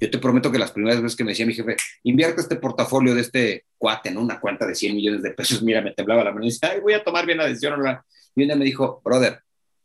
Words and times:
Yo 0.00 0.10
te 0.10 0.18
prometo 0.18 0.52
que 0.52 0.58
las 0.58 0.70
primeras 0.70 1.00
veces 1.00 1.16
que 1.16 1.24
me 1.24 1.30
decía 1.30 1.46
mi 1.46 1.54
jefe, 1.54 1.76
invierte 2.02 2.40
este 2.40 2.56
portafolio 2.56 3.14
de 3.14 3.22
este 3.22 3.64
cuate 3.76 4.10
en 4.10 4.18
una 4.18 4.38
cuenta 4.38 4.66
de 4.66 4.74
100 4.74 4.94
millones 4.94 5.22
de 5.22 5.30
pesos, 5.30 5.62
mira, 5.64 5.80
me 5.80 5.92
temblaba 5.92 6.24
la 6.24 6.32
mano 6.32 6.46
y 6.46 6.56
ay, 6.62 6.80
voy 6.80 6.92
a 6.92 7.02
tomar 7.02 7.26
bien 7.26 7.38
la 7.38 7.46
decisión. 7.46 7.80
Y 8.36 8.42
un 8.42 8.48
día 8.48 8.56
me 8.56 8.64
dijo, 8.64 9.00
brother, 9.04 9.40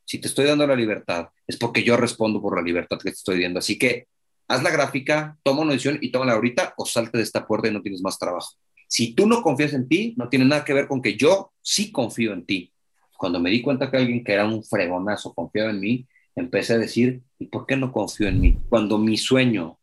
si 0.06 0.20
te 0.20 0.28
estoy 0.28 0.46
dando 0.46 0.68
la 0.68 0.76
libertad, 0.76 1.30
es 1.48 1.58
porque 1.58 1.84
yo 1.84 1.98
respondo 1.98 2.42
por 2.42 2.56
la 2.56 2.62
libertad 2.62 2.98
que 2.98 3.10
te 3.10 3.16
estoy 3.16 3.42
dando. 3.42 3.60
Así 3.60 3.80
que 3.80 4.08
haz 4.48 4.62
la 4.62 4.70
gráfica, 4.70 5.38
toma 5.44 5.62
una 5.62 5.72
decisión 5.72 5.98
y 6.02 6.12
tómala 6.12 6.34
ahorita 6.34 6.74
o 6.78 6.86
salte 6.86 7.18
de 7.18 7.24
esta 7.24 7.48
puerta 7.48 7.70
y 7.70 7.72
no 7.72 7.82
tienes 7.82 8.02
más 8.02 8.20
trabajo. 8.20 8.52
Si 8.88 9.16
tú 9.16 9.26
no 9.26 9.42
confías 9.42 9.74
en 9.74 9.88
ti, 9.88 10.14
no 10.18 10.30
tiene 10.30 10.46
nada 10.46 10.64
que 10.64 10.74
ver 10.74 10.88
con 10.88 11.02
que 11.02 11.16
yo 11.16 11.52
sí 11.62 11.92
confío 11.92 12.34
en 12.34 12.46
ti. 12.46 12.72
Cuando 13.18 13.40
me 13.40 13.50
di 13.50 13.62
cuenta 13.62 13.90
que 13.90 13.98
alguien 13.98 14.24
que 14.24 14.34
era 14.34 14.46
un 14.46 14.64
fregonazo 14.64 15.34
confiaba 15.34 15.72
en 15.72 15.80
mí, 15.80 16.08
empecé 16.36 16.74
a 16.74 16.78
decir, 16.78 17.22
¿y 17.40 17.48
por 17.48 17.66
qué 17.66 17.76
no 17.76 17.92
confío 17.92 18.28
en 18.28 18.42
mí? 18.42 18.58
Cuando 18.70 18.98
mi 18.98 19.18
sueño 19.18 19.80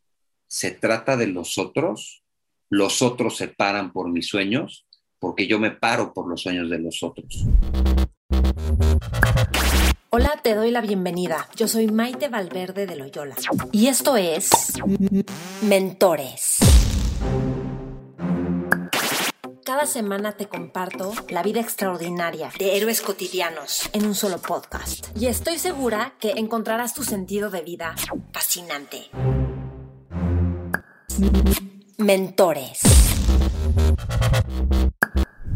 se 0.47 0.71
trata 0.71 1.17
de 1.17 1.27
los 1.27 1.57
otros, 1.57 2.23
los 2.69 3.01
otros 3.01 3.37
se 3.37 3.47
paran 3.47 3.91
por 3.93 4.09
mis 4.09 4.27
sueños, 4.27 4.85
porque 5.19 5.47
yo 5.47 5.59
me 5.59 5.71
paro 5.71 6.13
por 6.13 6.27
los 6.27 6.41
sueños 6.41 6.69
de 6.69 6.79
los 6.79 7.03
otros. 7.03 7.45
Hola, 10.09 10.39
te 10.43 10.55
doy 10.55 10.71
la 10.71 10.81
bienvenida. 10.81 11.47
Yo 11.55 11.67
soy 11.67 11.87
Maite 11.87 12.27
Valverde 12.27 12.85
de 12.85 12.97
Loyola 12.97 13.35
y 13.71 13.87
esto 13.87 14.17
es 14.17 14.49
Mentores. 15.61 16.57
Cada 19.71 19.85
semana 19.85 20.33
te 20.33 20.49
comparto 20.49 21.13
la 21.29 21.43
vida 21.43 21.61
extraordinaria 21.61 22.51
de 22.59 22.75
héroes 22.75 22.99
cotidianos 22.99 23.89
en 23.93 24.05
un 24.05 24.15
solo 24.15 24.37
podcast. 24.37 25.07
Y 25.17 25.27
estoy 25.27 25.59
segura 25.59 26.15
que 26.19 26.31
encontrarás 26.31 26.93
tu 26.93 27.05
sentido 27.05 27.49
de 27.49 27.61
vida 27.61 27.95
fascinante. 28.33 29.09
Mentores. 31.97 32.81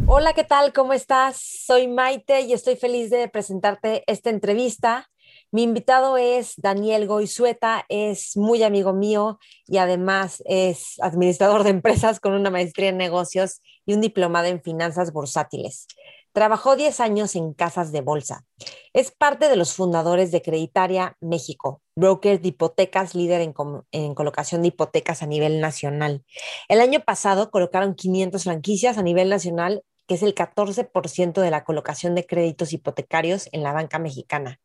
Hola, 0.08 0.32
¿qué 0.32 0.46
tal? 0.46 0.72
¿Cómo 0.72 0.94
estás? 0.94 1.42
Soy 1.66 1.90
Maite 1.90 2.40
y 2.40 2.54
estoy 2.54 2.78
feliz 2.78 3.10
de 3.10 3.28
presentarte 3.28 4.06
esta 4.08 4.30
entrevista. 4.30 5.10
Mi 5.52 5.64
invitado 5.64 6.18
es 6.18 6.54
Daniel 6.58 7.06
Goizueta, 7.08 7.86
es 7.90 8.38
muy 8.38 8.64
amigo 8.64 8.94
mío 8.94 9.40
y 9.68 9.78
además 9.78 10.42
es 10.46 10.96
administrador 11.02 11.64
de 11.64 11.72
empresas 11.72 12.22
con 12.22 12.34
una 12.34 12.50
maestría 12.50 12.90
en 12.90 12.98
negocios 12.98 13.62
y 13.86 13.94
un 13.94 14.02
diplomado 14.02 14.48
en 14.48 14.62
finanzas 14.62 15.12
bursátiles. 15.12 15.88
Trabajó 16.34 16.76
10 16.76 17.00
años 17.00 17.36
en 17.36 17.54
casas 17.54 17.92
de 17.94 18.02
bolsa. 18.02 18.46
Es 18.92 19.12
parte 19.12 19.48
de 19.48 19.56
los 19.56 19.74
fundadores 19.74 20.32
de 20.32 20.42
Creditaria 20.42 21.16
México, 21.22 21.82
broker 21.96 22.42
de 22.42 22.50
hipotecas, 22.50 23.16
líder 23.16 23.42
en, 23.42 23.54
en, 23.92 24.14
colocación 24.16 24.62
de 24.62 24.68
hipotecas 24.68 25.24
a 25.24 25.28
nivel 25.28 25.62
nacional. 25.62 26.26
El 26.68 26.82
año 26.82 27.00
pasado 27.00 27.52
colocaron 27.52 27.96
500 27.96 28.44
franquicias 28.44 28.98
a 28.98 29.04
nivel 29.04 29.30
nacional 29.30 29.84
que 30.08 30.16
es 30.16 30.24
el 30.24 30.36
14% 30.36 31.42
de 31.42 31.52
la 31.52 31.64
colocación 31.64 32.16
de 32.16 32.26
créditos 32.26 32.74
hipotecarios 32.74 33.50
en 33.52 33.64
la 33.64 33.74
banca 33.74 34.00
mexicana. 34.00 34.60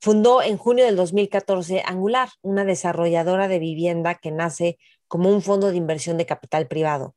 Fundó 0.00 0.42
en 0.42 0.56
junio 0.56 0.84
del 0.84 0.96
2014 0.96 1.82
Angular, 1.84 2.28
una 2.42 2.64
desarrolladora 2.64 3.48
de 3.48 3.58
vivienda 3.58 4.14
que 4.14 4.30
nace 4.30 4.78
como 5.08 5.30
un 5.30 5.42
fondo 5.42 5.70
de 5.70 5.76
inversión 5.76 6.16
de 6.16 6.26
capital 6.26 6.66
privado. 6.66 7.14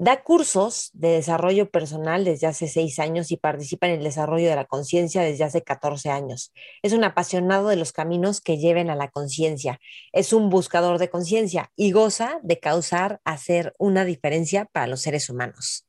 Da 0.00 0.22
cursos 0.22 0.88
de 0.94 1.08
desarrollo 1.08 1.68
personal 1.68 2.24
desde 2.24 2.46
hace 2.46 2.68
seis 2.68 2.98
años 2.98 3.30
y 3.30 3.36
participa 3.36 3.86
en 3.86 3.98
el 3.98 4.02
desarrollo 4.02 4.48
de 4.48 4.56
la 4.56 4.64
conciencia 4.64 5.20
desde 5.20 5.44
hace 5.44 5.62
14 5.62 6.08
años. 6.08 6.54
Es 6.82 6.94
un 6.94 7.04
apasionado 7.04 7.68
de 7.68 7.76
los 7.76 7.92
caminos 7.92 8.40
que 8.40 8.56
lleven 8.56 8.88
a 8.88 8.96
la 8.96 9.10
conciencia. 9.10 9.78
Es 10.12 10.32
un 10.32 10.48
buscador 10.48 10.98
de 10.98 11.10
conciencia 11.10 11.70
y 11.76 11.90
goza 11.92 12.40
de 12.42 12.58
causar, 12.58 13.20
hacer 13.24 13.74
una 13.78 14.06
diferencia 14.06 14.64
para 14.72 14.86
los 14.86 15.02
seres 15.02 15.28
humanos. 15.28 15.86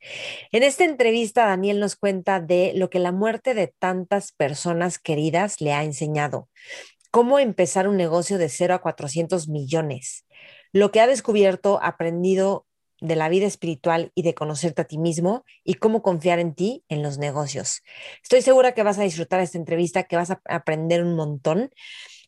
En 0.52 0.64
esta 0.64 0.84
entrevista, 0.84 1.46
Daniel 1.46 1.80
nos 1.80 1.96
cuenta 1.96 2.42
de 2.42 2.74
lo 2.76 2.90
que 2.90 3.00
la 3.00 3.14
muerte 3.14 3.54
de 3.54 3.68
tantas 3.68 4.34
personas 4.34 5.00
queridas 5.00 5.62
le 5.62 5.72
ha 5.72 5.86
enseñado. 5.86 6.50
Cómo 7.12 7.40
empezar 7.40 7.88
un 7.88 7.96
negocio 7.96 8.38
de 8.38 8.50
0 8.50 8.74
a 8.74 8.82
400 8.82 9.48
millones. 9.48 10.26
Lo 10.74 10.92
que 10.92 11.00
ha 11.00 11.08
descubierto, 11.08 11.80
aprendido 11.82 12.66
de 13.02 13.16
la 13.16 13.28
vida 13.28 13.48
espiritual 13.48 14.12
y 14.16 14.22
de 14.22 14.34
conocerte 14.34 14.84
a 14.84 14.86
ti 14.86 14.98
mismo 14.98 15.44
y 15.64 15.74
cómo 15.74 16.02
confiar 16.02 16.40
en 16.40 16.54
ti 16.54 16.86
en 16.88 17.04
los 17.04 17.18
negocios. 17.18 17.82
Estoy 18.24 18.42
segura 18.42 18.74
que 18.74 18.84
vas 18.84 19.00
a 19.00 19.04
disfrutar 19.04 19.42
esta 19.42 19.58
entrevista, 19.58 20.04
que 20.04 20.16
vas 20.16 20.32
a 20.32 20.42
aprender 20.46 21.04
un 21.04 21.16
montón. 21.16 21.72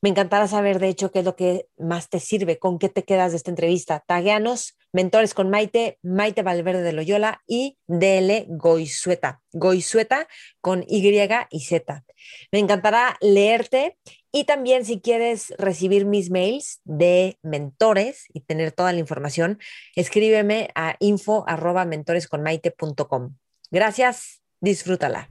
Me 0.01 0.09
encantará 0.09 0.47
saber, 0.47 0.79
de 0.79 0.89
hecho, 0.89 1.11
qué 1.11 1.19
es 1.19 1.25
lo 1.25 1.38
que 1.38 1.67
más 1.78 2.09
te 2.09 2.19
sirve, 2.19 2.59
con 2.59 2.78
qué 2.78 2.89
te 2.89 3.06
quedas 3.06 3.31
de 3.31 3.38
esta 3.38 3.51
entrevista. 3.51 4.03
Tagueanos, 4.06 4.78
mentores 4.91 5.34
con 5.34 5.50
Maite, 5.50 5.97
Maite 6.01 6.41
Valverde 6.41 6.81
de 6.81 6.91
Loyola 6.91 7.41
y 7.47 7.78
DL 7.88 8.47
Goizueta. 8.50 9.41
Goizueta 9.53 10.28
con 10.59 10.84
Y 10.88 11.07
y 11.51 11.59
Z. 11.61 12.03
Me 12.51 12.59
encantará 12.59 13.16
leerte 13.22 13.97
y 14.35 14.45
también 14.45 14.83
si 14.83 14.99
quieres 14.99 15.53
recibir 15.59 16.05
mis 16.05 16.31
mails 16.31 16.81
de 16.85 17.38
mentores 17.44 18.25
y 18.33 18.39
tener 18.41 18.71
toda 18.71 18.91
la 18.91 18.97
información, 18.97 19.59
escríbeme 19.95 20.69
a 20.73 20.95
info 20.99 21.45
arroba 21.47 21.85
mentoresconmaite.com. 21.85 23.35
Gracias, 23.69 24.41
disfrútala. 24.59 25.29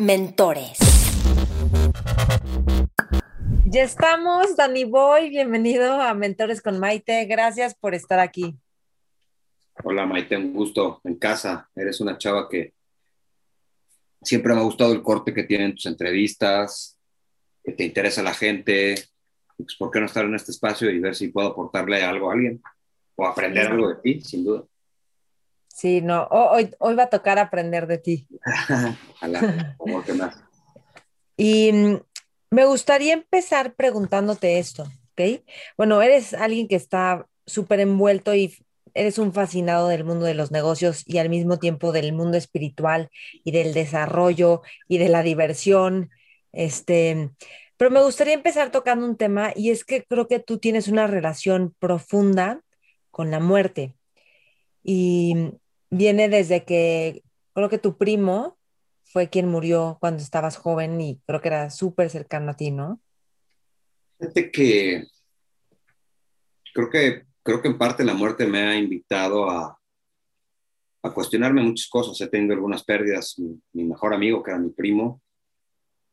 Mentores. 0.00 0.78
Ya 3.64 3.84
estamos, 3.84 4.56
Dani 4.56 4.84
Boy, 4.84 5.30
bienvenido 5.30 6.00
a 6.00 6.14
Mentores 6.14 6.60
con 6.60 6.80
Maite. 6.80 7.24
Gracias 7.26 7.76
por 7.76 7.94
estar 7.94 8.18
aquí. 8.18 8.56
Hola 9.84 10.04
Maite, 10.04 10.36
un 10.36 10.52
gusto 10.52 11.00
en 11.04 11.14
casa. 11.14 11.70
Eres 11.76 12.00
una 12.00 12.18
chava 12.18 12.48
que 12.48 12.72
siempre 14.20 14.52
me 14.52 14.60
ha 14.60 14.64
gustado 14.64 14.92
el 14.92 15.02
corte 15.02 15.32
que 15.32 15.44
tienen 15.44 15.76
tus 15.76 15.86
entrevistas, 15.86 16.93
que 17.64 17.72
te 17.72 17.84
interesa 17.84 18.22
la 18.22 18.34
gente, 18.34 18.94
pues, 19.56 19.74
¿por 19.76 19.90
qué 19.90 20.00
no 20.00 20.06
estar 20.06 20.24
en 20.24 20.34
este 20.34 20.52
espacio 20.52 20.90
y 20.90 20.98
ver 21.00 21.14
si 21.14 21.28
puedo 21.28 21.48
aportarle 21.48 22.04
algo 22.04 22.30
a 22.30 22.34
alguien 22.34 22.62
o 23.16 23.26
aprender 23.26 23.68
algo 23.68 23.88
de 23.88 23.96
ti, 23.96 24.20
sin 24.20 24.44
duda? 24.44 24.64
Sí, 25.68 26.00
no, 26.02 26.24
hoy, 26.30 26.70
hoy 26.78 26.94
va 26.94 27.04
a 27.04 27.10
tocar 27.10 27.38
aprender 27.38 27.86
de 27.86 27.98
ti. 27.98 28.28
¿cómo 29.78 30.04
que 30.04 30.12
más? 30.12 30.38
Y 31.36 31.72
mm, 31.72 32.00
me 32.50 32.64
gustaría 32.66 33.14
empezar 33.14 33.74
preguntándote 33.74 34.58
esto, 34.58 34.84
¿ok? 35.12 35.42
Bueno, 35.76 36.00
eres 36.02 36.34
alguien 36.34 36.68
que 36.68 36.76
está 36.76 37.26
súper 37.46 37.80
envuelto 37.80 38.34
y 38.34 38.54
eres 38.94 39.18
un 39.18 39.32
fascinado 39.32 39.88
del 39.88 40.04
mundo 40.04 40.24
de 40.24 40.34
los 40.34 40.52
negocios 40.52 41.02
y 41.06 41.18
al 41.18 41.28
mismo 41.28 41.58
tiempo 41.58 41.90
del 41.90 42.12
mundo 42.12 42.36
espiritual 42.36 43.10
y 43.42 43.50
del 43.50 43.74
desarrollo 43.74 44.62
y 44.86 44.98
de 44.98 45.08
la 45.08 45.22
diversión 45.22 46.10
este, 46.54 47.30
pero 47.76 47.90
me 47.90 48.02
gustaría 48.02 48.34
empezar 48.34 48.70
tocando 48.70 49.06
un 49.06 49.16
tema 49.16 49.52
y 49.54 49.70
es 49.70 49.84
que 49.84 50.04
creo 50.04 50.28
que 50.28 50.38
tú 50.38 50.58
tienes 50.58 50.88
una 50.88 51.06
relación 51.06 51.74
profunda 51.78 52.62
con 53.10 53.30
la 53.30 53.40
muerte 53.40 53.94
y 54.82 55.52
viene 55.90 56.28
desde 56.28 56.64
que 56.64 57.22
creo 57.54 57.68
que 57.68 57.78
tu 57.78 57.96
primo 57.96 58.58
fue 59.04 59.28
quien 59.28 59.48
murió 59.48 59.98
cuando 60.00 60.22
estabas 60.22 60.56
joven 60.56 61.00
y 61.00 61.20
creo 61.26 61.40
que 61.40 61.48
era 61.48 61.70
súper 61.70 62.10
cercano 62.10 62.50
a 62.50 62.56
ti, 62.56 62.70
¿no? 62.70 63.00
Fíjate 64.18 64.50
que 64.50 65.06
creo 66.72 66.90
que 66.90 67.26
creo 67.42 67.60
que 67.62 67.68
en 67.68 67.78
parte 67.78 68.04
la 68.04 68.14
muerte 68.14 68.46
me 68.46 68.62
ha 68.62 68.76
invitado 68.76 69.48
a, 69.48 69.78
a 71.02 71.10
cuestionarme 71.12 71.62
muchas 71.62 71.88
cosas. 71.88 72.20
He 72.20 72.28
tenido 72.28 72.54
algunas 72.54 72.82
pérdidas. 72.82 73.38
mi, 73.38 73.84
mejor 73.84 74.14
amigo, 74.14 74.42
que 74.42 74.50
era 74.50 74.58
mi 74.58 74.70
primo, 74.70 75.22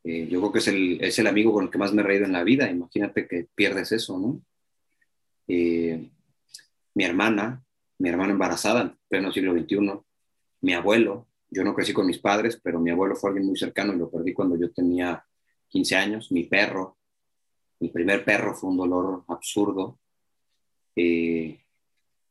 eh, 0.04 0.28
yo 0.28 0.40
creo 0.40 0.52
que 0.52 0.60
es 0.60 0.68
el, 0.68 1.04
es 1.04 1.20
el, 1.20 1.28
amigo 1.28 1.54
con 1.54 1.66
el 1.66 1.70
que 1.70 1.78
más 1.78 1.94
me 1.94 2.02
he 2.02 2.06
reído 2.06 2.26
en 2.26 2.34
la 2.34 2.44
vida. 2.44 2.70
Imagínate 2.70 3.28
que 3.28 3.48
pierdes 3.56 3.92
eso, 3.92 4.18
¿no? 4.18 4.42
Eh, 5.48 6.10
mi 6.94 7.04
hermana, 7.04 7.64
mi 8.00 8.10
hermana 8.10 8.34
embarazada 8.34 8.82
en 8.82 8.98
pleno 9.08 9.32
siglo 9.32 9.54
XXI, 9.54 10.00
mi 10.62 10.74
abuelo, 10.74 11.28
yo 11.50 11.64
no 11.64 11.76
crecí 11.76 11.94
con 11.94 12.08
mis 12.08 12.20
padres, 12.20 12.60
pero 12.64 12.80
mi 12.80 12.92
abuelo 12.92 13.16
fue 13.16 13.30
alguien 13.30 13.48
muy 13.48 13.58
cercano 13.58 13.94
y 13.94 13.98
lo 13.98 14.10
perdí 14.10 14.34
cuando 14.34 14.56
yo 14.58 14.72
tenía 14.72 15.24
15 15.68 15.96
años, 15.96 16.32
mi 16.32 16.44
perro, 16.46 16.98
mi 17.80 17.90
primer 17.90 18.24
perro 18.24 18.56
fue 18.56 18.70
un 18.70 18.78
dolor 18.78 19.24
absurdo. 19.28 20.00
Eh, 20.96 21.60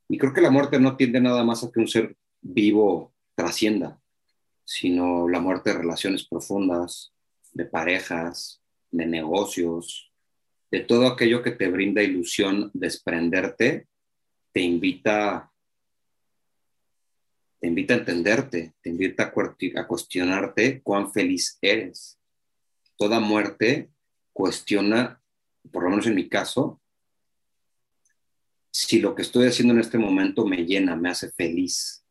y 0.08 0.19
creo 0.19 0.32
que 0.32 0.40
la 0.40 0.50
muerte 0.50 0.78
no 0.81 0.96
tiende 0.96 1.20
nada 1.20 1.44
más 1.44 1.62
a 1.62 1.70
que 1.70 1.81
un 1.81 1.88
ser 1.88 2.16
vivo 2.40 3.12
trascienda, 3.34 4.00
sino 4.64 5.28
la 5.28 5.40
muerte 5.40 5.70
de 5.70 5.78
relaciones 5.78 6.26
profundas, 6.26 7.12
de 7.52 7.64
parejas, 7.64 8.62
de 8.91 9.06
negocios, 9.06 10.12
de 10.70 10.81
todo 10.81 11.06
aquello 11.06 11.43
que 11.43 11.50
te 11.50 11.69
brinda 11.69 12.02
ilusión 12.02 12.70
desprenderte, 12.75 13.88
te 14.52 14.61
invita, 14.61 15.52
te 17.61 17.69
invita 17.69 17.94
a 17.94 17.99
entenderte, 17.99 18.75
te 18.81 18.91
invita 18.91 19.25
a, 19.25 19.81
a 19.81 19.87
cuestionarte 19.87 20.81
cuán 20.82 21.12
feliz 21.12 21.58
eres. 21.61 22.19
Toda 22.97 23.20
muerte 23.20 23.91
cuestiona, 24.32 25.23
por 25.73 25.85
lo 25.85 25.91
menos 25.91 26.06
en 26.06 26.14
mi 26.14 26.29
caso, 26.29 26.81
si 28.70 29.00
lo 29.00 29.14
que 29.14 29.23
estoy 29.23 29.49
haciendo 29.49 29.75
en 29.75 29.81
este 29.81 29.99
momento 29.99 30.47
me 30.47 30.64
llena, 30.64 30.94
me 30.94 31.11
hace 31.11 31.31
feliz. 31.32 32.05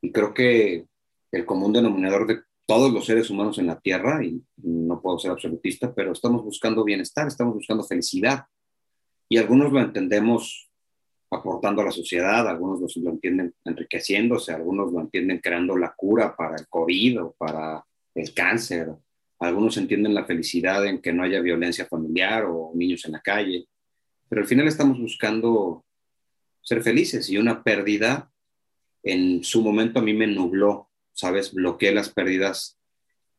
Y 0.00 0.10
creo 0.12 0.32
que 0.32 0.86
el 1.30 1.44
común 1.44 1.72
denominador 1.72 2.26
de 2.26 2.42
todos 2.66 2.92
los 2.92 3.04
seres 3.04 3.30
humanos 3.30 3.58
en 3.58 3.66
la 3.66 3.78
Tierra, 3.80 4.24
y 4.24 4.42
no 4.56 5.00
puedo 5.00 5.18
ser 5.18 5.30
absolutista, 5.30 5.94
pero 5.94 6.12
estamos 6.12 6.42
buscando 6.42 6.84
bienestar, 6.84 7.26
estamos 7.26 7.54
buscando 7.54 7.84
felicidad. 7.84 8.44
Y 9.28 9.36
algunos 9.36 9.72
lo 9.72 9.80
entendemos 9.80 10.70
aportando 11.30 11.82
a 11.82 11.86
la 11.86 11.90
sociedad, 11.90 12.48
algunos 12.48 12.96
lo 12.96 13.10
entienden 13.10 13.54
enriqueciéndose, 13.64 14.52
algunos 14.52 14.92
lo 14.92 15.00
entienden 15.00 15.38
creando 15.38 15.76
la 15.76 15.92
cura 15.96 16.34
para 16.36 16.56
el 16.56 16.68
COVID 16.68 17.22
o 17.22 17.32
para 17.36 17.84
el 18.14 18.32
cáncer, 18.32 18.92
algunos 19.40 19.76
entienden 19.76 20.14
la 20.14 20.24
felicidad 20.24 20.86
en 20.86 21.00
que 21.02 21.12
no 21.12 21.24
haya 21.24 21.40
violencia 21.40 21.86
familiar 21.86 22.44
o 22.44 22.72
niños 22.74 23.04
en 23.04 23.12
la 23.12 23.20
calle, 23.20 23.66
pero 24.28 24.42
al 24.42 24.48
final 24.48 24.68
estamos 24.68 24.98
buscando 24.98 25.84
ser 26.62 26.82
felices 26.82 27.28
y 27.28 27.36
una 27.36 27.62
pérdida 27.62 28.30
en 29.02 29.44
su 29.44 29.60
momento 29.60 29.98
a 29.98 30.02
mí 30.02 30.14
me 30.14 30.26
nubló, 30.26 30.88
¿sabes? 31.14 31.54
Bloqueé 31.54 31.94
las 31.94 32.10
pérdidas. 32.10 32.78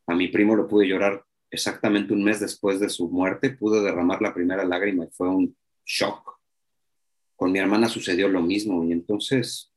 A 0.08 0.16
mi 0.16 0.30
primo 0.30 0.56
lo 0.56 0.68
pude 0.68 0.88
llorar 0.88 1.24
exactamente 1.52 2.14
un 2.14 2.24
mes 2.24 2.40
después 2.40 2.80
de 2.80 2.90
su 2.90 3.10
muerte, 3.10 3.52
pude 3.52 3.82
derramar 3.82 4.22
la 4.22 4.34
primera 4.34 4.66
lágrima 4.66 5.06
y 5.06 5.10
fue 5.12 5.30
un 5.30 5.56
shock. 5.86 6.40
Con 7.36 7.52
mi 7.52 7.60
hermana 7.60 7.88
sucedió 7.88 8.28
lo 8.28 8.42
mismo 8.42 8.84
y 8.84 8.92
entonces 8.92 9.72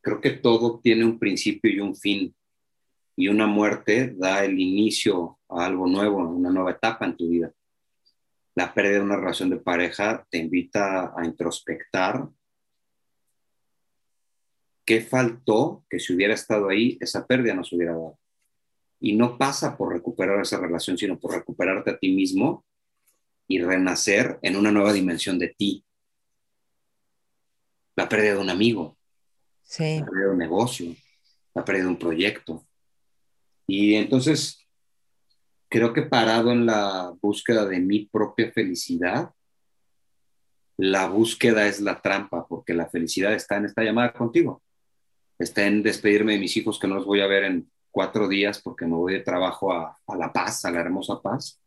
creo 0.00 0.20
que 0.20 0.30
todo 0.30 0.80
tiene 0.80 1.04
un 1.04 1.18
principio 1.18 1.70
y 1.70 1.80
un 1.80 1.96
fin 1.96 2.34
y 3.16 3.28
una 3.28 3.46
muerte 3.46 4.14
da 4.16 4.44
el 4.44 4.60
inicio 4.60 5.38
a 5.48 5.66
algo 5.66 5.86
nuevo, 5.86 6.20
a 6.20 6.28
una 6.28 6.50
nueva 6.50 6.72
etapa 6.72 7.06
en 7.06 7.16
tu 7.16 7.28
vida. 7.28 7.52
La 8.54 8.72
pérdida 8.72 8.98
de 8.98 9.04
una 9.04 9.16
relación 9.16 9.50
de 9.50 9.56
pareja 9.56 10.26
te 10.30 10.38
invita 10.38 11.12
a 11.16 11.24
introspectar 11.24 12.28
qué 14.86 15.00
faltó 15.00 15.84
que 15.90 15.98
si 15.98 16.14
hubiera 16.14 16.32
estado 16.32 16.68
ahí, 16.68 16.96
esa 17.00 17.26
pérdida 17.26 17.54
no 17.54 17.64
se 17.64 17.74
hubiera 17.74 17.92
dado. 17.92 18.18
Y 19.00 19.14
no 19.14 19.36
pasa 19.36 19.76
por 19.76 19.92
recuperar 19.92 20.40
esa 20.40 20.58
relación, 20.58 20.96
sino 20.96 21.18
por 21.18 21.34
recuperarte 21.34 21.90
a 21.90 21.98
ti 21.98 22.14
mismo 22.14 22.64
y 23.48 23.60
renacer 23.60 24.38
en 24.42 24.56
una 24.56 24.70
nueva 24.70 24.92
dimensión 24.92 25.38
de 25.38 25.48
ti. 25.48 25.84
La 27.96 28.08
pérdida 28.08 28.34
de 28.34 28.40
un 28.40 28.50
amigo, 28.50 28.96
sí. 29.62 29.98
la 29.98 30.06
pérdida 30.06 30.26
de 30.26 30.32
un 30.32 30.38
negocio, 30.38 30.94
la 31.54 31.64
pérdida 31.64 31.84
de 31.84 31.90
un 31.90 31.98
proyecto. 31.98 32.64
Y 33.66 33.94
entonces, 33.94 34.66
creo 35.68 35.92
que 35.92 36.02
parado 36.02 36.52
en 36.52 36.64
la 36.64 37.12
búsqueda 37.20 37.66
de 37.66 37.80
mi 37.80 38.06
propia 38.06 38.52
felicidad, 38.52 39.30
la 40.76 41.08
búsqueda 41.08 41.66
es 41.66 41.80
la 41.80 42.00
trampa, 42.00 42.46
porque 42.46 42.74
la 42.74 42.88
felicidad 42.88 43.32
está 43.32 43.56
en 43.56 43.64
esta 43.64 43.82
llamada 43.82 44.12
contigo. 44.12 44.62
Está 45.38 45.66
en 45.66 45.82
despedirme 45.82 46.32
de 46.32 46.38
mis 46.38 46.56
hijos 46.56 46.78
que 46.78 46.86
no 46.86 46.96
los 46.96 47.04
voy 47.04 47.20
a 47.20 47.26
ver 47.26 47.44
en 47.44 47.70
cuatro 47.90 48.28
días 48.28 48.60
porque 48.62 48.86
me 48.86 48.94
voy 48.94 49.14
de 49.14 49.20
trabajo 49.20 49.72
a, 49.72 49.96
a 50.06 50.16
La 50.16 50.32
Paz, 50.32 50.64
a 50.64 50.70
la 50.70 50.80
hermosa 50.80 51.20
Paz 51.20 51.60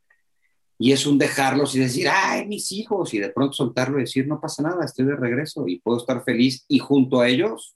y 0.81 0.93
es 0.93 1.05
un 1.05 1.17
dejarlos 1.17 1.75
y 1.75 1.79
decir, 1.79 2.07
ay, 2.09 2.47
mis 2.47 2.71
hijos, 2.71 3.13
y 3.13 3.19
de 3.19 3.29
pronto 3.29 3.51
soltarlo 3.51 3.97
y 3.97 4.03
decir, 4.03 4.25
no 4.25 4.39
pasa 4.39 4.63
nada, 4.63 4.85
estoy 4.85 5.05
de 5.05 5.17
regreso 5.17 5.67
y 5.67 5.79
puedo 5.79 5.97
estar 5.97 6.23
feliz 6.23 6.63
y 6.69 6.79
junto 6.79 7.19
a 7.19 7.27
ellos, 7.27 7.75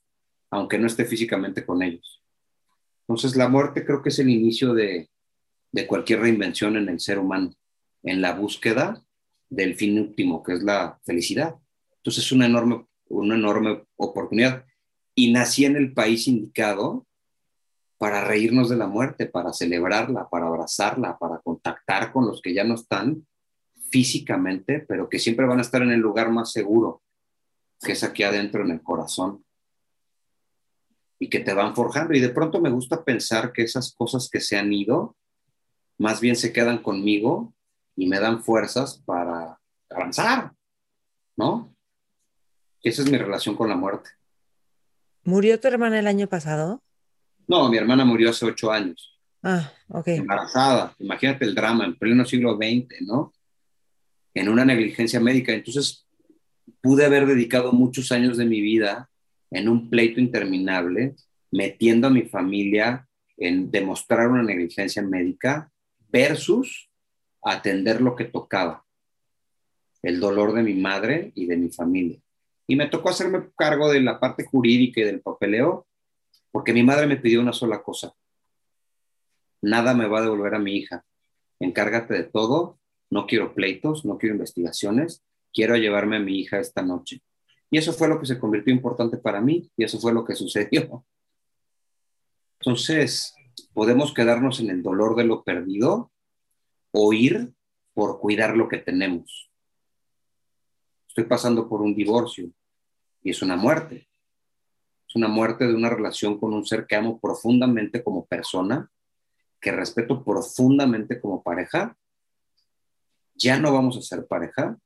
aunque 0.50 0.78
no 0.78 0.86
esté 0.86 1.04
físicamente 1.04 1.66
con 1.66 1.82
ellos. 1.82 2.22
Entonces, 3.02 3.36
la 3.36 3.48
muerte 3.48 3.84
creo 3.84 4.00
que 4.00 4.08
es 4.08 4.18
el 4.18 4.30
inicio 4.30 4.72
de, 4.72 5.10
de 5.70 5.86
cualquier 5.86 6.20
reinvención 6.20 6.78
en 6.78 6.88
el 6.88 6.98
ser 6.98 7.18
humano, 7.18 7.52
en 8.02 8.22
la 8.22 8.32
búsqueda 8.32 9.04
del 9.50 9.74
fin 9.74 10.00
último, 10.00 10.42
que 10.42 10.54
es 10.54 10.62
la 10.62 10.98
felicidad. 11.04 11.56
Entonces, 11.98 12.24
es 12.24 12.32
una 12.32 12.46
enorme, 12.46 12.86
una 13.10 13.34
enorme 13.34 13.84
oportunidad. 13.96 14.64
Y 15.14 15.32
nací 15.32 15.64
en 15.64 15.76
el 15.76 15.92
país 15.92 16.26
indicado 16.26 17.06
para 17.98 18.24
reírnos 18.24 18.68
de 18.68 18.76
la 18.76 18.86
muerte, 18.86 19.26
para 19.26 19.52
celebrarla, 19.52 20.28
para 20.28 20.46
abrazarla, 20.46 21.16
para 21.18 21.38
contactar 21.38 22.12
con 22.12 22.26
los 22.26 22.42
que 22.42 22.52
ya 22.52 22.64
no 22.64 22.74
están 22.74 23.26
físicamente, 23.90 24.80
pero 24.80 25.08
que 25.08 25.18
siempre 25.18 25.46
van 25.46 25.58
a 25.58 25.62
estar 25.62 25.82
en 25.82 25.92
el 25.92 26.00
lugar 26.00 26.30
más 26.30 26.50
seguro, 26.50 27.02
que 27.80 27.92
es 27.92 28.02
aquí 28.02 28.24
adentro 28.24 28.64
en 28.64 28.72
el 28.72 28.82
corazón, 28.82 29.44
y 31.18 31.30
que 31.30 31.40
te 31.40 31.54
van 31.54 31.74
forjando. 31.74 32.12
Y 32.14 32.20
de 32.20 32.30
pronto 32.30 32.60
me 32.60 32.70
gusta 32.70 33.04
pensar 33.04 33.52
que 33.52 33.62
esas 33.62 33.94
cosas 33.94 34.28
que 34.28 34.40
se 34.40 34.58
han 34.58 34.72
ido, 34.72 35.16
más 35.96 36.20
bien 36.20 36.34
se 36.34 36.52
quedan 36.52 36.82
conmigo 36.82 37.54
y 37.94 38.08
me 38.08 38.18
dan 38.18 38.42
fuerzas 38.42 39.00
para 39.06 39.60
avanzar, 39.88 40.52
¿no? 41.36 41.74
Esa 42.82 43.02
es 43.02 43.10
mi 43.10 43.16
relación 43.16 43.56
con 43.56 43.68
la 43.68 43.76
muerte. 43.76 44.10
¿Murió 45.24 45.58
tu 45.58 45.68
hermana 45.68 45.98
el 45.98 46.06
año 46.06 46.28
pasado? 46.28 46.82
No, 47.46 47.68
mi 47.68 47.76
hermana 47.76 48.04
murió 48.04 48.30
hace 48.30 48.44
ocho 48.44 48.70
años. 48.70 49.18
Ah, 49.42 49.72
ok. 49.88 50.08
Embarazada. 50.08 50.94
Imagínate 50.98 51.44
el 51.44 51.54
drama 51.54 51.84
en 51.84 51.96
pleno 51.96 52.24
siglo 52.24 52.56
XX, 52.56 53.02
¿no? 53.06 53.32
En 54.34 54.48
una 54.48 54.64
negligencia 54.64 55.20
médica. 55.20 55.52
Entonces, 55.52 56.06
pude 56.80 57.04
haber 57.04 57.26
dedicado 57.26 57.72
muchos 57.72 58.12
años 58.12 58.36
de 58.36 58.44
mi 58.44 58.60
vida 58.60 59.10
en 59.50 59.68
un 59.68 59.88
pleito 59.88 60.20
interminable, 60.20 61.14
metiendo 61.50 62.08
a 62.08 62.10
mi 62.10 62.22
familia 62.22 63.06
en 63.36 63.70
demostrar 63.70 64.28
una 64.28 64.42
negligencia 64.42 65.02
médica 65.02 65.70
versus 66.10 66.90
atender 67.42 68.00
lo 68.00 68.16
que 68.16 68.24
tocaba, 68.24 68.84
el 70.02 70.20
dolor 70.20 70.54
de 70.54 70.62
mi 70.62 70.74
madre 70.74 71.32
y 71.34 71.46
de 71.46 71.56
mi 71.56 71.70
familia. 71.70 72.18
Y 72.66 72.76
me 72.76 72.86
tocó 72.86 73.10
hacerme 73.10 73.50
cargo 73.56 73.90
de 73.90 74.00
la 74.00 74.18
parte 74.18 74.44
jurídica 74.44 75.00
y 75.00 75.04
del 75.04 75.20
papeleo 75.20 75.86
porque 76.54 76.72
mi 76.72 76.84
madre 76.84 77.08
me 77.08 77.16
pidió 77.16 77.40
una 77.40 77.52
sola 77.52 77.82
cosa. 77.82 78.14
Nada 79.60 79.92
me 79.92 80.06
va 80.06 80.20
a 80.20 80.22
devolver 80.22 80.54
a 80.54 80.60
mi 80.60 80.76
hija. 80.76 81.04
Encárgate 81.58 82.14
de 82.14 82.22
todo. 82.22 82.78
No 83.10 83.26
quiero 83.26 83.54
pleitos, 83.54 84.04
no 84.04 84.18
quiero 84.18 84.36
investigaciones. 84.36 85.24
Quiero 85.52 85.76
llevarme 85.76 86.16
a 86.16 86.20
mi 86.20 86.38
hija 86.38 86.60
esta 86.60 86.82
noche. 86.82 87.22
Y 87.70 87.78
eso 87.78 87.92
fue 87.92 88.06
lo 88.06 88.20
que 88.20 88.26
se 88.26 88.38
convirtió 88.38 88.72
importante 88.72 89.16
para 89.16 89.40
mí 89.40 89.68
y 89.76 89.82
eso 89.82 89.98
fue 89.98 90.12
lo 90.12 90.24
que 90.24 90.36
sucedió. 90.36 91.04
Entonces, 92.60 93.34
podemos 93.72 94.14
quedarnos 94.14 94.60
en 94.60 94.70
el 94.70 94.80
dolor 94.80 95.16
de 95.16 95.24
lo 95.24 95.42
perdido 95.42 96.12
o 96.92 97.12
ir 97.12 97.52
por 97.94 98.20
cuidar 98.20 98.56
lo 98.56 98.68
que 98.68 98.78
tenemos. 98.78 99.50
Estoy 101.14 101.24
pasando 101.24 101.68
por 101.68 101.80
un 101.80 101.94
divorcio 101.94 102.50
y 103.22 103.30
es 103.30 103.40
una 103.40 103.56
muerte 103.56 104.08
una 105.14 105.28
muerte 105.28 105.66
de 105.66 105.74
una 105.74 105.90
relación 105.90 106.38
con 106.38 106.52
un 106.52 106.66
ser 106.66 106.86
que 106.86 106.96
amo 106.96 107.20
profundamente 107.20 108.02
como 108.02 108.26
persona, 108.26 108.90
que 109.60 109.72
respeto 109.72 110.24
profundamente 110.24 111.20
como 111.20 111.42
pareja. 111.42 111.96
Ya 113.34 113.58
no 113.58 113.72
vamos 113.72 113.96
a 113.96 114.02
ser 114.02 114.26
pareja 114.26 114.76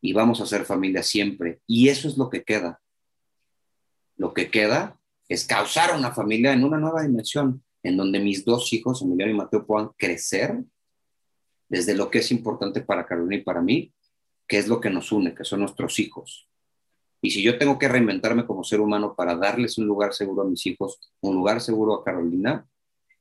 y 0.00 0.12
vamos 0.12 0.40
a 0.40 0.46
ser 0.46 0.64
familia 0.64 1.02
siempre. 1.02 1.60
Y 1.66 1.88
eso 1.88 2.08
es 2.08 2.16
lo 2.16 2.30
que 2.30 2.44
queda. 2.44 2.80
Lo 4.16 4.32
que 4.32 4.50
queda 4.50 4.98
es 5.28 5.44
causar 5.44 5.96
una 5.96 6.12
familia 6.12 6.52
en 6.52 6.64
una 6.64 6.78
nueva 6.78 7.02
dimensión, 7.02 7.64
en 7.82 7.96
donde 7.96 8.20
mis 8.20 8.44
dos 8.44 8.72
hijos, 8.72 9.02
Emiliano 9.02 9.32
y 9.32 9.36
Mateo, 9.36 9.66
puedan 9.66 9.90
crecer 9.98 10.62
desde 11.68 11.94
lo 11.94 12.10
que 12.10 12.18
es 12.18 12.30
importante 12.30 12.80
para 12.80 13.06
Carolina 13.06 13.36
y 13.36 13.42
para 13.44 13.60
mí, 13.60 13.92
que 14.46 14.58
es 14.58 14.68
lo 14.68 14.80
que 14.80 14.90
nos 14.90 15.12
une, 15.12 15.34
que 15.34 15.44
son 15.44 15.60
nuestros 15.60 15.98
hijos. 15.98 16.48
Y 17.22 17.30
si 17.30 17.42
yo 17.42 17.56
tengo 17.58 17.78
que 17.78 17.88
reinventarme 17.88 18.46
como 18.46 18.64
ser 18.64 18.80
humano 18.80 19.14
para 19.16 19.34
darles 19.34 19.78
un 19.78 19.86
lugar 19.86 20.12
seguro 20.12 20.42
a 20.42 20.46
mis 20.48 20.66
hijos, 20.66 20.98
un 21.20 21.34
lugar 21.34 21.60
seguro 21.60 21.94
a 21.94 22.04
Carolina 22.04 22.66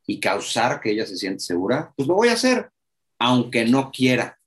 y 0.05 0.19
causar 0.19 0.81
que 0.81 0.91
ella 0.91 1.05
se 1.05 1.15
siente 1.15 1.39
segura, 1.39 1.93
pues 1.95 2.07
lo 2.07 2.15
voy 2.15 2.27
a 2.27 2.33
hacer, 2.33 2.69
aunque 3.17 3.65
no 3.65 3.91
quiera, 3.91 4.39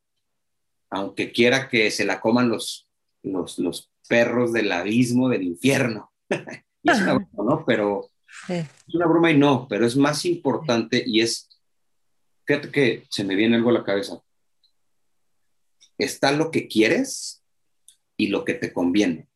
aunque 0.90 1.32
quiera 1.32 1.68
que 1.68 1.90
se 1.90 2.04
la 2.04 2.20
coman 2.20 2.50
los, 2.50 2.86
los, 3.22 3.58
los 3.58 3.90
perros 4.06 4.52
del 4.52 4.70
abismo 4.72 5.30
del 5.30 5.44
infierno. 5.44 6.12
es 6.28 7.00
una 7.00 7.14
broma, 7.14 7.54
¿no? 7.54 7.64
Pero 7.64 8.10
es 8.48 8.94
una 8.94 9.06
broma 9.06 9.30
y 9.30 9.38
no, 9.38 9.66
pero 9.68 9.86
es 9.86 9.96
más 9.96 10.24
importante 10.24 11.02
y 11.04 11.20
es, 11.20 11.48
fíjate 12.44 12.70
que 12.70 13.04
se 13.10 13.24
me 13.24 13.34
viene 13.34 13.56
algo 13.56 13.70
a 13.70 13.74
la 13.74 13.84
cabeza. 13.84 14.20
Está 15.98 16.32
lo 16.32 16.50
que 16.50 16.68
quieres 16.68 17.42
y 18.16 18.28
lo 18.28 18.44
que 18.44 18.54
te 18.54 18.72
conviene 18.72 19.28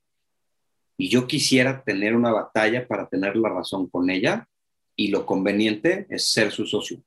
y 1.00 1.08
yo 1.08 1.26
quisiera 1.26 1.82
tener 1.82 2.14
una 2.14 2.30
batalla 2.30 2.86
para 2.86 3.08
tener 3.08 3.34
la 3.34 3.48
razón 3.48 3.88
con 3.88 4.10
ella 4.10 4.46
y 4.94 5.08
lo 5.08 5.24
conveniente 5.24 6.06
es 6.10 6.30
ser 6.30 6.52
su 6.52 6.66
socio. 6.66 7.02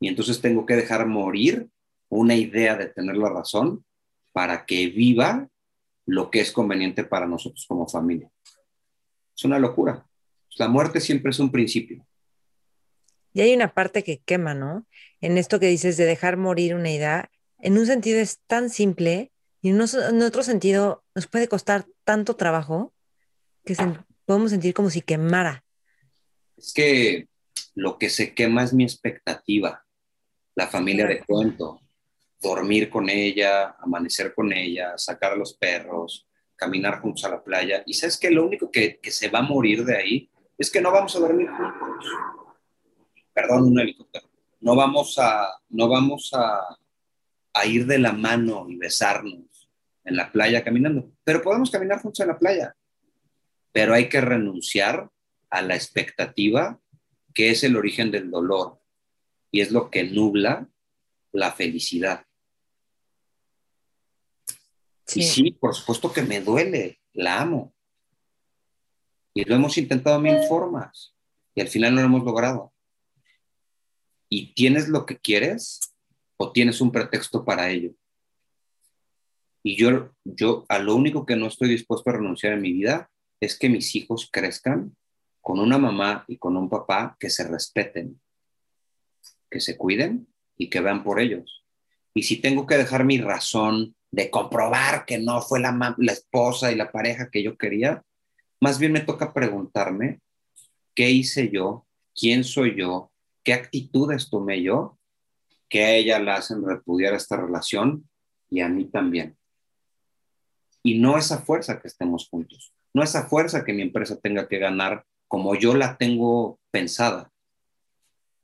Y 0.00 0.08
entonces 0.08 0.40
tengo 0.40 0.66
que 0.66 0.74
dejar 0.74 1.06
morir 1.06 1.68
una 2.08 2.34
idea 2.34 2.74
de 2.74 2.86
tener 2.86 3.16
la 3.16 3.28
razón 3.28 3.84
para 4.32 4.66
que 4.66 4.88
viva 4.88 5.48
lo 6.04 6.32
que 6.32 6.40
es 6.40 6.50
conveniente 6.50 7.04
para 7.04 7.28
nosotros 7.28 7.64
como 7.68 7.86
familia. 7.86 8.28
Es 9.36 9.44
una 9.44 9.60
locura. 9.60 10.04
La 10.56 10.66
muerte 10.66 11.00
siempre 11.00 11.30
es 11.30 11.38
un 11.38 11.52
principio. 11.52 12.04
Y 13.32 13.42
hay 13.42 13.54
una 13.54 13.72
parte 13.72 14.02
que 14.02 14.18
quema, 14.18 14.54
¿no? 14.54 14.84
En 15.20 15.38
esto 15.38 15.60
que 15.60 15.68
dices 15.68 15.96
de 15.96 16.06
dejar 16.06 16.36
morir 16.36 16.74
una 16.74 16.90
idea, 16.90 17.30
en 17.62 17.78
un 17.78 17.86
sentido 17.86 18.20
es 18.20 18.40
tan 18.46 18.70
simple, 18.70 19.32
Y 19.62 19.68
en, 19.68 19.80
otro 20.22 20.42
sentido, 20.42 21.04
nos 21.14 21.26
puede 21.26 21.46
costar 21.46 21.86
tanto 22.04 22.34
trabajo 22.34 22.94
que 23.64 23.76
podemos 24.24 24.50
sentir 24.50 24.72
como 24.72 24.88
si 24.88 25.02
quemara. 25.02 25.64
Es 26.56 26.72
que 26.72 27.28
lo 27.74 27.98
que 27.98 28.08
se 28.08 28.32
quema 28.34 28.64
es 28.64 28.72
mi 28.72 28.84
expectativa, 28.84 29.84
la 30.54 30.66
familia 30.66 31.06
de 31.06 31.22
cuento, 31.22 31.80
dormir 32.40 32.88
con 32.88 33.10
ella, 33.10 33.76
amanecer 33.80 34.34
con 34.34 34.50
ella, 34.50 34.96
sacar 34.96 35.32
a 35.32 35.36
los 35.36 35.52
perros, 35.54 36.26
caminar 36.56 37.00
juntos 37.00 37.24
a 37.24 37.30
la 37.30 37.44
playa. 37.44 37.82
Y 37.84 37.92
sabes 37.92 38.18
que 38.18 38.30
lo 38.30 38.46
único 38.46 38.70
que, 38.70 38.98
que 38.98 39.10
se 39.10 39.28
va 39.28 39.40
a 39.40 39.42
morir 39.42 39.84
de 39.84 39.96
ahí 39.96 40.30
es 40.56 40.70
que 40.70 40.80
no 40.80 40.90
vamos 40.90 41.14
a 41.16 41.20
dormir 41.20 41.48
juntos. 41.50 42.06
Perdón, 43.34 43.64
un 43.64 43.80
helicóptero. 43.80 44.26
No 44.60 44.74
vamos 44.74 45.18
a, 45.18 45.48
no 45.68 45.88
vamos 45.88 46.30
a, 46.34 46.78
a 47.52 47.66
ir 47.66 47.86
de 47.86 47.98
la 47.98 48.12
mano 48.12 48.66
y 48.68 48.76
besarnos 48.76 49.68
en 50.04 50.16
la 50.16 50.32
playa 50.32 50.64
caminando, 50.64 51.12
pero 51.24 51.42
podemos 51.42 51.70
caminar 51.70 52.00
juntos 52.00 52.20
en 52.20 52.28
la 52.28 52.38
playa. 52.38 52.76
Pero 53.72 53.94
hay 53.94 54.08
que 54.08 54.20
renunciar 54.20 55.10
a 55.50 55.62
la 55.62 55.74
expectativa 55.74 56.80
que 57.34 57.50
es 57.50 57.62
el 57.64 57.76
origen 57.76 58.10
del 58.10 58.30
dolor 58.30 58.80
y 59.50 59.60
es 59.60 59.70
lo 59.70 59.90
que 59.90 60.04
nubla 60.04 60.68
la 61.32 61.52
felicidad. 61.52 62.26
Y 65.14 65.22
sí, 65.22 65.50
por 65.50 65.74
supuesto 65.74 66.12
que 66.12 66.22
me 66.22 66.40
duele, 66.40 67.00
la 67.12 67.40
amo. 67.40 67.74
Y 69.34 69.44
lo 69.44 69.54
hemos 69.54 69.76
intentado 69.78 70.20
mil 70.20 70.38
formas 70.48 71.14
y 71.54 71.60
al 71.60 71.68
final 71.68 71.94
no 71.94 72.00
lo 72.00 72.06
hemos 72.06 72.24
logrado. 72.24 72.72
¿Y 74.28 74.54
tienes 74.54 74.88
lo 74.88 75.06
que 75.06 75.18
quieres 75.18 75.80
o 76.42 76.52
tienes 76.52 76.80
un 76.80 76.90
pretexto 76.90 77.44
para 77.44 77.68
ello? 77.68 77.92
Y 79.62 79.76
yo, 79.76 80.14
yo 80.24 80.64
a 80.70 80.78
lo 80.78 80.96
único 80.96 81.26
que 81.26 81.36
no 81.36 81.46
estoy 81.46 81.68
dispuesto 81.68 82.08
a 82.08 82.14
renunciar 82.14 82.54
en 82.54 82.62
mi 82.62 82.72
vida 82.72 83.10
es 83.40 83.58
que 83.58 83.68
mis 83.68 83.94
hijos 83.94 84.30
crezcan 84.32 84.96
con 85.42 85.60
una 85.60 85.76
mamá 85.76 86.24
y 86.28 86.38
con 86.38 86.56
un 86.56 86.70
papá 86.70 87.14
que 87.20 87.28
se 87.28 87.46
respeten, 87.46 88.18
que 89.50 89.60
se 89.60 89.76
cuiden 89.76 90.28
y 90.56 90.70
que 90.70 90.80
vean 90.80 91.04
por 91.04 91.20
ellos. 91.20 91.62
Y 92.14 92.22
si 92.22 92.38
tengo 92.38 92.66
que 92.66 92.78
dejar 92.78 93.04
mi 93.04 93.18
razón 93.18 93.94
de 94.10 94.30
comprobar 94.30 95.04
que 95.04 95.18
no 95.18 95.42
fue 95.42 95.60
la, 95.60 95.94
la 95.98 96.12
esposa 96.12 96.72
y 96.72 96.74
la 96.74 96.90
pareja 96.90 97.28
que 97.30 97.42
yo 97.42 97.58
quería, 97.58 98.02
más 98.62 98.78
bien 98.78 98.92
me 98.92 99.00
toca 99.00 99.34
preguntarme 99.34 100.20
qué 100.94 101.10
hice 101.10 101.50
yo, 101.50 101.86
quién 102.18 102.44
soy 102.44 102.76
yo, 102.78 103.12
qué 103.44 103.52
actitudes 103.52 104.30
tomé 104.30 104.62
yo, 104.62 104.96
que 105.70 105.84
a 105.84 105.94
ella 105.94 106.18
la 106.18 106.34
hacen 106.34 106.66
repudiar 106.66 107.14
esta 107.14 107.36
relación 107.36 108.10
y 108.50 108.60
a 108.60 108.68
mí 108.68 108.90
también. 108.90 109.38
Y 110.82 110.98
no 110.98 111.16
esa 111.16 111.38
fuerza 111.38 111.80
que 111.80 111.88
estemos 111.88 112.28
juntos, 112.28 112.74
no 112.92 113.02
esa 113.02 113.28
fuerza 113.28 113.64
que 113.64 113.72
mi 113.72 113.82
empresa 113.82 114.18
tenga 114.20 114.48
que 114.48 114.58
ganar 114.58 115.06
como 115.28 115.54
yo 115.54 115.74
la 115.74 115.96
tengo 115.96 116.58
pensada. 116.72 117.32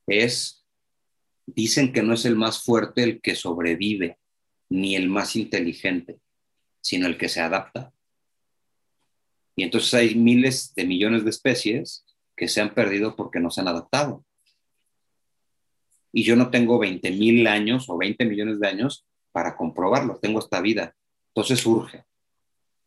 Es, 0.06 0.64
dicen 1.46 1.92
que 1.92 2.02
no 2.02 2.14
es 2.14 2.24
el 2.24 2.36
más 2.36 2.62
fuerte 2.62 3.02
el 3.02 3.20
que 3.20 3.34
sobrevive, 3.34 4.18
ni 4.68 4.94
el 4.94 5.08
más 5.08 5.34
inteligente, 5.34 6.20
sino 6.80 7.08
el 7.08 7.18
que 7.18 7.28
se 7.28 7.40
adapta. 7.40 7.92
Y 9.56 9.64
entonces 9.64 9.92
hay 9.94 10.14
miles 10.14 10.74
de 10.76 10.86
millones 10.86 11.24
de 11.24 11.30
especies 11.30 12.04
que 12.36 12.46
se 12.46 12.60
han 12.60 12.72
perdido 12.72 13.16
porque 13.16 13.40
no 13.40 13.50
se 13.50 13.62
han 13.62 13.68
adaptado. 13.68 14.24
Y 16.16 16.22
yo 16.22 16.34
no 16.34 16.48
tengo 16.48 16.78
20 16.78 17.10
mil 17.10 17.46
años 17.46 17.90
o 17.90 17.98
20 17.98 18.24
millones 18.24 18.58
de 18.58 18.66
años 18.66 19.04
para 19.32 19.54
comprobarlo, 19.54 20.18
tengo 20.18 20.38
esta 20.38 20.62
vida. 20.62 20.96
Entonces 21.28 21.66
urge, 21.66 22.06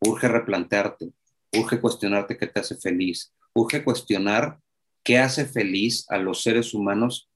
urge 0.00 0.26
replantearte, 0.26 1.12
urge 1.52 1.80
cuestionarte 1.80 2.36
qué 2.36 2.48
te 2.48 2.58
hace 2.58 2.74
feliz, 2.74 3.32
urge 3.54 3.84
cuestionar 3.84 4.58
qué 5.04 5.18
hace 5.18 5.46
feliz 5.46 6.06
a 6.10 6.18
los 6.18 6.42
seres 6.42 6.74
humanos 6.74 7.30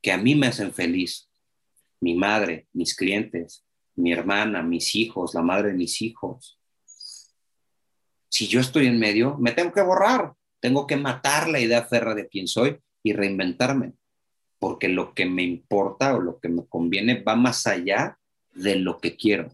que 0.00 0.10
a 0.10 0.16
mí 0.16 0.34
me 0.34 0.46
hacen 0.46 0.72
feliz. 0.72 1.28
Mi 2.00 2.14
madre, 2.14 2.66
mis 2.72 2.96
clientes, 2.96 3.66
mi 3.96 4.14
hermana, 4.14 4.62
mis 4.62 4.94
hijos, 4.94 5.34
la 5.34 5.42
madre 5.42 5.68
de 5.68 5.74
mis 5.74 6.00
hijos. 6.00 6.58
Si 8.30 8.48
yo 8.48 8.60
estoy 8.60 8.86
en 8.86 8.98
medio, 8.98 9.36
me 9.36 9.52
tengo 9.52 9.70
que 9.70 9.82
borrar, 9.82 10.32
tengo 10.60 10.86
que 10.86 10.96
matar 10.96 11.46
la 11.46 11.60
idea 11.60 11.84
ferra 11.84 12.14
de 12.14 12.26
quién 12.26 12.48
soy 12.48 12.80
y 13.02 13.12
reinventarme, 13.12 13.92
porque 14.60 14.88
lo 14.88 15.14
que 15.14 15.26
me 15.26 15.42
importa 15.42 16.14
o 16.14 16.20
lo 16.20 16.38
que 16.38 16.48
me 16.48 16.64
conviene 16.66 17.20
va 17.22 17.34
más 17.34 17.66
allá 17.66 18.18
de 18.52 18.76
lo 18.76 18.98
que 18.98 19.16
quiero, 19.16 19.48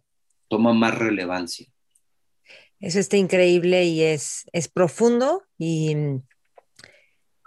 toma 0.48 0.74
más 0.74 0.98
relevancia. 0.98 1.66
Eso 2.80 2.98
está 2.98 3.16
increíble 3.16 3.84
y 3.84 4.02
es, 4.02 4.44
es 4.52 4.68
profundo. 4.68 5.44
¿Y 5.56 5.94
mm, 5.94 6.22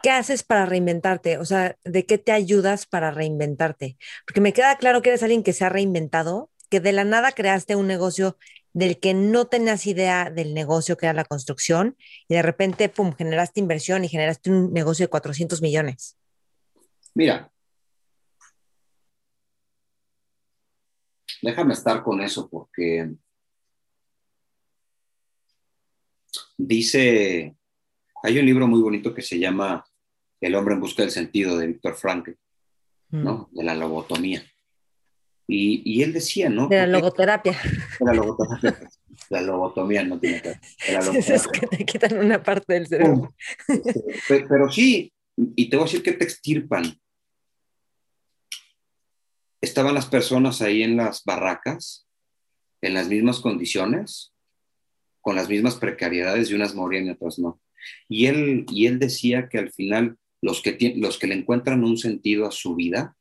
qué 0.01 0.09
haces 0.09 0.43
para 0.43 0.65
reinventarte? 0.65 1.37
O 1.37 1.45
sea, 1.45 1.77
¿de 1.83 2.05
qué 2.05 2.17
te 2.17 2.31
ayudas 2.31 2.87
para 2.87 3.11
reinventarte? 3.11 3.97
Porque 4.25 4.41
me 4.41 4.53
queda 4.53 4.77
claro 4.77 5.01
que 5.01 5.09
eres 5.09 5.21
alguien 5.21 5.43
que 5.43 5.53
se 5.53 5.65
ha 5.65 5.69
reinventado, 5.69 6.49
que 6.69 6.79
de 6.79 6.93
la 6.93 7.03
nada 7.03 7.33
creaste 7.33 7.75
un 7.75 7.87
negocio 7.87 8.37
del 8.71 8.99
que 8.99 9.13
no 9.13 9.47
tenías 9.47 9.85
idea 9.87 10.29
del 10.29 10.53
negocio 10.53 10.95
que 10.95 11.07
era 11.07 11.13
la 11.13 11.25
construcción 11.25 11.97
y 12.27 12.35
de 12.35 12.41
repente, 12.41 12.87
pum, 12.87 13.13
generaste 13.13 13.59
inversión 13.59 14.05
y 14.05 14.09
generaste 14.09 14.51
un 14.51 14.71
negocio 14.71 15.05
de 15.05 15.09
400 15.09 15.61
millones. 15.61 16.18
Mira, 17.19 17.51
déjame 21.41 21.73
estar 21.73 22.01
con 22.01 22.21
eso 22.21 22.49
porque 22.49 23.11
Dice, 26.57 27.57
hay 28.23 28.39
un 28.39 28.45
libro 28.45 28.67
muy 28.67 28.79
bonito 28.79 29.13
que 29.13 29.21
se 29.21 29.37
llama 29.37 29.83
El 30.39 30.55
hombre 30.55 30.75
en 30.75 30.79
busca 30.79 31.01
del 31.01 31.11
sentido 31.11 31.57
de 31.57 31.67
Víctor 31.67 31.97
Frankl, 31.97 32.31
¿no? 33.09 33.49
Mm. 33.51 33.55
De 33.57 33.63
la 33.65 33.75
lobotomía. 33.75 34.41
Y, 35.45 36.01
él 36.01 36.13
decía, 36.13 36.47
¿no? 36.47 36.69
De 36.69 36.77
la 36.77 36.87
logoterapia. 36.87 37.59
De 37.99 38.05
la 38.05 38.13
logoterapia. 38.13 38.89
La 39.29 39.41
lobotomía 39.41 40.03
no 40.05 40.17
tiene 40.21 40.41
que 40.41 40.53
Es 41.33 41.47
que 41.47 41.67
te 41.67 41.85
quitan 41.85 42.17
una 42.17 42.41
parte 42.41 42.75
del 42.75 42.87
cerebro. 42.87 43.35
Pero, 44.29 44.47
pero 44.47 44.71
sí, 44.71 45.11
y 45.55 45.69
te 45.69 45.77
voy 45.77 45.83
a 45.83 45.87
decir 45.87 46.03
que 46.03 46.13
te 46.13 46.23
extirpan. 46.23 46.83
Estaban 49.61 49.93
las 49.93 50.05
personas 50.05 50.61
ahí 50.61 50.83
en 50.83 50.97
las 50.97 51.23
barracas, 51.23 52.07
en 52.81 52.93
las 52.93 53.07
mismas 53.07 53.39
condiciones, 53.39 54.33
con 55.21 55.35
las 55.35 55.49
mismas 55.49 55.75
precariedades 55.75 56.49
y 56.49 56.53
unas 56.53 56.75
morían 56.75 57.07
y 57.07 57.11
otras 57.11 57.39
no. 57.39 57.61
Y 58.07 58.27
él, 58.27 58.65
y 58.69 58.87
él 58.87 58.99
decía 58.99 59.49
que 59.49 59.57
al 59.57 59.71
final 59.71 60.17
los 60.41 60.61
que, 60.61 60.93
los 60.97 61.17
que 61.17 61.27
le 61.27 61.35
encuentran 61.35 61.83
un 61.83 61.97
sentido 61.97 62.47
a 62.47 62.51
su 62.51 62.75
vida 62.75 63.15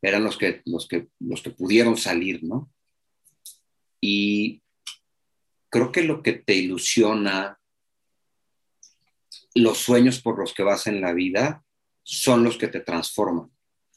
eran 0.00 0.24
los 0.24 0.36
que, 0.36 0.62
los 0.64 0.88
que, 0.88 1.08
los 1.20 1.42
que 1.42 1.50
pudieron 1.50 1.96
salir, 1.96 2.42
¿no? 2.42 2.72
Y 4.00 4.62
creo 5.70 5.92
que 5.92 6.02
lo 6.02 6.22
que 6.22 6.32
te 6.32 6.54
ilusiona, 6.54 7.60
los 9.54 9.78
sueños 9.78 10.20
por 10.20 10.38
los 10.38 10.54
que 10.54 10.64
vas 10.64 10.88
en 10.88 11.00
la 11.00 11.12
vida, 11.12 11.64
son 12.02 12.42
los 12.42 12.56
que 12.56 12.66
te 12.66 12.80
transforman, 12.80 13.51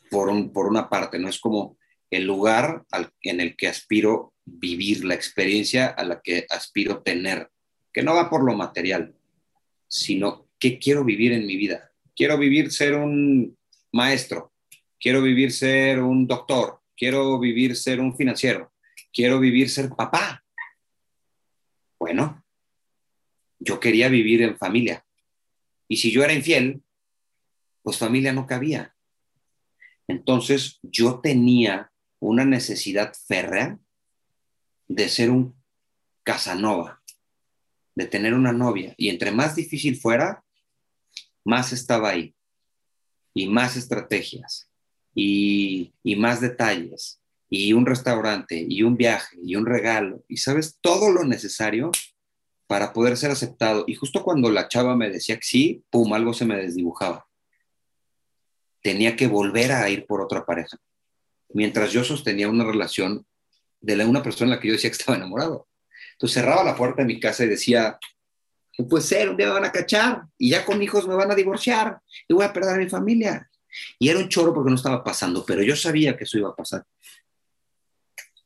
por, 0.09 0.29
un, 0.29 0.51
por 0.51 0.67
una 0.67 0.89
parte, 0.89 1.19
¿no? 1.19 1.29
Es 1.29 1.39
como 1.39 1.77
el 2.09 2.25
lugar 2.25 2.85
en 3.21 3.41
el 3.41 3.55
que 3.55 3.67
aspiro 3.67 4.33
vivir, 4.45 5.03
la 5.03 5.15
experiencia 5.15 5.88
a 5.88 6.03
la 6.03 6.21
que 6.21 6.45
aspiro 6.50 7.01
tener, 7.01 7.50
que 7.91 8.03
no 8.03 8.13
va 8.13 8.29
por 8.29 8.43
lo 8.43 8.55
material, 8.55 9.15
sino 9.88 10.47
que 10.59 10.79
quiero 10.79 11.03
vivir 11.03 11.31
en 11.33 11.45
mi 11.45 11.55
vida. 11.57 11.91
Quiero 12.15 12.38
vivir 12.38 12.71
ser 12.71 12.95
un 12.95 13.57
maestro, 13.91 14.53
quiero 15.00 15.21
vivir 15.21 15.51
ser 15.51 16.00
un 16.01 16.27
doctor, 16.27 16.81
quiero 16.95 17.39
vivir 17.39 17.75
ser 17.75 18.00
un 18.00 18.15
financiero, 18.15 18.71
quiero 19.12 19.39
vivir 19.39 19.69
ser 19.69 19.89
papá. 19.89 20.43
Bueno, 22.00 22.43
yo 23.59 23.79
quería 23.79 24.09
vivir 24.09 24.41
en 24.41 24.57
familia. 24.57 25.05
Y 25.88 25.97
si 25.97 26.12
yo 26.12 26.24
era 26.24 26.33
infiel, 26.33 26.81
pues 27.81 27.97
familia 27.97 28.33
no 28.33 28.47
cabía. 28.47 28.94
Entonces 30.07 30.79
yo 30.83 31.19
tenía 31.19 31.91
una 32.19 32.45
necesidad 32.45 33.13
férrea 33.27 33.79
de 34.88 35.09
ser 35.09 35.31
un 35.31 35.55
Casanova, 36.24 37.01
de 37.93 38.05
tener 38.05 38.33
una 38.33 38.51
novia. 38.51 38.95
Y 38.97 39.09
entre 39.09 39.31
más 39.31 39.55
difícil 39.55 39.95
fuera, 39.95 40.43
más 41.43 41.71
estaba 41.71 42.09
ahí. 42.09 42.35
Y 43.33 43.47
más 43.47 43.77
estrategias. 43.77 44.69
Y, 45.13 45.93
y 46.03 46.15
más 46.15 46.41
detalles. 46.41 47.21
Y 47.50 47.74
un 47.74 47.85
restaurante. 47.85 48.65
Y 48.67 48.81
un 48.81 48.97
viaje. 48.97 49.38
Y 49.43 49.55
un 49.55 49.65
regalo. 49.65 50.24
Y 50.27 50.38
sabes, 50.38 50.79
todo 50.81 51.12
lo 51.12 51.24
necesario 51.24 51.91
para 52.67 52.91
poder 52.91 53.17
ser 53.17 53.31
aceptado. 53.31 53.83
Y 53.88 53.95
justo 53.95 54.24
cuando 54.24 54.50
la 54.50 54.67
chava 54.67 54.95
me 54.95 55.09
decía 55.09 55.35
que 55.35 55.45
sí, 55.45 55.83
pum, 55.91 56.12
algo 56.13 56.33
se 56.33 56.45
me 56.45 56.57
desdibujaba. 56.57 57.25
Tenía 58.86 59.15
que 59.15 59.25
volver 59.25 59.72
a 59.72 59.89
ir 59.89 60.06
por 60.06 60.22
otra 60.22 60.46
pareja. 60.46 60.77
Mientras 61.50 61.92
yo 61.92 62.04
sostenía 62.04 62.48
una 62.48 62.63
relación 62.63 63.25
de 63.82 64.06
una 64.06 64.22
persona 64.22 64.51
en 64.51 64.56
la 64.58 64.62
que 64.62 64.68
yo 64.68 64.75
decía 64.75 64.92
que 64.92 64.98
estaba 64.98 65.18
enamorado. 65.18 65.68
Entonces 66.12 66.36
cerraba 66.36 66.63
la 66.63 66.75
puerta 66.75 67.01
de 67.01 67.08
mi 67.08 67.20
casa 67.20 67.44
y 67.44 67.48
decía, 67.48 67.98
no 68.77 68.88
puede 68.88 69.04
ser, 69.04 69.32
un 69.32 69.38
día 69.38 69.48
me 69.48 69.54
van 69.54 69.65
a 69.65 69.72
cachar 69.72 70.25
y 70.38 70.51
ya 70.51 70.63
con 70.63 70.84
hijos 70.84 71.08
me 71.08 71.15
van 71.15 71.32
a 71.32 71.34
divorciar 71.34 72.00
y 72.27 72.36
voy 72.36 72.46
a 72.46 72.54
perder 72.54 72.75
a 72.75 72.77
mi 72.77 72.88
familia. 72.88 73.50
Y 73.98 74.08
era 74.08 74.20
un 74.20 74.30
choro 74.30 74.54
porque 74.54 74.70
no 74.70 74.75
estaba 74.75 75.04
pasando, 75.04 75.44
pero 75.44 75.63
yo 75.63 75.75
sabía 75.75 76.15
que 76.15 76.25
eso 76.25 76.38
iba 76.38 76.50
a 76.50 76.56
pasar. 76.56 76.86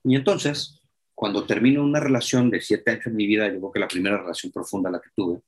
Y 0.05 0.15
entonces, 0.15 0.79
cuando 1.13 1.45
termino 1.45 1.83
una 1.83 1.99
relación 1.99 2.49
de 2.49 2.61
siete 2.61 2.91
años 2.91 3.07
en 3.07 3.17
mi 3.17 3.27
vida, 3.27 3.49
yo 3.49 3.59
creo 3.59 3.71
que 3.73 3.79
la 3.81 3.89
primera 3.89 4.17
relación 4.19 4.53
profunda 4.53 4.89
la 4.89 5.01
que 5.01 5.09
tuve, 5.13 5.41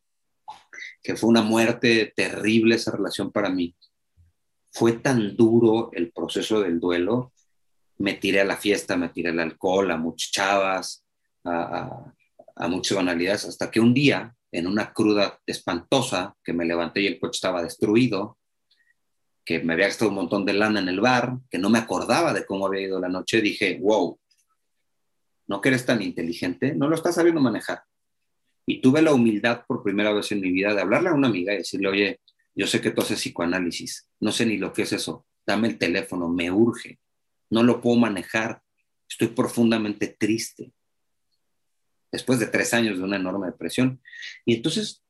que 1.01 1.15
fue 1.15 1.29
una 1.29 1.43
muerte 1.43 2.11
terrible 2.13 2.75
esa 2.75 2.91
relación 2.91 3.31
para 3.31 3.49
mí, 3.49 3.73
fue 4.71 4.93
tan 4.93 5.35
duro 5.35 5.91
el 5.93 6.11
proceso 6.11 6.61
del 6.61 6.79
duelo, 6.79 7.33
me 7.97 8.13
tiré 8.15 8.41
a 8.41 8.45
la 8.45 8.57
fiesta, 8.57 8.97
me 8.97 9.09
tiré 9.09 9.29
al 9.29 9.39
alcohol, 9.39 9.91
a 9.91 9.97
muchas 9.97 10.31
chavas, 10.31 11.05
a, 11.43 12.13
muchas 12.67 12.97
banalidades, 12.97 13.45
hasta 13.45 13.69
que 13.69 13.79
un 13.79 13.93
día, 13.93 14.35
en 14.51 14.67
una 14.67 14.93
cruda 14.93 15.39
espantosa, 15.45 16.35
que 16.43 16.53
me 16.53 16.65
levanté 16.65 17.01
y 17.01 17.07
el 17.07 17.19
coche 17.19 17.37
estaba 17.37 17.63
destruido, 17.63 18.37
que 19.43 19.59
me 19.59 19.73
había 19.73 19.87
gastado 19.87 20.09
un 20.09 20.15
montón 20.15 20.45
de 20.45 20.53
lana 20.53 20.79
en 20.79 20.87
el 20.87 20.99
bar, 20.99 21.37
que 21.49 21.57
no 21.57 21.69
me 21.69 21.79
acordaba 21.79 22.33
de 22.33 22.45
cómo 22.45 22.67
había 22.67 22.81
ido 22.81 22.99
la 22.99 23.09
noche, 23.09 23.41
dije, 23.41 23.79
wow, 23.81 24.19
no 25.47 25.61
que 25.61 25.69
eres 25.69 25.85
tan 25.85 26.01
inteligente, 26.01 26.73
no 26.75 26.87
lo 26.87 26.95
estás 26.95 27.15
sabiendo 27.15 27.41
manejar. 27.41 27.83
Y 28.65 28.79
tuve 28.79 29.01
la 29.01 29.13
humildad 29.13 29.63
por 29.67 29.83
primera 29.83 30.13
vez 30.13 30.31
en 30.31 30.41
mi 30.41 30.51
vida 30.51 30.73
de 30.73 30.81
hablarle 30.81 31.09
a 31.09 31.13
una 31.13 31.27
amiga 31.27 31.53
y 31.53 31.57
decirle, 31.57 31.89
oye, 31.89 32.19
yo 32.55 32.67
sé 32.67 32.81
que 32.81 32.91
tú 32.91 33.01
haces 33.01 33.19
psicoanálisis, 33.19 34.09
no 34.19 34.31
sé 34.31 34.45
ni 34.45 34.57
lo 34.57 34.73
que 34.73 34.83
es 34.83 34.93
eso, 34.93 35.25
dame 35.45 35.67
el 35.69 35.77
teléfono, 35.77 36.29
me 36.29 36.51
urge, 36.51 36.99
no 37.49 37.63
lo 37.63 37.81
puedo 37.81 37.97
manejar, 37.97 38.61
estoy 39.09 39.29
profundamente 39.29 40.07
triste. 40.07 40.71
Después 42.11 42.39
de 42.39 42.47
tres 42.47 42.73
años 42.73 42.97
de 42.97 43.03
una 43.05 43.15
enorme 43.15 43.47
depresión. 43.47 44.01
Y 44.45 44.55
entonces 44.55 45.01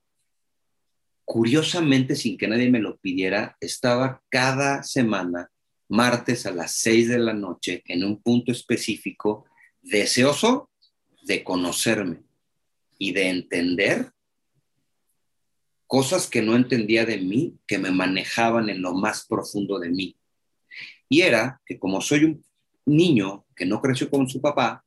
curiosamente, 1.32 2.18
sin 2.18 2.38
que 2.38 2.50
nadie 2.50 2.70
me 2.70 2.82
lo 2.82 2.98
pidiera, 2.98 3.56
estaba 3.62 4.22
cada 4.28 4.84
semana, 4.84 5.50
martes 5.88 6.46
a 6.46 6.52
las 6.52 6.74
seis 6.74 7.08
de 7.08 7.20
la 7.20 7.34
noche, 7.34 7.84
en 7.86 8.04
un 8.04 8.22
punto 8.22 8.52
específico, 8.52 9.46
deseoso 9.82 10.70
de 11.24 11.42
conocerme 11.42 12.24
y 12.98 13.14
de 13.14 13.30
entender 13.30 14.12
cosas 15.92 16.26
que 16.28 16.42
no 16.42 16.56
entendía 16.56 17.06
de 17.06 17.18
mí, 17.18 17.60
que 17.68 17.78
me 17.78 17.92
manejaban 17.92 18.70
en 18.70 18.82
lo 18.82 18.94
más 18.94 19.26
profundo 19.28 19.78
de 19.78 19.90
mí. 19.90 20.16
Y 21.10 21.20
era 21.20 21.62
que 21.66 21.78
como 21.78 22.00
soy 22.00 22.24
un 22.24 22.46
niño 22.86 23.46
que 23.54 23.66
no 23.66 23.82
creció 23.82 24.10
con 24.10 24.30
su 24.30 24.40
papá, 24.40 24.86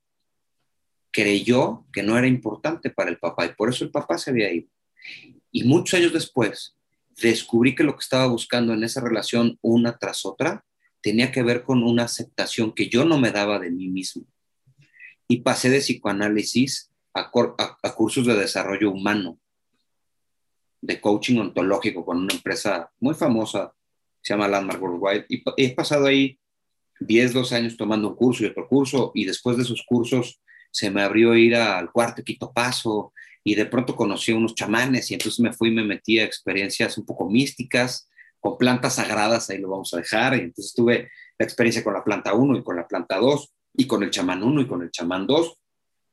creyó 1.11 1.85
que 1.93 2.03
no 2.03 2.17
era 2.17 2.27
importante 2.27 2.89
para 2.89 3.11
el 3.11 3.19
papá 3.19 3.45
y 3.45 3.53
por 3.53 3.69
eso 3.69 3.85
el 3.85 3.91
papá 3.91 4.17
se 4.17 4.31
había 4.31 4.51
ido. 4.51 4.71
Y 5.53 5.65
muchos 5.65 6.01
años 6.01 6.15
después, 6.15 6.75
descubrí 7.21 7.75
que 7.75 7.85
lo 7.85 7.93
que 7.97 8.03
estaba 8.03 8.27
buscando 8.27 8.73
en 8.73 8.83
esa 8.83 9.03
relación 9.03 9.59
una 9.61 9.99
tras 9.99 10.25
otra 10.25 10.65
tenía 11.03 11.31
que 11.31 11.43
ver 11.43 11.65
con 11.65 11.83
una 11.83 12.05
aceptación 12.05 12.73
que 12.73 12.89
yo 12.89 13.05
no 13.05 13.19
me 13.19 13.31
daba 13.31 13.59
de 13.59 13.71
mí 13.71 13.89
mismo. 13.89 14.25
Y 15.29 15.43
pasé 15.43 15.69
de 15.69 15.81
psicoanálisis 15.81 16.91
a, 17.13 17.31
cursos 17.31 18.27
de 18.27 18.37
desarrollo 18.37 18.91
humano, 18.91 19.39
de 20.85 21.01
coaching 21.01 21.39
ontológico 21.39 22.05
con 22.05 22.19
una 22.19 22.35
empresa 22.35 22.91
muy 23.01 23.15
famosa, 23.15 23.73
se 24.21 24.35
llama 24.35 24.49
Landmark 24.49 24.83
Worldwide, 24.83 25.27
y 25.29 25.43
he 25.57 25.75
pasado 25.75 26.07
ahí 26.07 26.39
10, 27.01 27.33
12 27.33 27.57
años 27.57 27.77
tomando 27.77 28.09
un 28.09 28.17
curso 28.17 28.45
y 28.45 28.49
otro 28.49 28.69
curso, 28.69 29.11
y 29.15 29.25
después 29.25 29.57
de 29.57 29.63
esos 29.63 29.83
cursos 29.87 30.41
se 30.71 30.91
me 30.91 31.03
abrió 31.03 31.35
ir 31.37 31.57
al 31.57 31.91
cuarto 31.91 32.23
Quito 32.23 32.53
Paso, 32.53 33.13
y 33.43 33.55
de 33.55 33.67
pronto 33.67 33.97
conocí 33.97 34.33
a 34.33 34.37
unos 34.37 34.55
chamanes 34.55 35.11
y 35.11 35.15
entonces 35.15 35.41
me 35.41 35.53
fui 35.53 35.69
y 35.69 35.75
me 35.75 35.85
metí 35.85 36.19
a 36.19 36.25
experiencias 36.25 36.97
un 36.99 37.07
poco 37.07 37.31
místicas, 37.31 38.09
con 38.39 38.59
plantas 38.59 38.97
sagradas, 38.97 39.49
ahí 39.49 39.59
lo 39.59 39.71
vamos 39.71 39.95
a 39.95 39.99
dejar, 39.99 40.37
y 40.37 40.41
entonces 40.41 40.75
tuve 40.75 41.11
la 41.39 41.45
experiencia 41.47 41.83
con 41.83 41.95
la 41.95 42.05
planta 42.05 42.35
1 42.35 42.59
y 42.59 42.63
con 42.63 42.77
la 42.77 42.87
planta 42.87 43.17
2, 43.17 43.55
y 43.77 43.87
con 43.87 44.03
el 44.03 44.11
chamán 44.11 44.43
1 44.43 44.61
y 44.61 44.67
con 44.67 44.83
el 44.83 44.91
chamán 44.91 45.27
2, 45.27 45.59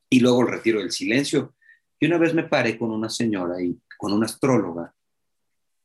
y 0.10 0.20
luego 0.22 0.42
el 0.42 0.48
retiro 0.48 0.80
del 0.80 0.92
silencio. 0.92 1.56
Y 2.00 2.08
una 2.08 2.18
vez 2.18 2.34
me 2.34 2.44
paré 2.44 2.78
con 2.78 2.92
una 2.92 3.10
señora 3.10 3.62
y 3.62 3.78
con 4.02 4.14
una 4.14 4.26
astróloga, 4.26 4.96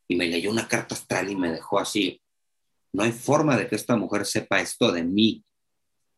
y 0.09 0.17
me 0.17 0.27
leyó 0.27 0.51
una 0.51 0.67
carta 0.67 0.95
astral 0.95 1.31
y 1.31 1.37
me 1.37 1.53
dejó 1.53 1.79
así, 1.79 2.19
no 2.91 3.03
hay 3.03 3.13
forma 3.13 3.59
de 3.59 3.69
que 3.69 3.77
esta 3.77 3.95
mujer 3.95 4.25
sepa 4.25 4.63
esto 4.63 4.91
de 4.91 5.05
mí, 5.05 5.45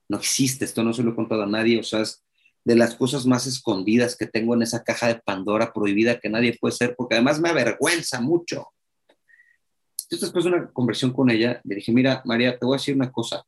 no 0.09 0.19
existe, 0.19 0.65
esto 0.65 0.85
no 0.85 0.93
se 0.93 1.03
lo 1.03 1.11
he 1.11 1.17
contado 1.17 1.43
a 1.43 1.47
nadie, 1.47 1.81
o 1.81 1.83
sea, 1.83 2.03
es 2.03 2.25
de 2.65 2.77
las 2.77 2.95
cosas 2.95 3.27
más 3.27 3.49
escondidas 3.49 4.17
que 4.17 4.29
tengo 4.29 4.55
en 4.55 4.63
esa 4.63 4.85
caja 4.85 5.09
de 5.09 5.17
Pandora 5.17 5.73
prohibida 5.73 6.21
que 6.21 6.29
nadie 6.29 6.57
puede 6.61 6.77
ser, 6.77 6.95
porque 6.95 7.17
además 7.17 7.41
me 7.41 7.49
avergüenza 7.49 8.21
mucho. 8.21 8.69
Entonces, 9.09 10.21
después 10.21 10.45
de 10.45 10.51
una 10.53 10.71
conversión 10.71 11.13
con 11.13 11.31
ella, 11.31 11.61
le 11.65 11.75
dije, 11.75 11.91
mira, 11.91 12.23
María, 12.25 12.57
te 12.57 12.65
voy 12.65 12.77
a 12.77 12.79
decir 12.79 12.95
una 12.95 13.11
cosa. 13.11 13.43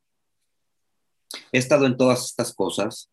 He 1.53 1.57
estado 1.57 1.85
en 1.85 1.95
todas 1.95 2.25
estas 2.25 2.53
cosas, 2.53 3.09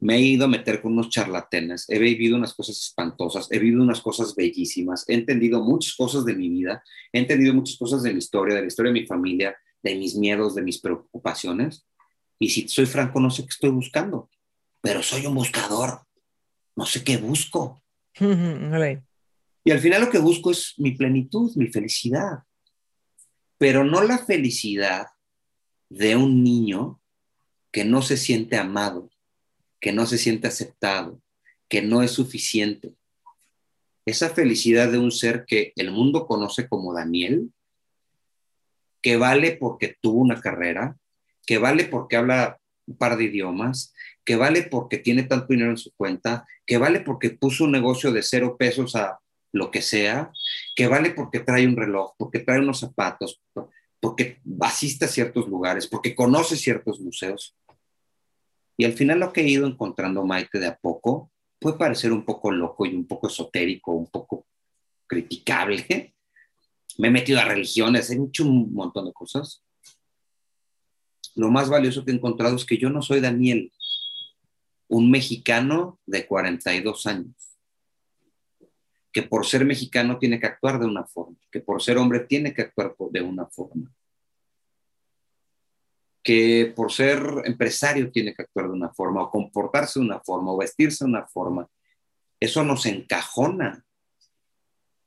me 0.00 0.16
he 0.16 0.20
ido 0.20 0.44
a 0.44 0.48
meter 0.48 0.80
con 0.80 0.92
unos 0.92 1.10
charlatanes, 1.10 1.86
he 1.88 1.98
vivido 1.98 2.36
unas 2.36 2.54
cosas 2.54 2.78
espantosas, 2.78 3.48
he 3.50 3.58
vivido 3.58 3.82
unas 3.82 4.00
cosas 4.00 4.34
bellísimas, 4.34 5.04
he 5.08 5.14
entendido 5.14 5.62
muchas 5.62 5.94
cosas 5.94 6.24
de 6.24 6.34
mi 6.34 6.48
vida, 6.48 6.82
he 7.12 7.18
entendido 7.18 7.52
muchas 7.54 7.76
cosas 7.76 8.02
de 8.02 8.12
mi 8.12 8.18
historia, 8.18 8.54
de 8.54 8.62
la 8.62 8.66
historia 8.68 8.92
de 8.92 9.00
mi 9.00 9.06
familia, 9.06 9.56
de 9.82 9.94
mis 9.96 10.14
miedos, 10.14 10.54
de 10.54 10.62
mis 10.62 10.80
preocupaciones. 10.80 11.86
Y 12.38 12.50
si 12.50 12.68
soy 12.68 12.86
franco, 12.86 13.18
no 13.20 13.30
sé 13.30 13.42
qué 13.42 13.48
estoy 13.48 13.70
buscando 13.70 14.28
pero 14.80 15.02
soy 15.02 15.26
un 15.26 15.34
buscador. 15.34 16.06
No 16.76 16.86
sé 16.86 17.04
qué 17.04 17.16
busco. 17.16 17.82
Y 19.64 19.70
al 19.70 19.80
final 19.80 20.00
lo 20.00 20.10
que 20.10 20.18
busco 20.18 20.50
es 20.50 20.72
mi 20.78 20.92
plenitud, 20.92 21.54
mi 21.56 21.66
felicidad. 21.66 22.44
Pero 23.58 23.84
no 23.84 24.02
la 24.02 24.16
felicidad 24.16 25.08
de 25.90 26.16
un 26.16 26.42
niño 26.42 27.02
que 27.70 27.84
no 27.84 28.00
se 28.00 28.16
siente 28.16 28.56
amado, 28.56 29.10
que 29.80 29.92
no 29.92 30.06
se 30.06 30.18
siente 30.18 30.48
aceptado, 30.48 31.20
que 31.68 31.82
no 31.82 32.02
es 32.02 32.12
suficiente. 32.12 32.94
Esa 34.06 34.30
felicidad 34.30 34.90
de 34.90 34.98
un 34.98 35.12
ser 35.12 35.44
que 35.46 35.72
el 35.76 35.90
mundo 35.90 36.26
conoce 36.26 36.68
como 36.68 36.94
Daniel, 36.94 37.52
que 39.02 39.16
vale 39.16 39.52
porque 39.52 39.96
tuvo 40.00 40.20
una 40.20 40.40
carrera, 40.40 40.96
que 41.46 41.58
vale 41.58 41.84
porque 41.84 42.16
habla 42.16 42.58
un 42.86 42.96
par 42.96 43.16
de 43.16 43.24
idiomas, 43.24 43.94
que 44.24 44.36
vale 44.36 44.62
porque 44.62 44.98
tiene 44.98 45.22
tanto 45.22 45.48
dinero 45.48 45.70
en 45.70 45.76
su 45.76 45.92
cuenta, 45.92 46.46
que 46.66 46.78
vale 46.78 47.00
porque 47.00 47.30
puso 47.30 47.64
un 47.64 47.72
negocio 47.72 48.12
de 48.12 48.22
cero 48.22 48.56
pesos 48.58 48.96
a 48.96 49.18
lo 49.52 49.70
que 49.70 49.82
sea, 49.82 50.32
que 50.74 50.86
vale 50.88 51.10
porque 51.10 51.40
trae 51.40 51.66
un 51.66 51.76
reloj, 51.76 52.12
porque 52.18 52.40
trae 52.40 52.60
unos 52.60 52.80
zapatos, 52.80 53.40
porque 54.00 54.40
asiste 54.60 55.04
a 55.04 55.08
ciertos 55.08 55.48
lugares, 55.48 55.86
porque 55.86 56.14
conoce 56.14 56.56
ciertos 56.56 57.00
museos. 57.00 57.56
Y 58.80 58.84
al 58.84 58.92
final 58.92 59.18
lo 59.18 59.32
que 59.32 59.40
he 59.40 59.48
ido 59.48 59.66
encontrando, 59.66 60.24
Maite, 60.24 60.60
de 60.60 60.68
a 60.68 60.78
poco, 60.78 61.32
puede 61.58 61.76
parecer 61.76 62.12
un 62.12 62.24
poco 62.24 62.52
loco 62.52 62.86
y 62.86 62.94
un 62.94 63.08
poco 63.08 63.26
esotérico, 63.26 63.92
un 63.92 64.06
poco 64.06 64.46
criticable. 65.08 66.14
Me 66.96 67.08
he 67.08 67.10
metido 67.10 67.40
a 67.40 67.44
religiones, 67.44 68.08
he 68.08 68.14
hecho 68.14 68.44
un 68.44 68.72
montón 68.72 69.06
de 69.06 69.12
cosas. 69.12 69.64
Lo 71.34 71.50
más 71.50 71.68
valioso 71.68 72.04
que 72.04 72.12
he 72.12 72.14
encontrado 72.14 72.54
es 72.54 72.64
que 72.64 72.78
yo 72.78 72.88
no 72.88 73.02
soy 73.02 73.20
Daniel, 73.20 73.72
un 74.86 75.10
mexicano 75.10 75.98
de 76.06 76.24
42 76.28 77.06
años, 77.06 77.58
que 79.12 79.22
por 79.22 79.44
ser 79.44 79.64
mexicano 79.64 80.18
tiene 80.18 80.38
que 80.38 80.46
actuar 80.46 80.78
de 80.78 80.86
una 80.86 81.04
forma, 81.04 81.36
que 81.50 81.60
por 81.60 81.82
ser 81.82 81.98
hombre 81.98 82.20
tiene 82.20 82.54
que 82.54 82.62
actuar 82.62 82.94
de 83.10 83.22
una 83.22 83.46
forma, 83.46 83.92
que 86.22 86.72
por 86.74 86.92
ser 86.92 87.20
empresario 87.44 88.10
tiene 88.10 88.34
que 88.34 88.42
actuar 88.42 88.66
de 88.66 88.74
una 88.74 88.92
forma, 88.92 89.22
o 89.22 89.30
comportarse 89.30 89.98
de 89.98 90.06
una 90.06 90.20
forma, 90.20 90.52
o 90.52 90.58
vestirse 90.58 91.04
de 91.04 91.10
una 91.10 91.26
forma. 91.26 91.68
Eso 92.40 92.62
nos 92.64 92.86
encajona 92.86 93.84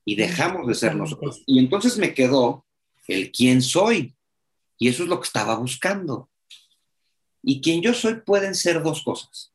y 0.04 0.16
dejamos 0.16 0.68
de 0.68 0.76
ser 0.76 0.96
nosotros. 0.96 1.44
Y 1.46 1.60
entonces 1.60 1.98
me 1.98 2.14
quedó 2.14 2.66
el 3.08 3.32
quién 3.32 3.62
soy. 3.62 4.16
Y 4.78 4.88
eso 4.88 5.04
es 5.04 5.10
lo 5.10 5.20
que 5.20 5.28
estaba 5.28 5.56
buscando. 5.56 6.30
Y 7.44 7.62
quien 7.62 7.82
yo 7.82 7.94
soy 7.94 8.22
pueden 8.22 8.56
ser 8.56 8.82
dos 8.82 9.04
cosas 9.04 9.52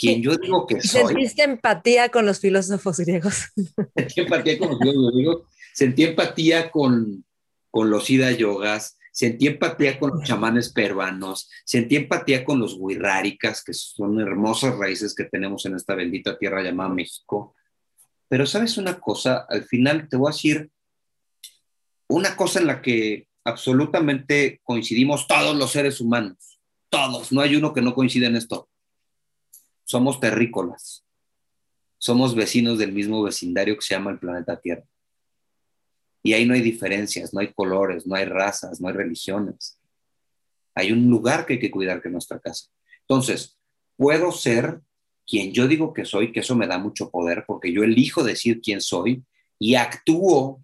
quien 0.00 0.22
yo 0.22 0.34
digo 0.36 0.66
que 0.66 0.80
soy. 0.80 1.08
¿Sentiste 1.08 1.42
empatía 1.42 2.08
con 2.08 2.24
los 2.24 2.40
filósofos 2.40 2.98
griegos? 2.98 3.52
Sentí 3.96 4.20
empatía 4.22 4.58
con 4.58 4.70
los 4.70 4.78
filósofos 4.78 5.12
griegos, 5.12 5.42
sentí 5.74 6.04
empatía 6.04 6.70
con, 6.70 7.24
con 7.70 7.90
los 7.90 8.08
ida 8.08 8.32
yogas, 8.32 8.96
sentí 9.20 9.46
empatía 9.46 9.98
con 9.98 10.10
los 10.10 10.24
chamanes 10.24 10.72
peruanos, 10.72 11.50
sentí 11.64 11.96
empatía 11.96 12.44
con 12.44 12.58
los 12.58 12.74
huirráricas, 12.78 13.62
que 13.62 13.72
son 13.72 14.20
hermosas 14.20 14.76
raíces 14.76 15.14
que 15.14 15.24
tenemos 15.24 15.66
en 15.66 15.76
esta 15.76 15.94
bendita 15.94 16.38
tierra 16.38 16.62
llamada 16.62 16.90
México. 16.90 17.54
Pero 18.28 18.46
sabes 18.46 18.78
una 18.78 18.98
cosa, 18.98 19.46
al 19.48 19.64
final 19.64 20.08
te 20.08 20.16
voy 20.16 20.30
a 20.30 20.34
decir 20.34 20.70
una 22.08 22.36
cosa 22.36 22.60
en 22.60 22.66
la 22.66 22.82
que 22.82 23.28
absolutamente 23.44 24.60
coincidimos 24.64 25.26
todos 25.26 25.56
los 25.56 25.70
seres 25.70 26.00
humanos 26.00 26.50
todos, 26.90 27.32
no 27.32 27.40
hay 27.40 27.56
uno 27.56 27.72
que 27.72 27.80
no 27.80 27.94
coincida 27.94 28.26
en 28.26 28.36
esto. 28.36 28.68
Somos 29.84 30.20
terrícolas. 30.20 31.06
Somos 31.98 32.34
vecinos 32.34 32.78
del 32.78 32.92
mismo 32.92 33.22
vecindario 33.22 33.76
que 33.76 33.82
se 33.82 33.94
llama 33.94 34.10
el 34.10 34.18
planeta 34.18 34.60
Tierra. 34.60 34.84
Y 36.22 36.32
ahí 36.34 36.44
no 36.46 36.54
hay 36.54 36.60
diferencias, 36.60 37.32
no 37.32 37.40
hay 37.40 37.52
colores, 37.52 38.06
no 38.06 38.14
hay 38.14 38.26
razas, 38.26 38.80
no 38.80 38.88
hay 38.88 38.94
religiones. 38.94 39.78
Hay 40.74 40.92
un 40.92 41.08
lugar 41.08 41.46
que 41.46 41.54
hay 41.54 41.58
que 41.58 41.70
cuidar 41.70 42.00
que 42.00 42.08
es 42.08 42.12
nuestra 42.12 42.38
casa. 42.38 42.66
Entonces, 43.02 43.58
puedo 43.96 44.32
ser 44.32 44.80
quien 45.26 45.52
yo 45.52 45.68
digo 45.68 45.92
que 45.92 46.04
soy, 46.04 46.32
que 46.32 46.40
eso 46.40 46.56
me 46.56 46.66
da 46.66 46.78
mucho 46.78 47.10
poder, 47.10 47.44
porque 47.46 47.72
yo 47.72 47.84
elijo 47.84 48.22
decir 48.24 48.60
quién 48.60 48.80
soy 48.80 49.24
y 49.58 49.76
actúo 49.76 50.62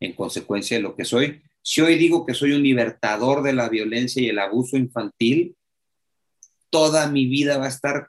en 0.00 0.14
consecuencia 0.14 0.76
de 0.76 0.82
lo 0.82 0.96
que 0.96 1.04
soy. 1.04 1.42
Si 1.62 1.80
hoy 1.80 1.96
digo 1.96 2.24
que 2.24 2.34
soy 2.34 2.52
un 2.52 2.62
libertador 2.62 3.42
de 3.42 3.52
la 3.52 3.68
violencia 3.68 4.22
y 4.22 4.28
el 4.28 4.38
abuso 4.38 4.76
infantil, 4.76 5.56
toda 6.70 7.08
mi 7.10 7.26
vida 7.26 7.58
va 7.58 7.66
a 7.66 7.70
estar 7.70 8.08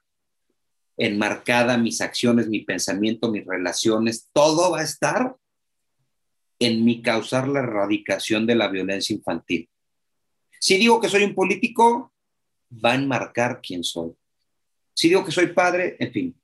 enmarcada, 0.97 1.77
mis 1.77 2.01
acciones, 2.01 2.47
mi 2.47 2.61
pensamiento, 2.61 3.31
mis 3.31 3.45
relaciones, 3.45 4.29
todo 4.33 4.71
va 4.71 4.79
a 4.79 4.83
estar 4.83 5.35
en 6.59 6.83
mi 6.83 7.01
causar 7.01 7.47
la 7.47 7.59
erradicación 7.59 8.45
de 8.45 8.55
la 8.55 8.67
violencia 8.67 9.15
infantil. 9.15 9.69
Si 10.59 10.77
digo 10.77 10.99
que 10.99 11.09
soy 11.09 11.23
un 11.23 11.35
político, 11.35 12.13
va 12.73 12.91
a 12.91 12.95
enmarcar 12.95 13.61
quién 13.61 13.83
soy. 13.83 14.13
Si 14.93 15.09
digo 15.09 15.23
que 15.23 15.31
soy 15.31 15.47
padre, 15.47 15.95
en 15.99 16.11
fin, 16.11 16.41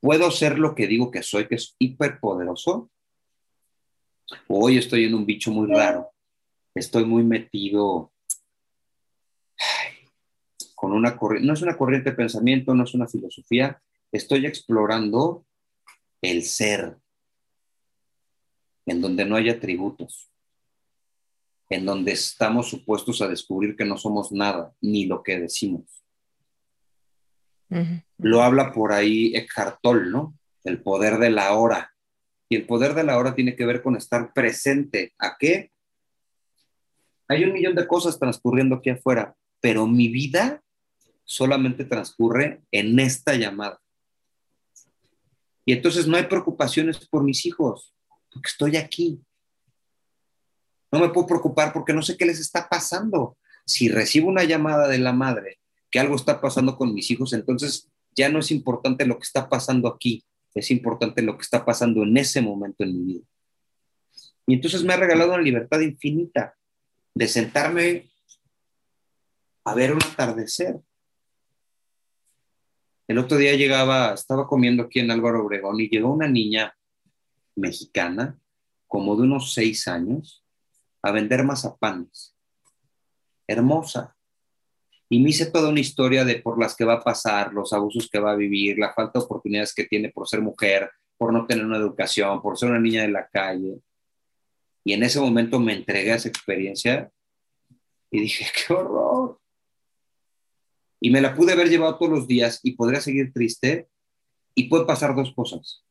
puedo 0.00 0.30
ser 0.30 0.58
lo 0.58 0.74
que 0.74 0.86
digo 0.86 1.10
que 1.10 1.22
soy, 1.22 1.46
que 1.46 1.54
es 1.54 1.76
hiperpoderoso. 1.78 2.90
Hoy 4.48 4.78
estoy 4.78 5.04
en 5.04 5.14
un 5.14 5.24
bicho 5.24 5.52
muy 5.52 5.68
raro. 5.68 6.10
Estoy 6.74 7.04
muy 7.04 7.22
metido 7.22 8.12
con 10.74 10.92
una 10.92 11.16
corriente, 11.16 11.46
no 11.46 11.54
es 11.54 11.62
una 11.62 11.76
corriente 11.76 12.10
de 12.10 12.16
pensamiento, 12.16 12.74
no 12.74 12.84
es 12.84 12.94
una 12.94 13.06
filosofía. 13.06 13.80
Estoy 14.10 14.44
explorando 14.44 15.46
el 16.20 16.42
ser, 16.42 16.98
en 18.86 19.00
donde 19.00 19.24
no 19.24 19.36
hay 19.36 19.48
atributos, 19.48 20.30
en 21.70 21.84
donde 21.84 22.12
estamos 22.12 22.68
supuestos 22.68 23.22
a 23.22 23.28
descubrir 23.28 23.76
que 23.76 23.84
no 23.84 23.96
somos 23.96 24.32
nada, 24.32 24.74
ni 24.80 25.06
lo 25.06 25.22
que 25.22 25.40
decimos. 25.40 26.04
Lo 28.18 28.42
habla 28.42 28.72
por 28.72 28.92
ahí 28.92 29.34
Eckhart 29.34 29.80
Tolle, 29.82 30.10
¿no? 30.10 30.38
El 30.62 30.80
poder 30.82 31.18
de 31.18 31.30
la 31.30 31.54
hora. 31.54 31.92
Y 32.48 32.56
el 32.56 32.66
poder 32.66 32.94
de 32.94 33.02
la 33.02 33.18
hora 33.18 33.34
tiene 33.34 33.56
que 33.56 33.66
ver 33.66 33.82
con 33.82 33.96
estar 33.96 34.32
presente. 34.32 35.12
¿A 35.18 35.36
qué? 35.38 35.72
Hay 37.26 37.44
un 37.44 37.52
millón 37.52 37.74
de 37.74 37.86
cosas 37.86 38.18
transcurriendo 38.18 38.76
aquí 38.76 38.90
afuera, 38.90 39.34
pero 39.60 39.86
mi 39.86 40.08
vida 40.08 40.62
solamente 41.24 41.84
transcurre 41.84 42.62
en 42.70 42.98
esta 43.00 43.34
llamada. 43.34 43.80
Y 45.64 45.72
entonces 45.72 46.06
no 46.06 46.16
hay 46.16 46.24
preocupaciones 46.24 47.08
por 47.08 47.24
mis 47.24 47.46
hijos, 47.46 47.94
porque 48.34 48.48
estoy 48.48 48.76
aquí. 48.76 49.20
No 50.92 51.00
me 51.00 51.08
puedo 51.08 51.26
preocupar 51.26 51.72
porque 51.72 51.92
no 51.92 52.02
sé 52.02 52.16
qué 52.16 52.26
les 52.26 52.40
está 52.40 52.68
pasando. 52.68 53.38
Si 53.64 53.88
recibo 53.88 54.28
una 54.28 54.44
llamada 54.44 54.88
de 54.88 54.98
la 54.98 55.12
madre 55.12 55.60
que 55.90 56.00
algo 56.00 56.16
está 56.16 56.40
pasando 56.40 56.76
con 56.76 56.92
mis 56.92 57.10
hijos, 57.10 57.32
entonces 57.32 57.88
ya 58.14 58.28
no 58.28 58.40
es 58.40 58.50
importante 58.50 59.06
lo 59.06 59.16
que 59.16 59.24
está 59.24 59.48
pasando 59.48 59.88
aquí, 59.88 60.24
es 60.54 60.70
importante 60.70 61.22
lo 61.22 61.36
que 61.36 61.42
está 61.42 61.64
pasando 61.64 62.02
en 62.02 62.16
ese 62.16 62.42
momento 62.42 62.84
en 62.84 62.92
mi 62.92 63.04
vida. 63.14 63.24
Y 64.46 64.54
entonces 64.54 64.84
me 64.84 64.92
ha 64.92 64.96
regalado 64.96 65.32
una 65.32 65.42
libertad 65.42 65.80
infinita 65.80 66.54
de 67.14 67.28
sentarme 67.28 68.10
a 69.64 69.74
ver 69.74 69.92
un 69.92 70.02
atardecer. 70.02 70.80
El 73.06 73.18
otro 73.18 73.36
día 73.36 73.54
llegaba, 73.54 74.14
estaba 74.14 74.46
comiendo 74.46 74.82
aquí 74.82 75.00
en 75.00 75.10
Álvaro 75.10 75.44
Obregón 75.44 75.80
y 75.80 75.88
llegó 75.88 76.12
una 76.12 76.28
niña 76.28 76.76
mexicana, 77.56 78.38
como 78.86 79.16
de 79.16 79.22
unos 79.22 79.52
seis 79.52 79.88
años, 79.88 80.44
a 81.02 81.10
vender 81.10 81.44
mazapanes. 81.44 82.36
Hermosa. 83.46 84.16
Y 85.08 85.20
me 85.20 85.30
hice 85.30 85.46
toda 85.46 85.68
una 85.68 85.80
historia 85.80 86.24
de 86.24 86.36
por 86.36 86.58
las 86.58 86.74
que 86.74 86.84
va 86.84 86.94
a 86.94 87.04
pasar, 87.04 87.52
los 87.52 87.72
abusos 87.72 88.08
que 88.10 88.18
va 88.18 88.32
a 88.32 88.36
vivir, 88.36 88.78
la 88.78 88.94
falta 88.94 89.18
de 89.18 89.24
oportunidades 89.24 89.74
que 89.74 89.84
tiene 89.84 90.10
por 90.10 90.28
ser 90.28 90.40
mujer, 90.40 90.90
por 91.16 91.32
no 91.32 91.46
tener 91.46 91.64
una 91.64 91.76
educación, 91.76 92.40
por 92.40 92.58
ser 92.58 92.70
una 92.70 92.80
niña 92.80 93.02
de 93.02 93.08
la 93.08 93.28
calle. 93.28 93.80
Y 94.82 94.92
en 94.92 95.02
ese 95.02 95.20
momento 95.20 95.60
me 95.60 95.74
entregué 95.74 96.12
a 96.12 96.16
esa 96.16 96.28
experiencia 96.28 97.10
y 98.10 98.20
dije, 98.20 98.46
qué 98.54 98.72
horror. 98.72 99.38
Y 101.00 101.10
me 101.10 101.20
la 101.20 101.34
pude 101.34 101.52
haber 101.52 101.68
llevado 101.68 101.98
todos 101.98 102.12
los 102.12 102.26
días 102.26 102.60
y 102.62 102.72
podría 102.72 103.00
seguir 103.00 103.32
triste. 103.32 103.88
Y 104.54 104.68
puede 104.68 104.86
pasar 104.86 105.14
dos 105.14 105.34
cosas 105.34 105.84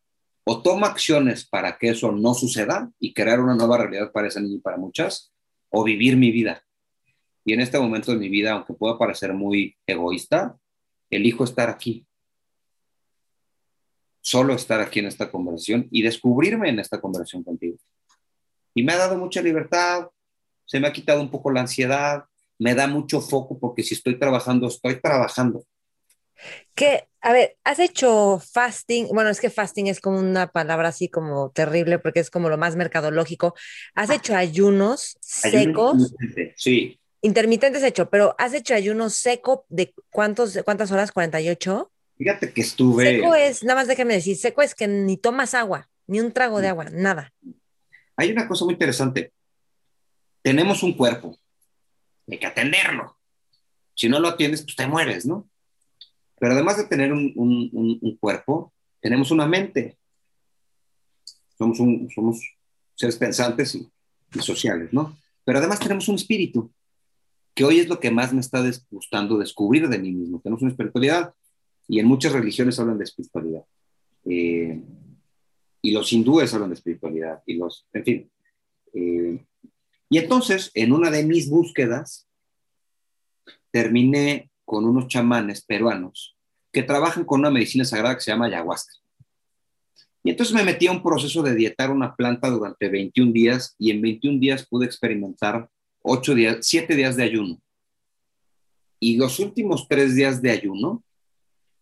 o 0.45 0.61
toma 0.61 0.87
acciones 0.87 1.45
para 1.45 1.77
que 1.77 1.89
eso 1.89 2.11
no 2.11 2.33
suceda 2.33 2.91
y 2.99 3.13
crear 3.13 3.39
una 3.39 3.55
nueva 3.55 3.77
realidad 3.77 4.11
para 4.11 4.27
esa 4.27 4.41
niña 4.41 4.57
y 4.57 4.61
para 4.61 4.77
muchas, 4.77 5.31
o 5.69 5.83
vivir 5.83 6.17
mi 6.17 6.31
vida. 6.31 6.63
Y 7.45 7.53
en 7.53 7.61
este 7.61 7.79
momento 7.79 8.11
de 8.11 8.17
mi 8.17 8.29
vida, 8.29 8.51
aunque 8.51 8.73
pueda 8.73 8.97
parecer 8.97 9.33
muy 9.33 9.77
egoísta, 9.85 10.57
elijo 11.09 11.43
estar 11.43 11.69
aquí. 11.69 12.05
Solo 14.21 14.53
estar 14.53 14.79
aquí 14.79 14.99
en 14.99 15.07
esta 15.07 15.29
conversación 15.29 15.87
y 15.91 16.01
descubrirme 16.01 16.69
en 16.69 16.79
esta 16.79 17.01
conversación 17.01 17.43
contigo. 17.43 17.77
Y 18.73 18.83
me 18.83 18.93
ha 18.93 18.97
dado 18.97 19.17
mucha 19.17 19.41
libertad, 19.41 20.09
se 20.65 20.79
me 20.79 20.87
ha 20.87 20.93
quitado 20.93 21.21
un 21.21 21.29
poco 21.29 21.51
la 21.51 21.61
ansiedad, 21.61 22.25
me 22.57 22.73
da 22.75 22.87
mucho 22.87 23.19
foco 23.19 23.59
porque 23.59 23.83
si 23.83 23.95
estoy 23.95 24.17
trabajando, 24.17 24.67
estoy 24.67 24.99
trabajando. 25.01 25.65
Que, 26.75 27.07
a 27.21 27.33
ver, 27.33 27.57
¿has 27.63 27.79
hecho 27.79 28.39
fasting? 28.39 29.07
Bueno, 29.13 29.29
es 29.29 29.39
que 29.39 29.49
fasting 29.49 29.87
es 29.87 29.99
como 29.99 30.19
una 30.19 30.47
palabra 30.47 30.89
así 30.89 31.07
como 31.07 31.51
terrible 31.51 31.99
porque 31.99 32.19
es 32.19 32.29
como 32.29 32.49
lo 32.49 32.57
más 32.57 32.75
mercadológico. 32.75 33.55
¿Has 33.95 34.09
ah. 34.09 34.15
hecho 34.15 34.35
ayunos 34.35 35.17
secos? 35.21 36.13
sí. 36.55 36.99
Intermitentes 37.21 37.83
hecho, 37.83 38.09
pero 38.09 38.35
¿has 38.37 38.53
hecho 38.53 38.73
ayunos 38.73 39.13
seco 39.13 39.65
de 39.69 39.93
cuántos, 40.09 40.59
cuántas 40.65 40.91
horas? 40.91 41.13
¿48? 41.13 41.89
Fíjate 42.17 42.51
que 42.51 42.61
estuve. 42.61 43.05
Seco 43.05 43.33
es, 43.35 43.63
nada 43.63 43.79
más 43.79 43.87
déjame 43.87 44.15
decir, 44.15 44.35
seco 44.35 44.61
es 44.61 44.75
que 44.75 44.87
ni 44.87 45.15
tomas 45.15 45.53
agua, 45.53 45.89
ni 46.05 46.19
un 46.19 46.33
trago 46.33 46.59
de 46.59 46.67
agua, 46.67 46.85
nada. 46.91 47.33
Hay 48.17 48.31
una 48.31 48.45
cosa 48.47 48.65
muy 48.65 48.73
interesante. 48.73 49.31
Tenemos 50.41 50.83
un 50.83 50.97
cuerpo, 50.97 51.39
hay 52.29 52.37
que 52.37 52.45
atenderlo. 52.45 53.17
Si 53.95 54.09
no 54.09 54.19
lo 54.19 54.27
atiendes, 54.27 54.63
pues 54.63 54.75
te 54.75 54.85
mueres, 54.87 55.25
¿no? 55.25 55.47
Pero 56.43 56.55
además 56.55 56.75
de 56.75 56.83
tener 56.83 57.13
un, 57.13 58.17
cuerpo, 58.19 58.73
tenemos 58.99 59.31
una 59.31 59.47
mente. 59.47 59.97
Somos, 61.57 61.77
somos 62.13 62.41
seres 62.95 63.15
pensantes 63.15 63.75
y, 63.75 63.89
sociales, 64.41 64.91
¿no? 64.91 65.17
Pero 65.45 65.59
además 65.59 65.79
tenemos 65.79 66.09
un 66.09 66.15
espíritu, 66.15 66.69
que 67.55 67.63
hoy 67.63 67.79
es 67.79 67.87
lo 67.87 67.97
que 68.01 68.11
más 68.11 68.33
me 68.33 68.41
está 68.41 68.61
gustando 68.91 69.37
descubrir 69.37 69.87
de 69.87 69.97
mí 69.97 70.11
mismo. 70.11 70.41
Tenemos 70.41 70.61
una 70.61 70.71
espiritualidad 70.71 71.33
y 71.87 71.99
en 71.99 72.07
muchas 72.07 72.33
religiones 72.33 72.77
hablan 72.77 72.97
de 72.97 73.05
espiritualidad. 73.05 73.63
Eh, 74.25 74.81
y 75.81 75.91
los 75.91 76.11
hindúes 76.11 76.53
hablan 76.53 76.71
de 76.71 76.75
espiritualidad 76.75 77.41
y 77.45 77.53
los, 77.53 77.87
en 77.93 78.03
fin. 78.03 78.31
Eh, 78.93 79.45
y 80.09 80.17
entonces, 80.17 80.71
en 80.73 80.91
una 80.91 81.09
de 81.09 81.23
mis 81.23 81.49
búsquedas, 81.49 82.27
terminé 83.71 84.51
con 84.65 84.83
unos 84.83 85.07
chamanes 85.07 85.63
peruanos 85.63 86.32
que 86.73 86.83
trabajan 86.83 87.23
con 87.23 87.39
una 87.39 87.51
medicina 87.51 87.85
sagrada 87.85 88.15
que 88.15 88.21
se 88.21 88.31
llama 88.31 88.47
ayahuasca. 88.47 88.95
Y 90.23 90.31
entonces 90.31 90.55
me 90.55 90.63
metí 90.63 90.87
a 90.87 90.91
un 90.91 91.03
proceso 91.03 91.43
de 91.43 91.53
dietar 91.53 91.91
una 91.91 92.15
planta 92.15 92.49
durante 92.49 92.89
21 92.89 93.31
días 93.31 93.75
y 93.77 93.91
en 93.91 94.01
21 94.01 94.39
días 94.39 94.65
pude 94.65 94.85
experimentar 94.85 95.69
8 96.01 96.33
días, 96.33 96.57
7 96.61 96.95
días 96.95 97.15
de 97.15 97.23
ayuno. 97.23 97.61
Y 98.99 99.17
los 99.17 99.39
últimos 99.39 99.87
3 99.87 100.15
días 100.15 100.41
de 100.41 100.49
ayuno 100.49 101.03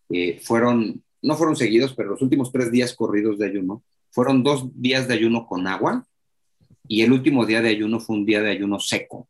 eh, 0.10 0.40
fueron, 0.44 1.02
no 1.22 1.36
fueron 1.38 1.56
seguidos, 1.56 1.94
pero 1.94 2.10
los 2.10 2.22
últimos 2.22 2.52
3 2.52 2.72
días 2.72 2.94
corridos 2.94 3.40
de 3.40 3.46
ayuno 3.46 3.84
fueron 4.10 4.44
2 4.44 4.72
días 4.74 5.08
de 5.08 5.14
ayuno 5.14 5.48
con 5.48 5.68
agua 5.68 6.06
y 6.88 7.04
el 7.04 7.14
último 7.14 7.46
día 7.46 7.62
de 7.62 7.70
ayuno 7.70 8.00
fue 8.00 8.18
un 8.18 8.26
día 8.26 8.42
de 8.42 8.52
ayuno 8.52 8.80
seco. 8.80 9.30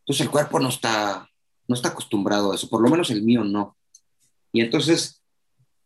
Entonces 0.00 0.26
el 0.26 0.30
cuerpo 0.30 0.60
no 0.60 0.68
está, 0.68 1.28
no 1.66 1.74
está 1.74 1.88
acostumbrado 1.88 2.52
a 2.52 2.54
eso, 2.54 2.68
por 2.68 2.80
lo 2.80 2.90
menos 2.90 3.10
el 3.10 3.22
mío 3.22 3.42
no. 3.42 3.76
Y 4.52 4.60
entonces 4.60 5.22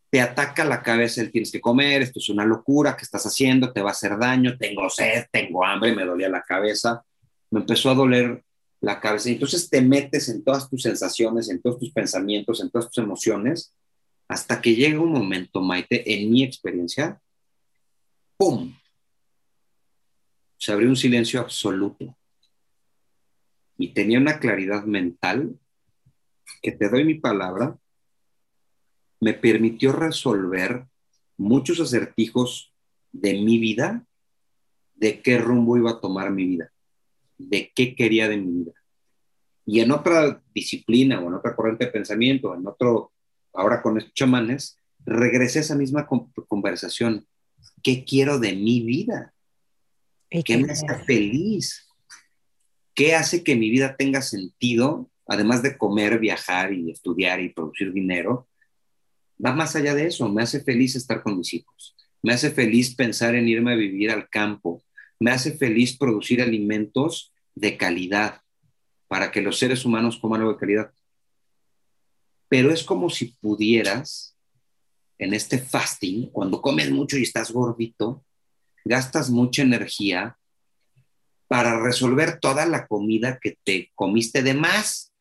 te 0.09 0.21
ataca 0.21 0.63
la 0.63 0.83
cabeza 0.83 1.21
el 1.21 1.31
tienes 1.31 1.51
que 1.51 1.61
comer, 1.61 2.01
esto 2.01 2.19
es 2.19 2.29
una 2.29 2.45
locura, 2.45 2.95
¿qué 2.95 3.03
estás 3.03 3.25
haciendo? 3.25 3.73
Te 3.73 3.81
va 3.81 3.89
a 3.89 3.91
hacer 3.91 4.17
daño, 4.17 4.57
tengo 4.57 4.89
sed, 4.89 5.25
tengo 5.31 5.65
hambre, 5.65 5.95
me 5.95 6.05
dolía 6.05 6.29
la 6.29 6.43
cabeza, 6.43 7.03
me 7.49 7.61
empezó 7.61 7.89
a 7.89 7.95
doler 7.95 8.43
la 8.79 8.99
cabeza. 8.99 9.29
Y 9.29 9.33
entonces 9.33 9.69
te 9.69 9.81
metes 9.81 10.29
en 10.29 10.43
todas 10.43 10.69
tus 10.69 10.83
sensaciones, 10.83 11.49
en 11.49 11.61
todos 11.61 11.79
tus 11.79 11.91
pensamientos, 11.91 12.61
en 12.61 12.69
todas 12.69 12.89
tus 12.89 13.03
emociones, 13.03 13.73
hasta 14.27 14.61
que 14.61 14.75
llega 14.75 14.99
un 14.99 15.11
momento, 15.11 15.61
Maite, 15.61 16.13
en 16.13 16.29
mi 16.29 16.43
experiencia, 16.43 17.21
¡pum! 18.37 18.73
Se 20.57 20.71
abrió 20.71 20.89
un 20.89 20.95
silencio 20.95 21.39
absoluto. 21.39 22.17
Y 23.77 23.93
tenía 23.93 24.19
una 24.19 24.39
claridad 24.39 24.83
mental 24.85 25.57
que 26.61 26.71
te 26.71 26.89
doy 26.89 27.03
mi 27.03 27.15
palabra, 27.15 27.77
me 29.19 29.33
permitió 29.33 29.91
resolver 29.91 30.85
muchos 31.37 31.79
acertijos 31.79 32.73
de 33.11 33.33
mi 33.33 33.57
vida, 33.57 34.05
de 34.95 35.21
qué 35.21 35.37
rumbo 35.37 35.77
iba 35.77 35.91
a 35.91 36.01
tomar 36.01 36.31
mi 36.31 36.45
vida, 36.45 36.71
de 37.37 37.71
qué 37.73 37.95
quería 37.95 38.27
de 38.27 38.37
mi 38.37 38.63
vida. 38.63 38.73
Y 39.65 39.81
en 39.81 39.91
otra 39.91 40.41
disciplina 40.53 41.19
o 41.19 41.27
en 41.27 41.35
otra 41.35 41.55
corriente 41.55 41.85
de 41.85 41.91
pensamiento, 41.91 42.55
en 42.55 42.65
otro, 42.65 43.11
ahora 43.53 43.81
con 43.81 43.97
estos 43.97 44.13
chamanes, 44.13 44.77
regresé 45.05 45.59
a 45.59 45.61
esa 45.61 45.75
misma 45.75 46.07
conversación. 46.47 47.27
¿Qué 47.83 48.03
quiero 48.03 48.39
de 48.39 48.53
mi 48.53 48.81
vida? 48.81 49.33
¿Qué 50.29 50.57
me 50.57 50.71
hace 50.71 50.87
feliz? 51.05 51.87
¿Qué 52.93 53.15
hace 53.15 53.43
que 53.43 53.55
mi 53.55 53.69
vida 53.69 53.95
tenga 53.95 54.21
sentido, 54.21 55.09
además 55.27 55.61
de 55.61 55.77
comer, 55.77 56.19
viajar 56.19 56.73
y 56.73 56.89
estudiar 56.91 57.39
y 57.41 57.49
producir 57.49 57.93
dinero? 57.93 58.47
Va 59.43 59.53
más 59.53 59.75
allá 59.75 59.93
de 59.93 60.07
eso, 60.07 60.27
me 60.29 60.41
hace 60.41 60.61
feliz 60.61 60.95
estar 60.95 61.21
con 61.21 61.37
mis 61.37 61.53
hijos, 61.53 61.95
me 62.23 62.33
hace 62.33 62.51
feliz 62.51 62.95
pensar 62.95 63.35
en 63.35 63.47
irme 63.47 63.73
a 63.73 63.75
vivir 63.75 64.11
al 64.11 64.29
campo, 64.29 64.83
me 65.19 65.31
hace 65.31 65.51
feliz 65.57 65.97
producir 65.97 66.41
alimentos 66.41 67.33
de 67.55 67.77
calidad 67.77 68.41
para 69.07 69.31
que 69.31 69.41
los 69.41 69.57
seres 69.57 69.85
humanos 69.85 70.17
coman 70.17 70.41
algo 70.41 70.53
de 70.53 70.59
calidad. 70.59 70.91
Pero 72.49 72.71
es 72.71 72.83
como 72.83 73.09
si 73.09 73.25
pudieras, 73.39 74.35
en 75.17 75.33
este 75.33 75.59
fasting, 75.59 76.29
cuando 76.31 76.61
comes 76.61 76.91
mucho 76.91 77.17
y 77.17 77.23
estás 77.23 77.51
gordito, 77.51 78.23
gastas 78.85 79.29
mucha 79.29 79.61
energía 79.61 80.37
para 81.47 81.79
resolver 81.79 82.39
toda 82.39 82.65
la 82.65 82.87
comida 82.87 83.39
que 83.41 83.57
te 83.63 83.91
comiste 83.95 84.43
de 84.43 84.53
más. 84.53 85.13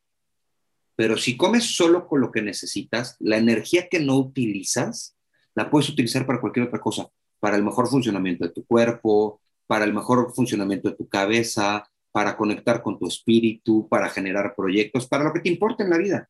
Pero 0.96 1.16
si 1.16 1.36
comes 1.36 1.76
solo 1.76 2.08
con 2.08 2.20
lo 2.20 2.32
que 2.32 2.42
necesitas, 2.42 3.16
la 3.20 3.36
energía 3.36 3.88
que 3.88 4.00
no 4.00 4.16
utilizas, 4.16 5.14
la 5.54 5.70
puedes 5.70 5.88
utilizar 5.88 6.26
para 6.26 6.40
cualquier 6.40 6.66
otra 6.66 6.80
cosa, 6.80 7.08
para 7.38 7.56
el 7.56 7.62
mejor 7.62 7.88
funcionamiento 7.88 8.44
de 8.46 8.52
tu 8.52 8.64
cuerpo, 8.64 9.40
para 9.66 9.84
el 9.84 9.92
mejor 9.92 10.32
funcionamiento 10.34 10.90
de 10.90 10.96
tu 10.96 11.08
cabeza, 11.08 11.88
para 12.10 12.36
conectar 12.36 12.82
con 12.82 12.98
tu 12.98 13.06
espíritu, 13.06 13.86
para 13.88 14.08
generar 14.08 14.54
proyectos, 14.56 15.06
para 15.06 15.24
lo 15.24 15.32
que 15.32 15.40
te 15.40 15.50
importa 15.50 15.84
en 15.84 15.90
la 15.90 15.98
vida. 15.98 16.28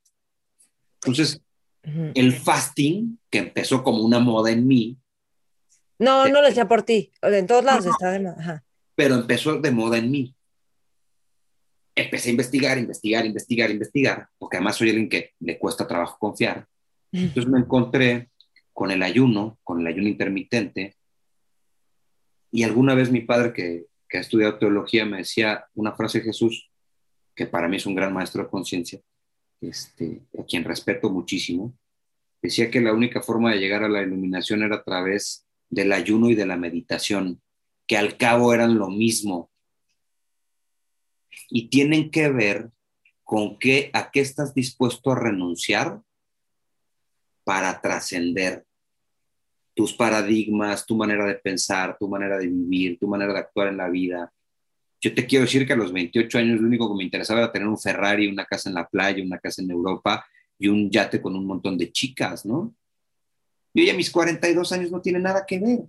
Entonces, 0.96 1.40
el 2.14 2.32
fasting, 2.32 3.20
que 3.30 3.38
empezó 3.38 3.84
como 3.84 4.02
una 4.02 4.18
moda 4.18 4.50
en 4.50 4.66
mí, 4.66 4.98
no, 5.98 6.28
no 6.28 6.40
lo 6.42 6.46
decía 6.46 6.68
por 6.68 6.82
ti. 6.82 7.10
En 7.22 7.46
todos 7.46 7.64
lados 7.64 7.86
está 7.86 8.10
de 8.10 8.20
moda. 8.20 8.64
Pero 8.94 9.14
empezó 9.14 9.58
de 9.58 9.70
moda 9.70 9.98
en 9.98 10.10
mí. 10.10 10.35
Empecé 11.96 12.28
a 12.28 12.32
investigar, 12.32 12.78
investigar, 12.78 13.26
investigar, 13.26 13.70
investigar, 13.70 14.28
porque 14.38 14.58
además 14.58 14.76
soy 14.76 14.90
alguien 14.90 15.08
que 15.08 15.32
le 15.40 15.58
cuesta 15.58 15.88
trabajo 15.88 16.18
confiar. 16.18 16.68
Entonces 17.10 17.50
me 17.50 17.58
encontré 17.58 18.28
con 18.72 18.90
el 18.90 19.02
ayuno, 19.02 19.58
con 19.64 19.80
el 19.80 19.86
ayuno 19.86 20.06
intermitente. 20.06 20.96
Y 22.52 22.62
alguna 22.62 22.94
vez 22.94 23.10
mi 23.10 23.22
padre, 23.22 23.52
que, 23.52 23.86
que 24.08 24.18
ha 24.18 24.20
estudiado 24.20 24.58
teología, 24.58 25.06
me 25.06 25.18
decía 25.18 25.64
una 25.74 25.92
frase 25.92 26.18
de 26.18 26.26
Jesús, 26.26 26.70
que 27.34 27.46
para 27.46 27.68
mí 27.68 27.76
es 27.76 27.86
un 27.86 27.94
gran 27.94 28.12
maestro 28.12 28.42
de 28.42 28.50
conciencia, 28.50 29.00
este, 29.60 30.22
a 30.38 30.44
quien 30.44 30.64
respeto 30.64 31.10
muchísimo. 31.10 31.74
Decía 32.42 32.70
que 32.70 32.80
la 32.80 32.92
única 32.92 33.20
forma 33.20 33.52
de 33.52 33.58
llegar 33.58 33.84
a 33.84 33.88
la 33.88 34.02
iluminación 34.02 34.62
era 34.62 34.76
a 34.76 34.84
través 34.84 35.46
del 35.68 35.92
ayuno 35.92 36.30
y 36.30 36.34
de 36.34 36.46
la 36.46 36.56
meditación, 36.56 37.40
que 37.86 37.96
al 37.96 38.16
cabo 38.16 38.54
eran 38.54 38.78
lo 38.78 38.88
mismo. 38.88 39.50
Y 41.48 41.68
tienen 41.68 42.10
que 42.10 42.28
ver 42.28 42.70
con 43.24 43.58
qué, 43.58 43.90
a 43.92 44.10
qué 44.10 44.20
estás 44.20 44.54
dispuesto 44.54 45.12
a 45.12 45.18
renunciar 45.18 46.00
para 47.44 47.80
trascender 47.80 48.66
tus 49.74 49.92
paradigmas, 49.92 50.86
tu 50.86 50.96
manera 50.96 51.26
de 51.26 51.34
pensar, 51.34 51.96
tu 51.98 52.08
manera 52.08 52.38
de 52.38 52.46
vivir, 52.46 52.98
tu 52.98 53.06
manera 53.06 53.34
de 53.34 53.40
actuar 53.40 53.68
en 53.68 53.76
la 53.76 53.90
vida. 53.90 54.32
Yo 55.00 55.14
te 55.14 55.26
quiero 55.26 55.44
decir 55.44 55.66
que 55.66 55.74
a 55.74 55.76
los 55.76 55.92
28 55.92 56.38
años 56.38 56.60
lo 56.60 56.66
único 56.66 56.88
que 56.88 56.96
me 56.96 57.04
interesaba 57.04 57.40
era 57.40 57.52
tener 57.52 57.68
un 57.68 57.78
Ferrari, 57.78 58.26
una 58.26 58.46
casa 58.46 58.70
en 58.70 58.74
la 58.74 58.88
playa, 58.88 59.22
una 59.22 59.38
casa 59.38 59.62
en 59.62 59.70
Europa 59.70 60.26
y 60.58 60.68
un 60.68 60.90
yate 60.90 61.20
con 61.20 61.36
un 61.36 61.46
montón 61.46 61.76
de 61.76 61.92
chicas, 61.92 62.46
¿no? 62.46 62.74
Y 63.74 63.82
hoy 63.82 63.90
a 63.90 63.94
mis 63.94 64.10
42 64.10 64.72
años 64.72 64.90
no 64.90 65.02
tiene 65.02 65.18
nada 65.18 65.44
que 65.46 65.60
ver. 65.60 65.80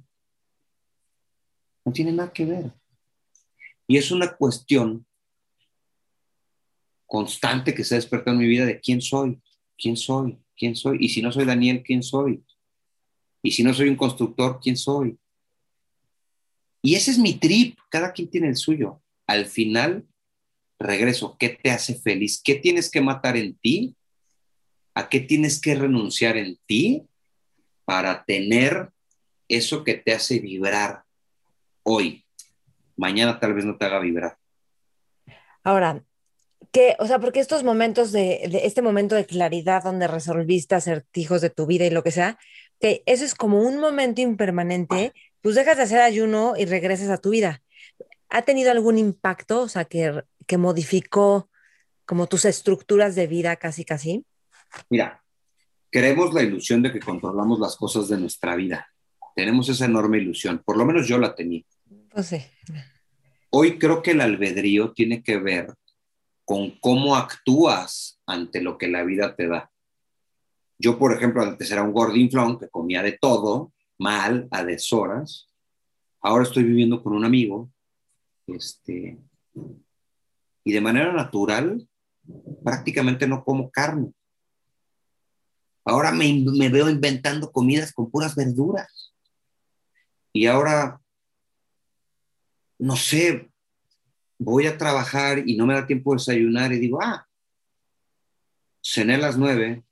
No 1.85 1.91
tiene 1.93 2.11
nada 2.11 2.31
que 2.31 2.43
ver. 2.43 2.73
Y 3.87 3.97
es 3.97 4.11
una 4.11 4.35
cuestión 4.35 5.06
constante 7.07 7.73
que 7.73 7.83
se 7.83 7.95
ha 7.95 7.97
despertado 7.97 8.35
en 8.35 8.41
mi 8.41 8.47
vida 8.47 8.65
de 8.65 8.79
quién 8.79 9.01
soy, 9.01 9.41
quién 9.77 9.97
soy, 9.97 10.37
quién 10.55 10.75
soy. 10.75 10.97
Y 11.01 11.09
si 11.09 11.21
no 11.21 11.31
soy 11.31 11.45
Daniel, 11.45 11.81
¿quién 11.83 12.03
soy? 12.03 12.43
Y 13.41 13.51
si 13.51 13.63
no 13.63 13.73
soy 13.73 13.89
un 13.89 13.95
constructor, 13.95 14.59
¿quién 14.61 14.77
soy? 14.77 15.17
Y 16.81 16.95
ese 16.95 17.11
es 17.11 17.17
mi 17.17 17.33
trip, 17.33 17.77
cada 17.89 18.11
quien 18.11 18.29
tiene 18.29 18.49
el 18.49 18.55
suyo. 18.55 19.01
Al 19.25 19.45
final, 19.45 20.07
regreso, 20.79 21.35
¿qué 21.39 21.49
te 21.49 21.71
hace 21.71 21.95
feliz? 21.95 22.41
¿Qué 22.43 22.55
tienes 22.55 22.91
que 22.91 23.01
matar 23.01 23.35
en 23.35 23.57
ti? 23.57 23.95
¿A 24.93 25.09
qué 25.09 25.19
tienes 25.19 25.59
que 25.59 25.75
renunciar 25.75 26.37
en 26.37 26.57
ti 26.65 27.07
para 27.87 28.25
tener 28.25 28.91
eso 29.47 29.83
que 29.83 29.95
te 29.95 30.13
hace 30.13 30.39
vibrar 30.39 31.03
hoy. 31.83 32.25
Mañana 32.97 33.39
tal 33.39 33.53
vez 33.53 33.63
no 33.63 33.77
te 33.77 33.85
haga 33.85 33.99
vibrar. 33.99 34.37
Ahora, 35.63 36.03
que, 36.71 36.95
o 36.99 37.07
sea, 37.07 37.19
porque 37.19 37.39
estos 37.39 37.63
momentos 37.63 38.11
de, 38.11 38.61
este 38.63 38.81
momento 38.81 39.15
de 39.15 39.25
claridad 39.25 39.83
donde 39.83 40.07
resolviste 40.07 40.75
acertijos 40.75 41.41
de 41.41 41.49
tu 41.49 41.65
vida 41.65 41.85
y 41.85 41.89
lo 41.89 42.03
que 42.03 42.11
sea, 42.11 42.37
que 42.79 43.03
eso 43.05 43.25
es 43.25 43.35
como 43.35 43.61
un 43.61 43.79
momento 43.79 44.21
impermanente, 44.21 45.13
pues 45.41 45.55
dejas 45.55 45.77
de 45.77 45.83
hacer 45.83 46.01
ayuno 46.01 46.53
y 46.57 46.65
regresas 46.65 47.09
a 47.09 47.17
tu 47.17 47.31
vida. 47.31 47.61
¿Ha 48.29 48.41
tenido 48.41 48.71
algún 48.71 48.97
impacto, 48.97 49.61
o 49.61 49.69
sea, 49.69 49.85
que, 49.85 50.23
que 50.45 50.57
modificó 50.57 51.49
como 52.05 52.27
tus 52.27 52.45
estructuras 52.45 53.15
de 53.15 53.27
vida 53.27 53.55
casi 53.55 53.85
casi? 53.85 54.25
Mira, 54.89 55.23
Creemos 55.89 56.33
la 56.33 56.43
ilusión 56.43 56.81
de 56.81 56.91
que 56.91 56.99
controlamos 56.99 57.59
las 57.59 57.75
cosas 57.75 58.09
de 58.09 58.17
nuestra 58.17 58.55
vida. 58.55 58.87
Tenemos 59.35 59.69
esa 59.69 59.85
enorme 59.85 60.17
ilusión, 60.17 60.61
por 60.65 60.77
lo 60.77 60.85
menos 60.85 61.07
yo 61.07 61.17
la 61.17 61.33
tenía. 61.33 61.63
Pues 62.09 62.35
Hoy 63.49 63.79
creo 63.79 64.01
que 64.01 64.11
el 64.11 64.21
albedrío 64.21 64.91
tiene 64.91 65.23
que 65.23 65.37
ver 65.37 65.73
con 66.47 66.71
cómo 66.79 67.17
actúas 67.17 68.21
ante 68.25 68.61
lo 68.61 68.77
que 68.77 68.87
la 68.87 69.03
vida 69.03 69.35
te 69.35 69.49
da. 69.49 69.69
Yo, 70.79 70.97
por 70.97 71.11
ejemplo, 71.11 71.41
antes 71.43 71.69
era 71.69 71.83
un 71.83 71.91
gordinflón 71.91 72.57
que 72.57 72.69
comía 72.69 73.03
de 73.03 73.17
todo, 73.19 73.73
mal, 73.97 74.47
a 74.51 74.63
deshoras. 74.63 75.49
Ahora 76.21 76.45
estoy 76.45 76.63
viviendo 76.63 77.03
con 77.03 77.11
un 77.11 77.25
amigo, 77.25 77.69
este, 78.45 79.19
y 80.63 80.71
de 80.71 80.79
manera 80.79 81.11
natural, 81.11 81.85
prácticamente 82.63 83.27
no 83.27 83.43
como 83.43 83.69
carne. 83.69 84.13
Ahora 85.83 86.13
me, 86.13 86.69
veo 86.69 86.89
inventando 86.89 87.51
comidas 87.51 87.91
con 87.91 88.09
puras 88.09 88.35
verduras. 88.35 89.13
Y 90.31 90.45
ahora, 90.45 91.01
no 92.79 92.95
sé, 92.95 93.49
voy 94.39 94.67
a 94.67 94.77
trabajar 94.77 95.47
y 95.47 95.55
no 95.55 95.65
me 95.65 95.73
da 95.73 95.87
tiempo 95.87 96.11
de 96.11 96.17
desayunar 96.17 96.73
y 96.73 96.79
digo, 96.79 96.99
ah, 97.01 97.27
cené 98.81 99.15
a 99.15 99.19
las 99.19 99.37
nueve, 99.37 99.83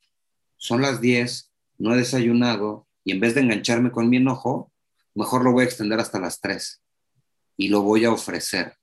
son 0.57 0.81
las 0.81 1.01
diez, 1.01 1.51
no 1.77 1.93
he 1.93 1.97
desayunado 1.97 2.87
y 3.03 3.11
en 3.11 3.19
vez 3.19 3.35
de 3.35 3.41
engancharme 3.41 3.91
con 3.91 4.09
mi 4.09 4.17
enojo, 4.17 4.71
mejor 5.13 5.43
lo 5.43 5.51
voy 5.51 5.63
a 5.63 5.67
extender 5.67 5.99
hasta 5.99 6.19
las 6.19 6.39
tres 6.39 6.81
y 7.57 7.69
lo 7.69 7.81
voy 7.81 8.05
a 8.05 8.11
ofrecer. 8.11 8.75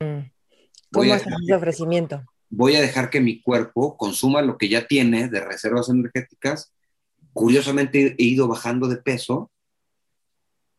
Mm. 0.00 0.30
¿Cómo 0.92 1.14
es 1.14 1.24
el 1.26 1.54
ofrecimiento? 1.54 2.22
voy 2.54 2.76
a 2.76 2.82
dejar 2.82 3.08
que 3.08 3.20
mi 3.20 3.40
cuerpo 3.40 3.96
consuma 3.96 4.42
lo 4.42 4.58
que 4.58 4.68
ya 4.68 4.86
tiene 4.86 5.28
de 5.28 5.40
reservas 5.40 5.88
energéticas. 5.88 6.74
Curiosamente 7.32 8.14
he 8.18 8.24
ido 8.24 8.46
bajando 8.46 8.88
de 8.88 8.98
peso 8.98 9.50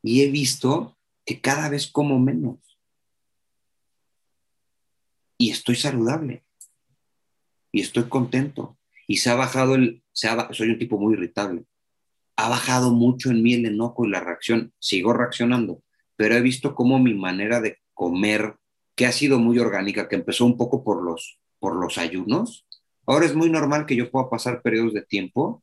y 0.04 0.22
he 0.22 0.30
visto 0.30 0.96
que 1.26 1.42
cada 1.42 1.70
vez 1.70 1.88
como 1.88 2.20
menos. 2.20 2.60
Y 5.44 5.50
estoy 5.52 5.76
saludable. 5.76 6.46
Y 7.74 7.82
estoy 7.82 8.04
contento. 8.04 8.78
Y 9.08 9.18
se 9.18 9.30
ha 9.30 9.36
bajado 9.36 9.76
el, 9.76 10.02
se 10.14 10.30
soy 10.52 10.70
un 10.70 10.80
tipo 10.80 10.98
muy 10.98 11.16
irritable. 11.16 11.66
Ha 12.38 12.48
bajado 12.48 12.94
mucho 12.94 13.30
en 13.30 13.44
mí 13.44 13.54
el 13.54 13.66
enojo 13.66 14.06
y 14.06 14.10
la 14.10 14.22
reacción. 14.22 14.72
Sigo 14.80 15.12
reaccionando, 15.12 15.84
pero 16.16 16.36
he 16.36 16.42
visto 16.42 16.76
cómo 16.76 16.98
mi 16.98 17.14
manera 17.14 17.60
de 17.60 17.80
comer, 17.94 18.56
que 18.96 19.06
ha 19.06 19.12
sido 19.12 19.38
muy 19.38 19.60
orgánica, 19.60 20.08
que 20.08 20.16
empezó 20.16 20.46
un 20.46 20.56
poco 20.56 20.82
por 20.82 21.04
los 21.04 21.42
por 21.60 21.76
los 21.76 21.98
ayunos. 21.98 22.66
Ahora 23.06 23.26
es 23.26 23.36
muy 23.36 23.50
normal 23.50 23.86
que 23.86 23.98
yo 23.98 24.10
pueda 24.10 24.30
pasar 24.30 24.62
periodos 24.62 24.94
de 24.94 25.02
tiempo 25.02 25.62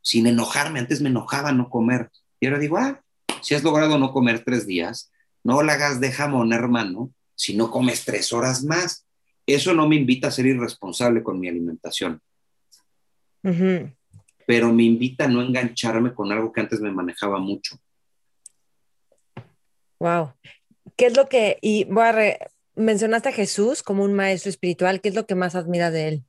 sin 0.00 0.28
enojarme. 0.28 0.78
Antes 0.78 1.00
me 1.00 1.08
enojaba 1.08 1.50
no 1.50 1.70
comer. 1.70 2.12
Y 2.38 2.46
ahora 2.46 2.60
digo, 2.60 2.76
ah, 2.76 3.02
si 3.42 3.56
has 3.56 3.64
logrado 3.64 3.98
no 3.98 4.12
comer 4.12 4.44
tres 4.44 4.64
días, 4.64 5.10
no 5.42 5.60
la 5.64 5.72
hagas 5.72 5.98
de 5.98 6.12
jamón, 6.12 6.52
hermano, 6.52 7.12
si 7.40 7.56
no 7.56 7.70
comes 7.70 8.04
tres 8.04 8.34
horas 8.34 8.62
más. 8.64 9.06
Eso 9.46 9.72
no 9.72 9.88
me 9.88 9.96
invita 9.96 10.28
a 10.28 10.30
ser 10.30 10.44
irresponsable 10.44 11.22
con 11.22 11.40
mi 11.40 11.48
alimentación. 11.48 12.20
Pero 14.46 14.72
me 14.74 14.82
invita 14.82 15.24
a 15.24 15.28
no 15.28 15.40
engancharme 15.40 16.12
con 16.12 16.30
algo 16.30 16.52
que 16.52 16.60
antes 16.60 16.80
me 16.80 16.90
manejaba 16.90 17.38
mucho. 17.38 17.78
Wow. 19.98 20.34
¿Qué 20.96 21.06
es 21.06 21.16
lo 21.16 21.30
que, 21.30 21.56
y 21.62 21.84
voy 21.84 22.04
a 22.04 22.38
mencionaste 22.74 23.30
a 23.30 23.32
Jesús 23.32 23.82
como 23.82 24.04
un 24.04 24.12
maestro 24.12 24.50
espiritual, 24.50 25.00
¿qué 25.00 25.08
es 25.08 25.14
lo 25.14 25.26
que 25.26 25.34
más 25.34 25.54
admira 25.54 25.90
de 25.90 26.08
él? 26.08 26.24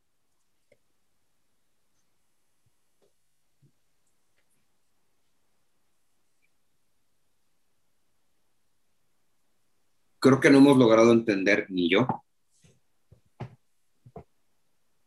Creo 10.22 10.40
que 10.40 10.52
no 10.52 10.60
hemos 10.60 10.78
logrado 10.78 11.12
entender, 11.14 11.66
ni 11.70 11.90
yo, 11.90 12.08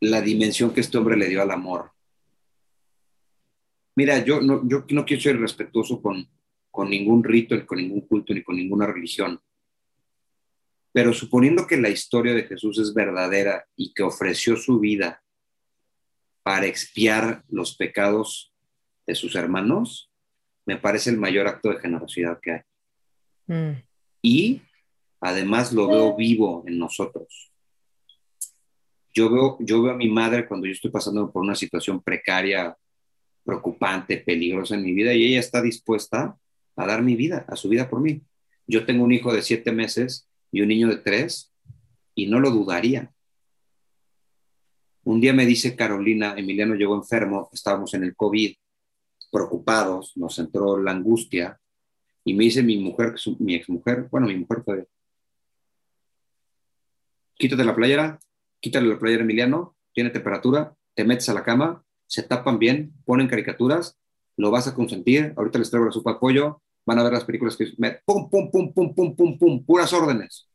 la 0.00 0.20
dimensión 0.20 0.74
que 0.74 0.80
este 0.80 0.98
hombre 0.98 1.16
le 1.16 1.28
dio 1.28 1.40
al 1.40 1.52
amor. 1.52 1.92
Mira, 3.94 4.24
yo 4.24 4.40
no, 4.40 4.66
yo 4.66 4.84
no 4.90 5.04
quiero 5.04 5.22
ser 5.22 5.38
respetuoso 5.38 6.02
con, 6.02 6.28
con 6.68 6.90
ningún 6.90 7.22
rito, 7.22 7.54
ni 7.54 7.64
con 7.64 7.78
ningún 7.78 8.00
culto, 8.00 8.34
ni 8.34 8.42
con 8.42 8.56
ninguna 8.56 8.88
religión. 8.88 9.40
Pero 10.90 11.12
suponiendo 11.12 11.64
que 11.68 11.76
la 11.76 11.90
historia 11.90 12.34
de 12.34 12.48
Jesús 12.48 12.80
es 12.80 12.92
verdadera 12.92 13.68
y 13.76 13.94
que 13.94 14.02
ofreció 14.02 14.56
su 14.56 14.80
vida 14.80 15.22
para 16.42 16.66
expiar 16.66 17.44
los 17.48 17.76
pecados 17.76 18.52
de 19.06 19.14
sus 19.14 19.36
hermanos, 19.36 20.10
me 20.66 20.76
parece 20.76 21.10
el 21.10 21.18
mayor 21.18 21.46
acto 21.46 21.68
de 21.70 21.78
generosidad 21.78 22.40
que 22.40 22.50
hay. 22.50 22.60
Mm. 23.46 23.82
Y 24.20 24.62
además 25.24 25.72
lo 25.72 25.88
veo 25.88 26.14
vivo 26.14 26.62
en 26.66 26.78
nosotros. 26.78 27.50
Yo 29.14 29.30
veo, 29.30 29.56
yo 29.60 29.82
veo 29.82 29.92
a 29.94 29.96
mi 29.96 30.08
madre 30.08 30.46
cuando 30.46 30.66
yo 30.66 30.72
estoy 30.72 30.90
pasando 30.90 31.32
por 31.32 31.42
una 31.42 31.54
situación 31.54 32.02
precaria, 32.02 32.76
preocupante, 33.42 34.18
peligrosa 34.18 34.74
en 34.74 34.82
mi 34.82 34.92
vida 34.92 35.14
y 35.14 35.24
ella 35.24 35.40
está 35.40 35.62
dispuesta 35.62 36.36
a 36.76 36.86
dar 36.86 37.02
mi 37.02 37.16
vida, 37.16 37.46
a 37.48 37.56
su 37.56 37.70
vida 37.70 37.88
por 37.88 38.02
mí. 38.02 38.20
Yo 38.66 38.84
tengo 38.84 39.02
un 39.02 39.12
hijo 39.12 39.32
de 39.32 39.40
siete 39.40 39.72
meses 39.72 40.28
y 40.52 40.60
un 40.60 40.68
niño 40.68 40.88
de 40.88 40.98
tres 40.98 41.54
y 42.14 42.26
no 42.26 42.38
lo 42.38 42.50
dudaría. 42.50 43.10
Un 45.04 45.22
día 45.22 45.32
me 45.32 45.46
dice 45.46 45.74
Carolina, 45.74 46.34
Emiliano 46.36 46.74
llegó 46.74 46.96
enfermo, 46.96 47.48
estábamos 47.50 47.94
en 47.94 48.04
el 48.04 48.14
COVID, 48.14 48.54
preocupados, 49.32 50.12
nos 50.16 50.38
entró 50.38 50.78
la 50.82 50.90
angustia 50.90 51.58
y 52.26 52.34
me 52.34 52.44
dice 52.44 52.62
mi 52.62 52.76
mujer, 52.76 53.14
mi 53.38 53.54
exmujer, 53.54 54.08
bueno, 54.10 54.26
mi 54.26 54.36
mujer 54.36 54.62
fue, 54.64 54.86
quítate 57.36 57.64
la 57.64 57.74
playera, 57.74 58.18
quítale 58.60 58.88
la 58.88 58.98
playera 58.98 59.22
Emiliano, 59.22 59.76
tiene 59.92 60.10
temperatura, 60.10 60.74
te 60.94 61.04
metes 61.04 61.28
a 61.28 61.34
la 61.34 61.44
cama, 61.44 61.84
se 62.06 62.22
tapan 62.22 62.58
bien, 62.58 62.92
ponen 63.04 63.28
caricaturas, 63.28 63.98
lo 64.36 64.50
vas 64.50 64.66
a 64.66 64.74
consentir, 64.74 65.32
ahorita 65.36 65.58
les 65.58 65.70
traigo 65.70 65.86
la 65.86 65.92
sopa 65.92 66.14
de 66.14 66.18
pollo, 66.18 66.62
van 66.86 66.98
a 66.98 67.02
ver 67.02 67.12
las 67.12 67.24
películas 67.24 67.56
que 67.56 67.72
me, 67.78 67.98
pum, 68.04 68.28
pum, 68.28 68.50
pum, 68.50 68.72
pum, 68.72 68.94
pum, 68.94 69.16
pum, 69.16 69.38
pum, 69.38 69.64
puras 69.64 69.92
órdenes. 69.92 70.48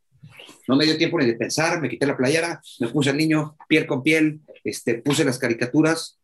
No 0.67 0.75
me 0.75 0.85
dio 0.85 0.97
tiempo 0.97 1.17
ni 1.17 1.25
de 1.25 1.33
pensar, 1.33 1.81
me 1.81 1.89
quité 1.89 2.05
la 2.05 2.17
playera, 2.17 2.61
me 2.79 2.87
puse 2.89 3.09
al 3.09 3.17
niño 3.17 3.55
piel 3.67 3.87
con 3.87 4.03
piel, 4.03 4.41
este, 4.63 4.95
puse 4.95 5.25
las 5.25 5.39
caricaturas 5.39 6.19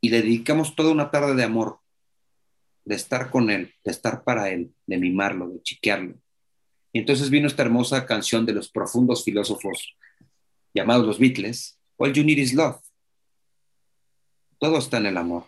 y 0.00 0.10
le 0.10 0.22
dedicamos 0.22 0.74
toda 0.76 0.92
una 0.92 1.10
tarde 1.10 1.34
de 1.34 1.44
amor, 1.44 1.78
de 2.84 2.94
estar 2.94 3.30
con 3.30 3.50
él, 3.50 3.74
de 3.84 3.90
estar 3.90 4.24
para 4.24 4.50
él, 4.50 4.74
de 4.86 4.98
mimarlo, 4.98 5.48
de 5.48 5.62
chiquearlo. 5.62 6.16
Y 6.92 6.98
entonces 6.98 7.30
vino 7.30 7.46
esta 7.46 7.62
hermosa 7.62 8.04
canción 8.06 8.44
de 8.44 8.52
los 8.52 8.70
profundos 8.70 9.24
filósofos 9.24 9.96
llamados 10.74 11.06
los 11.06 11.18
Beatles, 11.18 11.78
All 11.96 12.12
You 12.12 12.24
Need 12.24 12.38
Is 12.38 12.54
Love. 12.54 12.80
Todo 14.58 14.78
está 14.78 14.98
en 14.98 15.06
el 15.06 15.16
amor. 15.16 15.46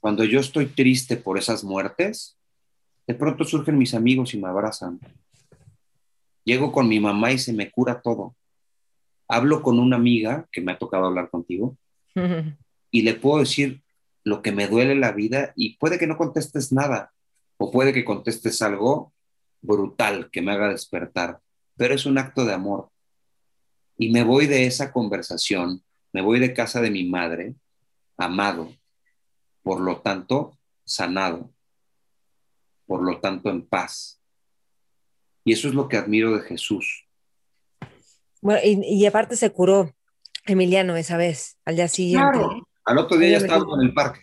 Cuando 0.00 0.24
yo 0.24 0.40
estoy 0.40 0.66
triste 0.66 1.16
por 1.16 1.38
esas 1.38 1.64
muertes, 1.64 2.36
de 3.06 3.14
pronto 3.14 3.44
surgen 3.44 3.78
mis 3.78 3.94
amigos 3.94 4.34
y 4.34 4.38
me 4.38 4.48
abrazan. 4.48 5.00
Llego 6.44 6.72
con 6.72 6.88
mi 6.88 7.00
mamá 7.00 7.32
y 7.32 7.38
se 7.38 7.52
me 7.52 7.70
cura 7.70 8.00
todo. 8.00 8.36
Hablo 9.28 9.62
con 9.62 9.78
una 9.78 9.96
amiga 9.96 10.46
que 10.52 10.60
me 10.60 10.72
ha 10.72 10.78
tocado 10.78 11.06
hablar 11.06 11.30
contigo 11.30 11.76
y 12.90 13.02
le 13.02 13.14
puedo 13.14 13.40
decir 13.40 13.82
lo 14.22 14.42
que 14.42 14.52
me 14.52 14.68
duele 14.68 14.94
la 14.94 15.12
vida 15.12 15.52
y 15.56 15.76
puede 15.76 15.98
que 15.98 16.06
no 16.06 16.16
contestes 16.16 16.72
nada 16.72 17.12
o 17.58 17.70
puede 17.70 17.92
que 17.92 18.04
contestes 18.04 18.60
algo 18.60 19.12
brutal 19.66 20.30
que 20.30 20.42
me 20.42 20.52
haga 20.52 20.68
despertar, 20.68 21.40
pero 21.76 21.94
es 21.94 22.06
un 22.06 22.18
acto 22.18 22.44
de 22.44 22.54
amor. 22.54 22.90
Y 23.98 24.10
me 24.10 24.22
voy 24.22 24.46
de 24.46 24.66
esa 24.66 24.92
conversación, 24.92 25.82
me 26.12 26.22
voy 26.22 26.38
de 26.38 26.54
casa 26.54 26.80
de 26.80 26.90
mi 26.90 27.04
madre, 27.04 27.54
amado, 28.16 28.72
por 29.62 29.80
lo 29.80 30.00
tanto, 30.00 30.58
sanado, 30.84 31.50
por 32.86 33.02
lo 33.02 33.20
tanto, 33.20 33.50
en 33.50 33.66
paz. 33.66 34.20
Y 35.44 35.52
eso 35.52 35.68
es 35.68 35.74
lo 35.74 35.88
que 35.88 35.96
admiro 35.96 36.36
de 36.36 36.42
Jesús. 36.42 37.06
Bueno, 38.40 38.60
y, 38.62 39.04
aparte 39.06 39.36
se 39.36 39.50
curó 39.50 39.94
Emiliano 40.44 40.96
esa 40.96 41.16
vez, 41.16 41.58
al 41.64 41.76
día 41.76 41.88
siguiente. 41.88 42.38
Al 42.84 42.98
otro 42.98 43.18
día 43.18 43.30
ya 43.30 43.38
estaba 43.38 43.64
en 43.80 43.86
el 43.86 43.94
parque. 43.94 44.20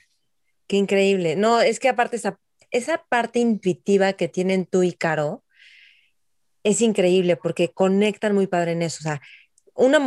Qué 0.67 0.77
increíble. 0.77 1.36
No, 1.36 1.60
es 1.60 1.79
que 1.79 1.89
aparte 1.89 2.15
esa, 2.15 2.39
esa 2.74 3.06
parte 3.08 3.40
intuitiva 3.40 4.14
que 4.14 4.28
tienen 4.28 4.66
tú 4.66 4.84
y 4.84 4.92
Caro 4.92 5.44
es 6.64 6.82
increíble 6.82 7.38
porque 7.38 7.72
conectan 7.72 8.34
muy 8.34 8.48
padre 8.48 8.72
en 8.72 8.82
eso. 8.82 8.98
O 9.02 9.04
sea, 9.04 9.22
una, 9.76 10.00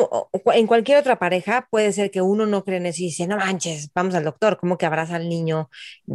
en 0.55 0.67
cualquier 0.67 0.99
otra 0.99 1.19
pareja 1.19 1.69
puede 1.71 1.93
ser 1.93 2.11
que 2.11 2.21
uno 2.21 2.45
no 2.45 2.65
cree 2.65 2.79
en 2.79 2.87
eso 2.87 3.03
y 3.03 3.07
dice, 3.07 3.27
no 3.27 3.37
manches, 3.37 3.91
vamos 3.95 4.15
al 4.15 4.25
doctor, 4.25 4.59
como 4.59 4.77
que 4.77 4.87
abraza 4.87 5.17
al 5.17 5.29
niño 5.29 5.71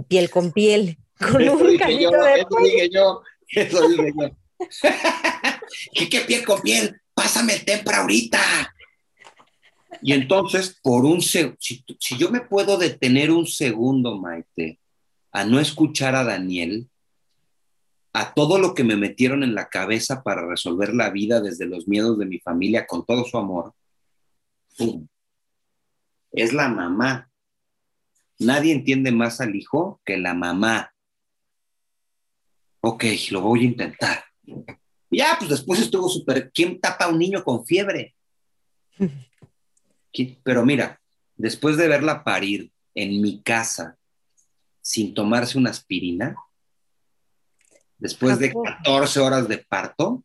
piel 0.07 0.29
con 0.29 0.51
piel, 0.51 0.97
con 1.19 1.47
un 1.47 1.63
de 1.63 1.75
Eso 1.75 2.63
dije 2.63 2.89
yo, 2.91 3.21
eso 3.47 3.87
dije 3.87 4.13
yo. 4.19 4.29
¿Qué, 5.93 6.09
¿Qué 6.09 6.21
piel 6.21 6.45
con 6.45 6.61
piel? 6.61 7.01
Pásame 7.13 7.53
el 7.53 7.65
tempra 7.65 7.99
ahorita. 7.99 8.39
Y 10.01 10.13
entonces, 10.13 10.79
por 10.81 11.05
un 11.05 11.21
si, 11.21 11.55
si 11.59 12.17
yo 12.17 12.29
me 12.29 12.41
puedo 12.41 12.77
detener 12.77 13.31
un 13.31 13.45
segundo, 13.45 14.17
Maite, 14.17 14.80
a 15.31 15.45
no 15.45 15.59
escuchar 15.59 16.15
a 16.15 16.23
Daniel, 16.23 16.89
a 18.13 18.33
todo 18.33 18.59
lo 18.59 18.73
que 18.73 18.83
me 18.83 18.97
metieron 18.97 19.43
en 19.43 19.55
la 19.55 19.69
cabeza 19.69 20.21
para 20.23 20.45
resolver 20.45 20.93
la 20.93 21.09
vida 21.09 21.39
desde 21.39 21.65
los 21.65 21.87
miedos 21.87 22.19
de 22.19 22.25
mi 22.25 22.39
familia 22.39 22.85
con 22.85 23.05
todo 23.05 23.23
su 23.23 23.37
amor, 23.37 23.73
es 26.31 26.53
la 26.53 26.69
mamá. 26.69 27.29
Nadie 28.39 28.73
entiende 28.73 29.11
más 29.11 29.41
al 29.41 29.55
hijo 29.55 30.01
que 30.05 30.17
la 30.17 30.33
mamá. 30.33 30.93
Ok, 32.81 33.05
lo 33.29 33.41
voy 33.41 33.61
a 33.61 33.65
intentar. 33.65 34.23
Ya, 35.09 35.35
pues 35.37 35.49
después 35.49 35.79
estuvo 35.79 36.09
súper. 36.09 36.51
¿Quién 36.51 36.79
tapa 36.79 37.05
a 37.05 37.09
un 37.09 37.19
niño 37.19 37.43
con 37.43 37.65
fiebre? 37.65 38.15
Pero 40.43 40.65
mira, 40.65 40.99
después 41.35 41.77
de 41.77 41.87
verla 41.87 42.23
parir 42.23 42.71
en 42.95 43.21
mi 43.21 43.41
casa 43.41 43.97
sin 44.81 45.13
tomarse 45.13 45.57
una 45.57 45.69
aspirina, 45.69 46.35
después 47.97 48.39
de 48.39 48.53
14 48.53 49.19
horas 49.19 49.47
de 49.47 49.59
parto, 49.59 50.23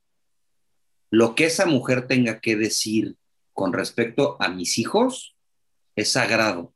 lo 1.11 1.35
que 1.35 1.45
esa 1.45 1.67
mujer 1.67 2.07
tenga 2.07 2.41
que 2.41 2.57
decir 2.57 3.17
con 3.53 3.73
respecto 3.73 4.37
a 4.41 4.49
mis 4.49 4.79
hijos 4.79 5.37
es 5.95 6.13
sagrado. 6.13 6.73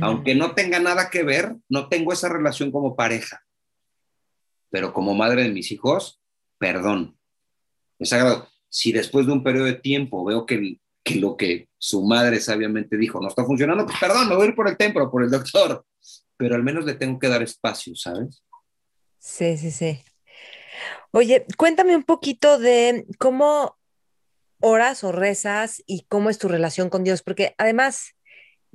Aunque 0.00 0.34
no 0.34 0.54
tenga 0.54 0.80
nada 0.80 1.10
que 1.10 1.22
ver, 1.22 1.56
no 1.68 1.88
tengo 1.88 2.12
esa 2.12 2.28
relación 2.28 2.72
como 2.72 2.96
pareja. 2.96 3.44
Pero 4.70 4.92
como 4.92 5.14
madre 5.14 5.44
de 5.44 5.50
mis 5.50 5.70
hijos, 5.70 6.20
perdón. 6.58 7.16
Es 7.98 8.08
sagrado. 8.08 8.48
Si 8.68 8.90
después 8.90 9.26
de 9.26 9.32
un 9.32 9.44
periodo 9.44 9.66
de 9.66 9.74
tiempo 9.74 10.24
veo 10.24 10.44
que, 10.44 10.80
que 11.04 11.16
lo 11.16 11.36
que 11.36 11.68
su 11.78 12.04
madre 12.04 12.40
sabiamente 12.40 12.96
dijo 12.96 13.20
no 13.20 13.28
está 13.28 13.44
funcionando, 13.44 13.84
pues 13.84 13.98
perdón, 14.00 14.28
me 14.28 14.34
voy 14.34 14.46
a 14.46 14.48
ir 14.48 14.56
por 14.56 14.68
el 14.68 14.76
templo, 14.76 15.10
por 15.10 15.22
el 15.22 15.30
doctor. 15.30 15.84
Pero 16.36 16.54
al 16.54 16.62
menos 16.62 16.84
le 16.84 16.94
tengo 16.94 17.18
que 17.18 17.28
dar 17.28 17.42
espacio, 17.42 17.94
¿sabes? 17.94 18.42
Sí, 19.18 19.56
sí, 19.56 19.70
sí. 19.70 20.02
Oye, 21.10 21.46
cuéntame 21.56 21.96
un 21.96 22.04
poquito 22.04 22.58
de 22.58 23.06
cómo 23.18 23.76
oras 24.60 25.04
o 25.04 25.12
rezas 25.12 25.82
y 25.86 26.04
cómo 26.08 26.30
es 26.30 26.38
tu 26.38 26.48
relación 26.48 26.90
con 26.90 27.04
Dios, 27.04 27.22
porque 27.22 27.54
además 27.58 28.14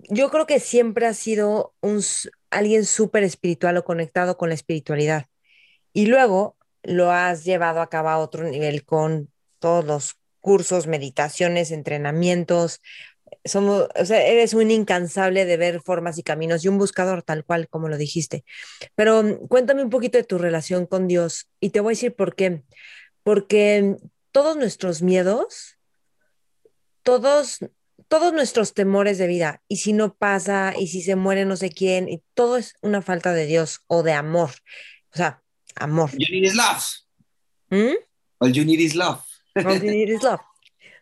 yo 0.10 0.30
creo 0.30 0.46
que 0.46 0.60
siempre 0.60 1.06
has 1.06 1.18
sido 1.18 1.76
un, 1.82 2.02
alguien 2.50 2.86
súper 2.86 3.24
espiritual 3.24 3.78
o 3.78 3.84
conectado 3.84 4.38
con 4.38 4.50
la 4.50 4.56
espiritualidad. 4.56 5.28
Y 5.94 6.08
luego 6.08 6.58
lo 6.84 7.12
has 7.12 7.44
llevado 7.44 7.82
a 7.82 7.90
cabo 7.90 8.10
a 8.10 8.18
otro 8.18 8.44
nivel 8.44 8.86
con 8.86 9.32
todos 9.60 9.86
los 9.86 10.16
cursos, 10.40 10.88
meditaciones, 10.88 11.72
entrenamientos, 11.72 12.82
somos, 13.44 13.88
o 13.96 14.06
sea, 14.06 14.26
eres 14.26 14.54
un 14.54 14.72
incansable 14.72 15.46
de 15.46 15.58
ver 15.58 15.82
formas 15.82 16.18
y 16.18 16.24
caminos 16.24 16.64
y 16.64 16.68
un 16.68 16.78
buscador 16.78 17.24
tal 17.24 17.44
cual 17.44 17.68
como 17.70 17.90
lo 17.90 17.98
dijiste. 17.98 18.44
Pero 18.96 19.24
mm, 19.24 19.48
cuéntame 19.48 19.84
un 19.84 19.90
poquito 19.90 20.18
de 20.18 20.24
tu 20.24 20.38
relación 20.38 20.86
con 20.86 21.08
Dios 21.08 21.48
y 21.60 21.72
te 21.72 21.80
voy 21.80 21.92
a 21.92 21.96
decir 21.96 22.16
por 22.16 22.36
qué. 22.36 22.64
Porque 23.24 23.98
todos 24.32 24.58
nuestros 24.58 25.02
miedos, 25.02 25.78
todos, 27.04 27.60
todos 28.08 28.34
nuestros 28.34 28.74
temores 28.74 29.18
de 29.18 29.28
vida, 29.28 29.62
y 29.68 29.78
si 29.78 29.94
no 29.94 30.16
pasa, 30.16 30.74
y 30.78 30.88
si 30.88 31.02
se 31.02 31.16
muere 31.16 31.46
no 31.46 31.56
sé 31.56 31.70
quién, 31.70 32.10
y 32.10 32.22
todo 32.34 32.58
es 32.58 32.76
una 32.82 33.02
falta 33.02 33.34
de 33.34 33.46
Dios 33.46 33.82
o 33.88 34.04
de 34.04 34.14
amor. 34.14 34.52
O 35.14 35.18
sea, 35.18 35.44
amor. 35.76 36.12
You 36.12 36.28
need 36.32 36.46
is 36.46 36.56
love. 36.56 36.84
¿Mm? 37.70 37.98
All 38.40 38.52
you 38.52 38.66
need 38.66 38.80
is 38.80 38.96
love. 38.96 39.22
All 39.56 39.82
you 39.82 39.92
need 39.92 40.10
is 40.10 40.24
love. 40.24 40.42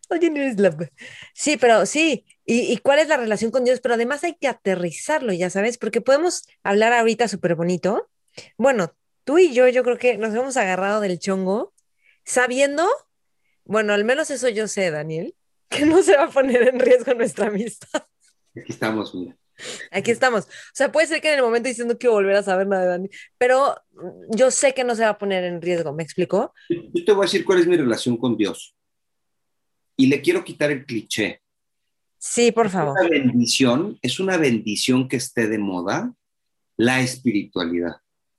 Need 0.10 0.38
is 0.38 0.60
love. 0.60 0.90
Sí, 1.34 1.58
pero 1.58 1.86
sí. 1.86 2.26
¿Y, 2.46 2.72
¿Y, 2.72 2.78
cuál 2.78 3.00
es 3.00 3.08
la 3.08 3.18
relación 3.18 3.52
con 3.52 3.64
Dios? 3.64 3.80
Pero 3.80 3.96
además 3.96 4.24
hay 4.24 4.36
que 4.36 4.48
aterrizarlo, 4.48 5.34
ya 5.34 5.50
sabes, 5.50 5.78
porque 5.78 6.02
podemos 6.02 6.48
hablar 6.64 6.94
ahorita 6.94 7.28
súper 7.28 7.56
bonito. 7.56 8.10
Bueno, 8.58 8.94
tú 9.24 9.38
y 9.38 9.54
yo, 9.54 9.68
yo 9.68 9.84
creo 9.84 9.98
que 9.98 10.18
nos 10.18 10.34
hemos 10.34 10.58
agarrado 10.58 11.02
del 11.02 11.20
chongo 11.20 11.74
sabiendo, 12.26 12.88
bueno, 13.64 13.94
al 13.94 14.04
menos 14.04 14.32
eso 14.32 14.50
yo 14.50 14.68
sé, 14.68 14.90
Daniel, 14.92 15.36
que 15.70 15.86
no 15.86 16.02
se 16.02 16.16
va 16.16 16.24
a 16.24 16.30
poner 16.30 16.68
en 16.68 16.80
riesgo 16.80 17.14
nuestra 17.14 17.48
amistad. 17.48 18.04
Aquí 18.56 18.72
estamos, 18.72 19.14
mira. 19.14 19.38
Aquí 19.92 20.12
estamos. 20.12 20.46
O 20.46 20.74
sea, 20.74 20.92
puede 20.92 21.08
ser 21.08 21.22
que 21.22 21.30
en 21.30 21.36
el 21.36 21.44
momento 21.44 21.68
diciendo 21.68 21.98
que 21.98 22.08
volver 22.08 22.36
a 22.36 22.44
saber 22.44 22.68
nada 22.68 22.84
de 22.84 22.90
Dani, 22.90 23.10
pero 23.38 23.76
yo 24.30 24.52
sé 24.52 24.74
que 24.74 24.84
no 24.84 24.96
se 24.96 25.04
va 25.04 25.10
a 25.10 25.18
poner 25.18 25.44
en 25.44 25.62
riesgo, 25.62 25.94
¿me 25.94 26.02
explico? 26.02 26.54
Yo 26.70 27.06
te 27.06 27.12
voy 27.12 27.24
a 27.24 27.26
decir 27.26 27.44
cuál 27.44 27.60
es 27.60 27.68
mi 27.68 27.76
relación 27.76 28.18
con 28.18 28.38
Dios. 28.38 28.76
Y 30.00 30.08
le 30.08 30.22
quiero 30.22 30.46
quitar 30.46 30.72
el 30.72 30.86
cliché. 30.86 31.42
Sí, 32.18 32.54
por 32.54 32.70
favor. 32.70 32.98
Es 32.98 33.06
una 33.06 33.20
bendición, 33.20 34.00
es 34.02 34.20
una 34.22 34.38
bendición 34.38 35.10
que 35.10 35.18
esté 35.18 35.50
de 35.50 35.58
moda 35.58 36.16
la 36.78 37.02
espiritualidad. 37.02 37.98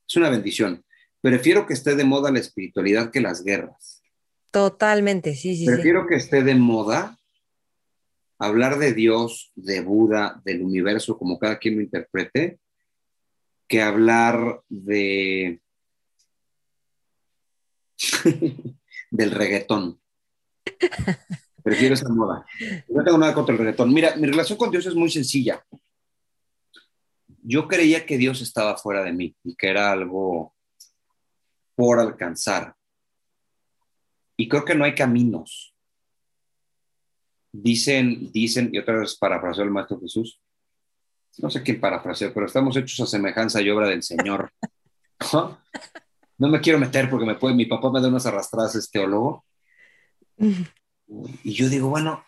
Es 0.09 0.15
una 0.15 0.31
bendición. 0.31 0.83
Prefiero 1.21 1.67
que 1.67 1.75
esté 1.75 1.95
de 1.95 2.03
moda 2.03 2.31
la 2.31 2.39
espiritualidad 2.39 3.11
que 3.11 3.21
las 3.21 3.43
guerras. 3.43 4.01
Totalmente, 4.49 5.35
sí, 5.35 5.55
sí. 5.55 5.67
Prefiero 5.67 6.01
sí. 6.01 6.07
que 6.09 6.15
esté 6.15 6.41
de 6.41 6.55
moda 6.55 7.19
hablar 8.39 8.79
de 8.79 8.93
Dios, 8.93 9.51
de 9.53 9.81
Buda, 9.81 10.41
del 10.43 10.63
universo, 10.63 11.15
como 11.15 11.37
cada 11.37 11.59
quien 11.59 11.75
lo 11.75 11.81
interprete, 11.83 12.59
que 13.67 13.83
hablar 13.83 14.63
de 14.67 15.61
del 19.11 19.29
reggaetón. 19.29 20.01
Prefiero 21.63 21.93
esa 21.93 22.09
moda. 22.09 22.45
No 22.89 23.03
tengo 23.03 23.17
nada 23.17 23.33
contra 23.33 23.53
el 23.53 23.59
reggaetón. 23.59 23.93
Mira, 23.93 24.15
mi 24.15 24.27
relación 24.27 24.57
con 24.57 24.71
Dios 24.71 24.85
es 24.85 24.95
muy 24.95 25.09
sencilla. 25.09 25.63
Yo 27.43 27.67
creía 27.67 28.05
que 28.05 28.17
Dios 28.17 28.41
estaba 28.41 28.77
fuera 28.77 29.03
de 29.03 29.13
mí 29.13 29.35
y 29.43 29.55
que 29.55 29.69
era 29.69 29.91
algo 29.91 30.53
por 31.75 31.99
alcanzar. 31.99 32.75
Y 34.37 34.47
creo 34.47 34.65
que 34.65 34.75
no 34.75 34.85
hay 34.85 34.95
caminos. 34.95 35.75
Dicen, 37.51 38.31
dicen, 38.31 38.69
y 38.71 38.77
otra 38.77 38.99
vez 38.99 39.15
parafraseo 39.17 39.63
el 39.63 39.71
Maestro 39.71 39.99
Jesús, 39.99 40.39
no 41.37 41.49
sé 41.49 41.63
quién 41.63 41.79
parafraseó, 41.79 42.33
pero 42.33 42.45
estamos 42.45 42.75
hechos 42.77 42.99
a 43.01 43.05
semejanza 43.05 43.61
y 43.61 43.69
obra 43.69 43.87
del 43.87 44.03
Señor. 44.03 44.51
¿No? 45.33 45.59
no 46.37 46.47
me 46.47 46.59
quiero 46.59 46.79
meter 46.79 47.07
porque 47.07 47.25
me 47.25 47.35
puede, 47.35 47.53
mi 47.53 47.67
papá 47.67 47.91
me 47.91 48.01
da 48.01 48.07
unas 48.07 48.25
arrastradas, 48.25 48.75
es 48.75 48.89
teólogo. 48.89 49.45
Y 51.43 51.53
yo 51.53 51.67
digo, 51.67 51.89
bueno, 51.89 52.23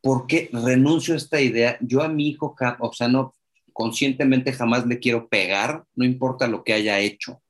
¿por 0.00 0.26
qué 0.26 0.48
renuncio 0.52 1.14
a 1.14 1.18
esta 1.18 1.40
idea? 1.40 1.76
Yo 1.80 2.02
a 2.02 2.08
mi 2.08 2.28
hijo, 2.28 2.56
o 2.78 2.92
sea, 2.92 3.08
no, 3.08 3.34
conscientemente 3.72 4.52
jamás 4.52 4.86
le 4.86 4.98
quiero 4.98 5.28
pegar, 5.28 5.84
no 5.94 6.04
importa 6.04 6.48
lo 6.48 6.64
que 6.64 6.72
haya 6.72 6.98
hecho. 6.98 7.42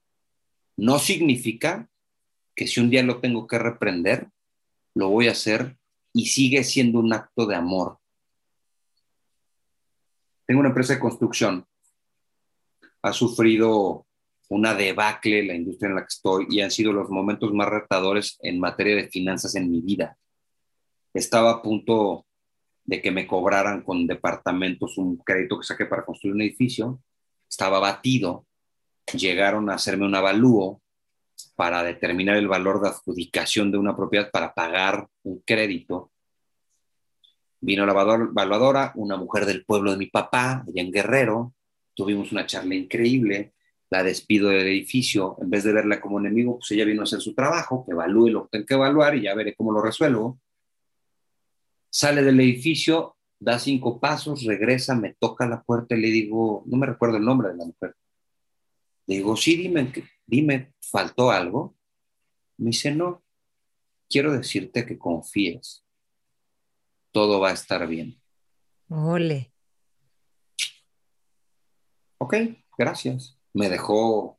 No 0.76 0.98
significa 0.98 1.88
que 2.54 2.66
si 2.66 2.80
un 2.80 2.90
día 2.90 3.02
lo 3.02 3.20
tengo 3.20 3.46
que 3.46 3.58
reprender, 3.58 4.28
lo 4.94 5.08
voy 5.10 5.28
a 5.28 5.32
hacer 5.32 5.76
y 6.12 6.26
sigue 6.26 6.64
siendo 6.64 6.98
un 6.98 7.12
acto 7.12 7.46
de 7.46 7.54
amor. 7.54 7.98
Tengo 10.46 10.60
una 10.60 10.70
empresa 10.70 10.94
de 10.94 11.00
construcción. 11.00 11.66
Ha 13.02 13.12
sufrido 13.12 14.06
una 14.48 14.74
debacle 14.74 15.44
la 15.44 15.54
industria 15.54 15.90
en 15.90 15.94
la 15.96 16.02
que 16.02 16.08
estoy 16.08 16.46
y 16.50 16.60
han 16.60 16.70
sido 16.70 16.92
los 16.92 17.08
momentos 17.10 17.52
más 17.52 17.68
retadores 17.68 18.38
en 18.42 18.58
materia 18.58 18.96
de 18.96 19.08
finanzas 19.08 19.54
en 19.54 19.70
mi 19.70 19.80
vida. 19.80 20.16
Estaba 21.16 21.50
a 21.50 21.62
punto 21.62 22.26
de 22.84 23.00
que 23.00 23.10
me 23.10 23.26
cobraran 23.26 23.80
con 23.80 24.06
departamentos 24.06 24.98
un 24.98 25.16
crédito 25.16 25.58
que 25.58 25.66
saqué 25.66 25.86
para 25.86 26.04
construir 26.04 26.34
un 26.34 26.42
edificio. 26.42 27.00
Estaba 27.48 27.78
batido. 27.78 28.46
Llegaron 29.14 29.70
a 29.70 29.76
hacerme 29.76 30.04
un 30.04 30.14
avalúo 30.14 30.82
para 31.54 31.82
determinar 31.82 32.36
el 32.36 32.48
valor 32.48 32.82
de 32.82 32.88
adjudicación 32.88 33.72
de 33.72 33.78
una 33.78 33.96
propiedad 33.96 34.30
para 34.30 34.52
pagar 34.52 35.08
un 35.22 35.40
crédito. 35.40 36.12
Vino 37.62 37.86
la 37.86 37.92
evaluadora, 37.92 38.92
una 38.96 39.16
mujer 39.16 39.46
del 39.46 39.64
pueblo 39.64 39.92
de 39.92 39.96
mi 39.96 40.08
papá, 40.08 40.64
allá 40.68 40.82
en 40.82 40.92
Guerrero. 40.92 41.54
Tuvimos 41.94 42.30
una 42.30 42.44
charla 42.44 42.74
increíble. 42.74 43.54
La 43.88 44.02
despido 44.02 44.50
del 44.50 44.66
edificio. 44.66 45.38
En 45.40 45.48
vez 45.48 45.64
de 45.64 45.72
verla 45.72 45.98
como 45.98 46.20
enemigo, 46.20 46.58
pues 46.58 46.72
ella 46.72 46.84
vino 46.84 47.00
a 47.00 47.04
hacer 47.04 47.22
su 47.22 47.34
trabajo, 47.34 47.86
que 47.86 47.92
evalúe 47.92 48.28
lo 48.28 48.42
que 48.42 48.48
tengo 48.50 48.66
que 48.66 48.74
evaluar 48.74 49.14
y 49.14 49.22
ya 49.22 49.34
veré 49.34 49.54
cómo 49.54 49.72
lo 49.72 49.80
resuelvo. 49.80 50.38
Sale 51.96 52.22
del 52.22 52.38
edificio, 52.40 53.16
da 53.40 53.58
cinco 53.58 53.98
pasos, 53.98 54.44
regresa, 54.44 54.94
me 54.94 55.14
toca 55.14 55.48
la 55.48 55.62
puerta 55.62 55.96
y 55.96 56.02
le 56.02 56.08
digo, 56.08 56.62
no 56.66 56.76
me 56.76 56.84
recuerdo 56.84 57.16
el 57.16 57.24
nombre 57.24 57.48
de 57.48 57.56
la 57.56 57.64
mujer. 57.64 57.96
Le 59.06 59.14
digo, 59.16 59.34
sí, 59.34 59.56
dime, 59.56 59.90
dime, 60.26 60.74
¿faltó 60.78 61.30
algo? 61.30 61.74
Me 62.58 62.66
dice, 62.66 62.94
no, 62.94 63.24
quiero 64.10 64.30
decirte 64.34 64.84
que 64.84 64.98
confíes. 64.98 65.86
Todo 67.12 67.40
va 67.40 67.48
a 67.48 67.54
estar 67.54 67.88
bien. 67.88 68.20
Ole. 68.90 69.54
Ok, 72.18 72.34
gracias. 72.76 73.38
Me 73.54 73.70
dejó 73.70 74.36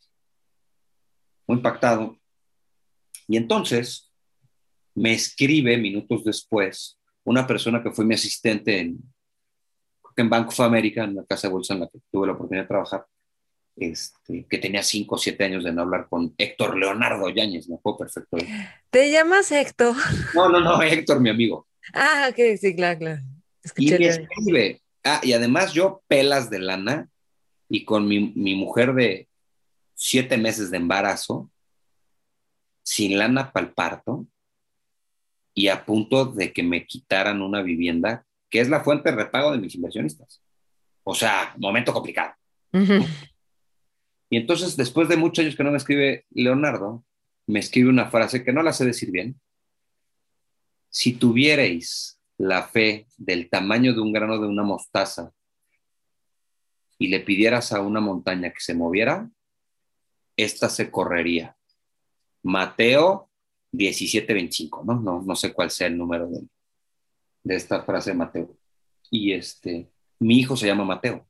muy 1.47 1.57
impactado. 1.57 2.19
Y 3.27 3.35
entonces 3.35 4.13
me 4.93 5.13
escribe 5.13 5.75
minutos 5.79 6.23
después 6.23 6.96
una 7.27 7.45
persona 7.45 7.83
que 7.83 7.91
fue 7.91 8.05
mi 8.05 8.15
asistente 8.15 8.79
en, 8.79 8.99
en 10.15 10.29
Bank 10.29 10.47
of 10.47 10.59
America, 10.61 11.03
en 11.03 11.15
la 11.15 11.25
casa 11.25 11.47
de 11.47 11.53
bolsa 11.53 11.73
en 11.73 11.81
la 11.81 11.87
que 11.87 11.99
tuve 12.09 12.25
la 12.25 12.33
oportunidad 12.33 12.63
de 12.63 12.67
trabajar, 12.69 13.05
este, 13.75 14.47
que 14.49 14.57
tenía 14.57 14.81
5 14.81 15.13
o 15.13 15.17
7 15.17 15.43
años 15.43 15.65
de 15.65 15.73
no 15.73 15.81
hablar 15.81 16.07
con 16.09 16.33
Héctor 16.37 16.77
Leonardo 16.77 17.29
Yáñez, 17.29 17.67
me 17.67 17.75
acuerdo 17.75 17.99
perfecto. 17.99 18.37
¿Te 18.89 19.11
llamas 19.11 19.51
Héctor? 19.51 19.93
No, 20.33 20.47
no, 20.47 20.61
no, 20.61 20.81
Héctor, 20.81 21.19
mi 21.19 21.29
amigo. 21.29 21.67
Ah, 21.93 22.29
ok, 22.29 22.57
sí, 22.57 22.73
claro, 22.73 22.97
claro. 22.97 23.21
Escuché 23.61 23.95
y 23.97 23.99
me 23.99 24.07
escribe. 24.07 24.81
Ah, 25.03 25.19
y 25.21 25.33
además 25.33 25.73
yo 25.73 26.03
pelas 26.07 26.49
de 26.49 26.59
lana 26.59 27.09
y 27.67 27.83
con 27.83 28.07
mi, 28.07 28.31
mi 28.35 28.55
mujer 28.55 28.93
de 28.93 29.27
7 29.95 30.37
meses 30.37 30.71
de 30.71 30.77
embarazo, 30.77 31.51
sin 32.83 33.17
lana 33.17 33.51
para 33.51 33.65
el 33.65 33.73
parto, 33.73 34.25
y 35.57 35.69
a 35.69 35.83
punto 35.83 36.25
de 36.25 36.53
que 36.53 36.61
me 36.61 36.85
quitaran 36.85 37.41
una 37.41 37.63
vivienda 37.63 38.27
que 38.47 38.59
es 38.59 38.69
la 38.69 38.81
fuente 38.81 39.09
de 39.09 39.15
repago 39.15 39.51
de 39.51 39.57
mis 39.57 39.73
inversionistas. 39.73 40.39
O 41.03 41.15
sea, 41.15 41.55
momento 41.57 41.91
complicado. 41.91 42.35
Uh 42.73 42.77
-huh. 42.77 43.07
Y 44.29 44.37
entonces, 44.37 44.77
después 44.77 45.09
de 45.09 45.17
muchos 45.17 45.43
años 45.43 45.55
que 45.55 45.63
no 45.63 45.71
me 45.71 45.77
escribe 45.77 46.27
Leonardo, 46.29 47.03
me 47.47 47.57
escribe 47.57 47.89
una 47.89 48.11
frase 48.11 48.43
que 48.43 48.53
no 48.53 48.61
la 48.61 48.71
sé 48.71 48.85
decir 48.85 49.09
bien. 49.09 49.41
Si 50.89 51.13
tuvierais 51.13 52.19
la 52.37 52.61
fe 52.67 53.07
del 53.17 53.49
tamaño 53.49 53.95
de 53.95 54.01
un 54.01 54.13
grano 54.13 54.39
de 54.39 54.47
una 54.47 54.63
mostaza 54.63 55.31
y 56.99 57.07
le 57.07 57.21
pidieras 57.21 57.73
a 57.73 57.81
una 57.81 57.99
montaña 57.99 58.51
que 58.51 58.59
se 58.59 58.75
moviera, 58.75 59.27
esta 60.35 60.69
se 60.69 60.91
correría. 60.91 61.57
Mateo 62.43 63.31
1725, 63.71 64.83
¿no? 64.85 64.99
No, 64.99 65.21
no 65.21 65.35
sé 65.35 65.53
cuál 65.53 65.71
sea 65.71 65.87
el 65.87 65.97
número 65.97 66.27
de, 66.27 66.41
de 67.43 67.55
esta 67.55 67.83
frase 67.83 68.11
de 68.11 68.17
Mateo. 68.17 68.57
Y 69.09 69.33
este, 69.33 69.89
mi 70.19 70.39
hijo 70.39 70.55
se 70.55 70.67
llama 70.67 70.83
Mateo. 70.83 71.25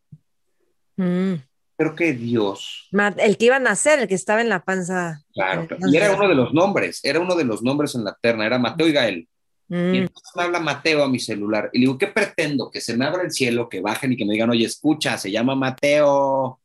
Mm. 0.96 1.36
Creo 1.78 1.96
que 1.96 2.14
Dios. 2.14 2.90
El 3.18 3.38
que 3.38 3.46
iba 3.46 3.58
a 3.58 3.60
nacer, 3.60 4.00
el 4.00 4.08
que 4.08 4.16
estaba 4.16 4.42
en 4.42 4.50
la 4.50 4.66
panza. 4.66 5.22
Claro, 5.32 5.68
y 5.88 5.96
era 5.96 6.16
uno 6.16 6.28
de 6.28 6.34
los 6.34 6.52
nombres, 6.52 7.00
era 7.04 7.20
uno 7.20 7.36
de 7.36 7.44
los 7.44 7.62
nombres 7.62 7.94
en 7.94 8.04
la 8.04 8.18
terna, 8.20 8.48
era 8.48 8.58
Mateo 8.58 8.88
y 8.88 8.94
Gael. 8.94 9.30
Mm. 9.68 9.94
Y 9.94 9.98
entonces 10.00 10.32
me 10.36 10.44
habla 10.44 10.60
Mateo 10.60 11.04
a 11.04 11.10
mi 11.10 11.20
celular. 11.20 11.70
Y 11.72 11.78
le 11.78 11.82
digo, 11.82 11.98
¿qué 12.00 12.08
pretendo? 12.08 12.72
Que 12.72 12.82
se 12.82 12.98
me 12.98 13.06
abra 13.06 13.22
el 13.22 13.32
cielo, 13.32 13.70
que 13.70 13.82
bajen 13.82 14.14
y 14.14 14.18
que 14.18 14.26
me 14.26 14.34
digan, 14.34 14.50
oye, 14.50 14.66
escucha, 14.66 15.20
se 15.20 15.30
llama 15.30 15.54
Mateo. 15.54 16.60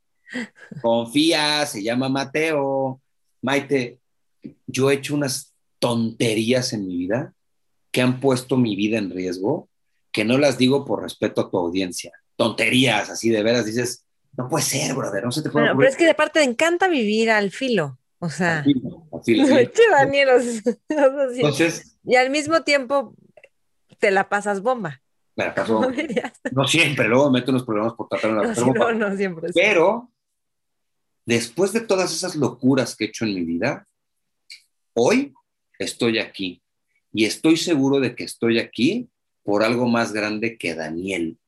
Confía, 0.80 1.66
se 1.66 1.82
llama 1.82 2.08
Mateo. 2.08 3.02
Maite, 3.42 3.98
yo 4.66 4.90
he 4.90 4.94
hecho 4.94 5.14
unas 5.14 5.51
tonterías 5.82 6.72
en 6.72 6.86
mi 6.86 6.96
vida 6.96 7.34
que 7.90 8.02
han 8.02 8.20
puesto 8.20 8.56
mi 8.56 8.76
vida 8.76 8.98
en 8.98 9.10
riesgo, 9.10 9.68
que 10.12 10.24
no 10.24 10.38
las 10.38 10.56
digo 10.56 10.84
por 10.84 11.02
respeto 11.02 11.40
a 11.40 11.50
tu 11.50 11.58
audiencia. 11.58 12.12
Tonterías, 12.36 13.10
así 13.10 13.30
de 13.30 13.42
veras, 13.42 13.66
dices, 13.66 14.06
no 14.36 14.48
puede 14.48 14.64
ser, 14.64 14.94
brother, 14.94 15.24
no 15.24 15.32
se 15.32 15.42
te 15.42 15.50
puede 15.50 15.66
bueno, 15.66 15.78
Pero 15.80 15.90
es 15.90 15.96
que 15.96 16.06
de 16.06 16.14
parte 16.14 16.38
te 16.38 16.46
encanta 16.48 16.86
vivir 16.86 17.32
al 17.32 17.50
filo. 17.50 17.98
O 18.20 18.30
sea, 18.30 18.64
Daniel, 19.90 20.28
Entonces, 20.88 21.98
y 22.04 22.14
al 22.14 22.30
mismo 22.30 22.62
tiempo 22.62 23.16
te 23.98 24.12
la 24.12 24.28
pasas 24.28 24.62
bomba. 24.62 25.02
Me 25.34 25.46
la 25.46 25.54
paso, 25.54 25.82
no 26.52 26.68
siempre, 26.68 27.08
luego 27.08 27.28
meto 27.32 27.50
unos 27.50 27.64
problemas 27.64 27.94
por 27.94 28.06
tratar 28.06 28.30
una 28.30 28.54
no, 28.54 28.66
bomba. 28.66 28.92
No, 28.92 29.10
no 29.10 29.16
siempre. 29.16 29.50
Pero 29.52 30.12
después 31.26 31.72
de 31.72 31.80
todas 31.80 32.14
esas 32.14 32.36
locuras 32.36 32.94
que 32.94 33.06
he 33.06 33.08
hecho 33.08 33.24
en 33.24 33.34
mi 33.34 33.42
vida, 33.42 33.88
hoy 34.94 35.34
estoy 35.84 36.18
aquí 36.18 36.62
y 37.12 37.24
estoy 37.24 37.56
seguro 37.56 38.00
de 38.00 38.14
que 38.14 38.24
estoy 38.24 38.58
aquí 38.58 39.08
por 39.42 39.62
algo 39.62 39.88
más 39.88 40.12
grande 40.12 40.56
que 40.56 40.74
Daniel. 40.74 41.38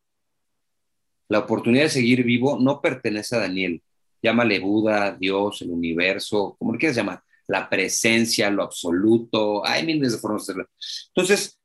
La 1.28 1.40
oportunidad 1.40 1.84
de 1.84 1.90
seguir 1.90 2.22
vivo 2.24 2.58
no 2.60 2.80
pertenece 2.80 3.36
a 3.36 3.40
Daniel. 3.40 3.82
Llámale 4.22 4.58
Buda, 4.58 5.16
Dios, 5.16 5.62
el 5.62 5.70
universo, 5.70 6.56
como 6.58 6.72
le 6.72 6.78
quieras 6.78 6.96
llamar, 6.96 7.22
la 7.46 7.68
presencia, 7.68 8.50
lo 8.50 8.62
absoluto. 8.62 9.64
Hay 9.66 9.84
miles 9.84 10.12
de 10.12 10.18
formas 10.18 10.46
de 10.46 10.52
hacerlo. 10.52 10.70
Entonces, 11.08 11.58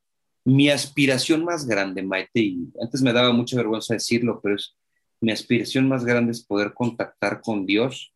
mi 0.45 0.69
aspiración 0.69 1.43
más 1.43 1.65
grande, 1.65 2.01
Maite, 2.03 2.39
y 2.39 2.69
antes 2.81 3.01
me 3.01 3.13
daba 3.13 3.31
mucha 3.33 3.57
vergüenza 3.57 3.93
decirlo, 3.93 4.39
pero 4.41 4.55
es 4.55 4.75
mi 5.21 5.31
aspiración 5.31 5.87
más 5.87 6.05
grande 6.05 6.31
es 6.31 6.43
poder 6.43 6.73
contactar 6.73 7.41
con 7.41 7.65
Dios 7.65 8.13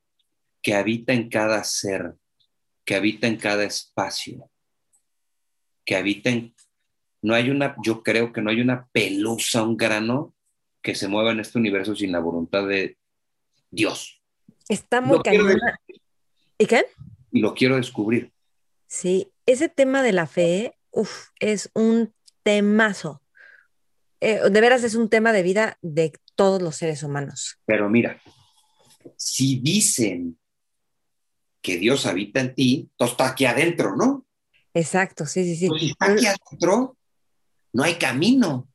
que 0.62 0.74
habita 0.74 1.14
en 1.14 1.30
cada 1.30 1.64
ser, 1.64 2.16
que 2.86 2.96
habita 2.96 3.28
en 3.28 3.38
cada 3.38 3.64
espacio, 3.64 4.50
que 5.86 5.96
habita 5.96 6.30
en... 6.30 6.54
No 7.22 7.34
hay 7.34 7.50
una, 7.50 7.76
yo 7.84 8.04
creo 8.04 8.34
que 8.34 8.42
no 8.42 8.50
hay 8.50 8.60
una 8.60 8.88
pelusa, 8.92 9.64
un 9.64 9.78
grano 9.78 10.36
que 10.82 10.96
se 10.96 11.08
mueva 11.08 11.32
en 11.32 11.40
este 11.40 11.58
universo 11.58 11.96
sin 11.96 12.12
la 12.12 12.20
voluntad 12.20 12.68
de 12.68 12.98
Dios. 13.72 14.22
Está 14.68 15.00
muy 15.00 15.22
cañona. 15.22 15.80
¿Y 16.58 16.66
qué? 16.66 16.86
Y 17.32 17.40
lo 17.40 17.54
quiero 17.54 17.78
descubrir. 17.78 18.34
Sí, 18.88 19.32
ese 19.46 19.70
tema 19.70 20.04
de 20.04 20.12
la 20.12 20.28
fe, 20.28 20.78
uf, 20.92 21.30
es 21.40 21.72
un 21.74 22.14
temazo. 22.44 23.22
Eh, 24.20 24.50
de 24.50 24.62
veras 24.62 24.84
es 24.84 24.96
un 24.96 25.10
tema 25.10 25.32
de 25.32 25.44
vida 25.44 25.78
de 25.82 26.14
todos 26.36 26.62
los 26.62 26.76
seres 26.76 27.04
humanos. 27.04 27.58
Pero 27.66 27.90
mira, 27.90 28.22
si 29.16 29.60
dicen 29.60 30.38
que 31.64 31.78
Dios 31.78 32.06
habita 32.06 32.42
en 32.42 32.54
ti, 32.54 32.90
todo 32.98 33.10
está 33.10 33.30
aquí 33.30 33.46
adentro, 33.46 33.96
¿no? 33.96 34.26
Exacto, 34.74 35.26
sí, 35.26 35.46
sí, 35.46 35.56
sí. 35.56 35.68
Pues 35.70 35.82
si 35.82 35.90
está 35.92 36.12
aquí 36.12 36.26
adentro, 36.26 36.98
no 37.72 37.84
hay 37.84 37.96
camino. 37.96 38.68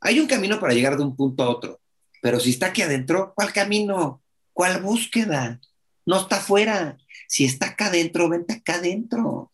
Hay 0.00 0.20
un 0.20 0.26
camino 0.26 0.60
para 0.60 0.72
llegar 0.72 0.96
de 0.96 1.02
un 1.02 1.16
punto 1.16 1.42
a 1.42 1.50
otro, 1.50 1.80
pero 2.22 2.38
si 2.38 2.50
está 2.50 2.66
aquí 2.66 2.82
adentro, 2.82 3.32
¿cuál 3.34 3.52
camino? 3.52 4.22
¿Cuál 4.52 4.80
búsqueda? 4.80 5.60
No 6.06 6.20
está 6.20 6.36
afuera. 6.36 6.96
Si 7.28 7.44
está 7.44 7.66
acá 7.66 7.86
adentro, 7.86 8.28
vente 8.28 8.54
acá 8.54 8.76
adentro. 8.76 9.50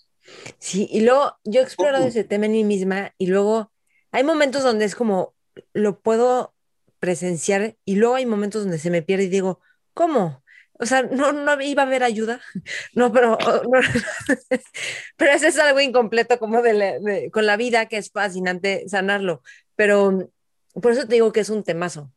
Sí, 0.58 0.88
y 0.90 1.00
luego 1.00 1.36
yo 1.44 1.60
he 1.60 1.64
explorado 1.64 2.06
ese 2.06 2.24
tema 2.24 2.46
en 2.46 2.52
mí 2.52 2.64
misma 2.64 3.14
y 3.18 3.26
luego 3.26 3.72
hay 4.10 4.24
momentos 4.24 4.62
donde 4.62 4.84
es 4.84 4.94
como, 4.94 5.34
lo 5.72 6.00
puedo 6.00 6.54
presenciar 6.98 7.76
y 7.84 7.96
luego 7.96 8.16
hay 8.16 8.26
momentos 8.26 8.62
donde 8.62 8.78
se 8.78 8.90
me 8.90 9.02
pierde 9.02 9.24
y 9.24 9.28
digo, 9.28 9.60
¿cómo? 9.94 10.41
O 10.78 10.86
sea, 10.86 11.02
no, 11.02 11.32
no 11.32 11.60
iba 11.60 11.82
a 11.82 11.86
haber 11.86 12.02
ayuda. 12.02 12.40
No, 12.94 13.12
pero, 13.12 13.38
pero 15.16 15.32
eso 15.32 15.46
es 15.46 15.58
algo 15.58 15.80
incompleto 15.80 16.38
como 16.38 16.62
de, 16.62 17.30
con 17.32 17.46
la 17.46 17.56
vida 17.56 17.86
que 17.86 17.96
es 17.96 18.10
fascinante 18.10 18.84
sanarlo. 18.88 19.42
Pero 19.76 20.30
por 20.74 20.92
eso 20.92 21.06
te 21.06 21.14
digo 21.14 21.32
que 21.32 21.40
es 21.40 21.50
un 21.50 21.64
temazo. 21.64 22.12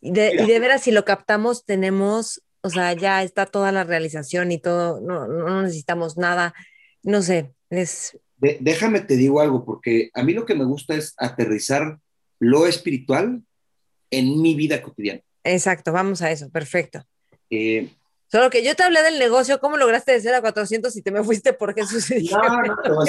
Y 0.00 0.12
de, 0.12 0.34
y 0.34 0.46
de 0.46 0.60
veras, 0.60 0.82
si 0.82 0.92
lo 0.92 1.04
captamos, 1.04 1.64
tenemos, 1.64 2.42
o 2.60 2.70
sea, 2.70 2.92
ya 2.92 3.22
está 3.22 3.46
toda 3.46 3.72
la 3.72 3.84
realización 3.84 4.52
y 4.52 4.58
todo, 4.58 5.00
no, 5.00 5.26
no 5.26 5.62
necesitamos 5.62 6.16
nada. 6.16 6.54
No 7.02 7.22
sé, 7.22 7.54
es... 7.70 8.18
déjame 8.38 9.00
te 9.00 9.16
digo 9.16 9.40
algo, 9.40 9.64
porque 9.64 10.10
a 10.14 10.22
mí 10.22 10.32
lo 10.32 10.44
que 10.44 10.54
me 10.54 10.64
gusta 10.64 10.94
es 10.94 11.14
aterrizar 11.16 11.98
lo 12.38 12.66
espiritual 12.66 13.42
en 14.10 14.40
mi 14.40 14.54
vida 14.54 14.82
cotidiana. 14.82 15.20
Exacto, 15.44 15.92
vamos 15.92 16.22
a 16.22 16.30
eso, 16.30 16.50
perfecto. 16.50 17.04
Eh, 17.50 17.90
Solo 18.30 18.50
que 18.50 18.64
yo 18.64 18.74
te 18.74 18.82
hablé 18.82 19.02
del 19.02 19.20
negocio, 19.20 19.60
¿cómo 19.60 19.76
lograste 19.76 20.12
de 20.12 20.20
ser 20.20 20.34
a 20.34 20.40
400 20.40 20.96
y 20.96 21.02
te 21.02 21.12
me 21.12 21.22
fuiste 21.22 21.52
por 21.52 21.74
Jesús? 21.74 22.10
No, 22.30 22.62
no, 22.62 23.04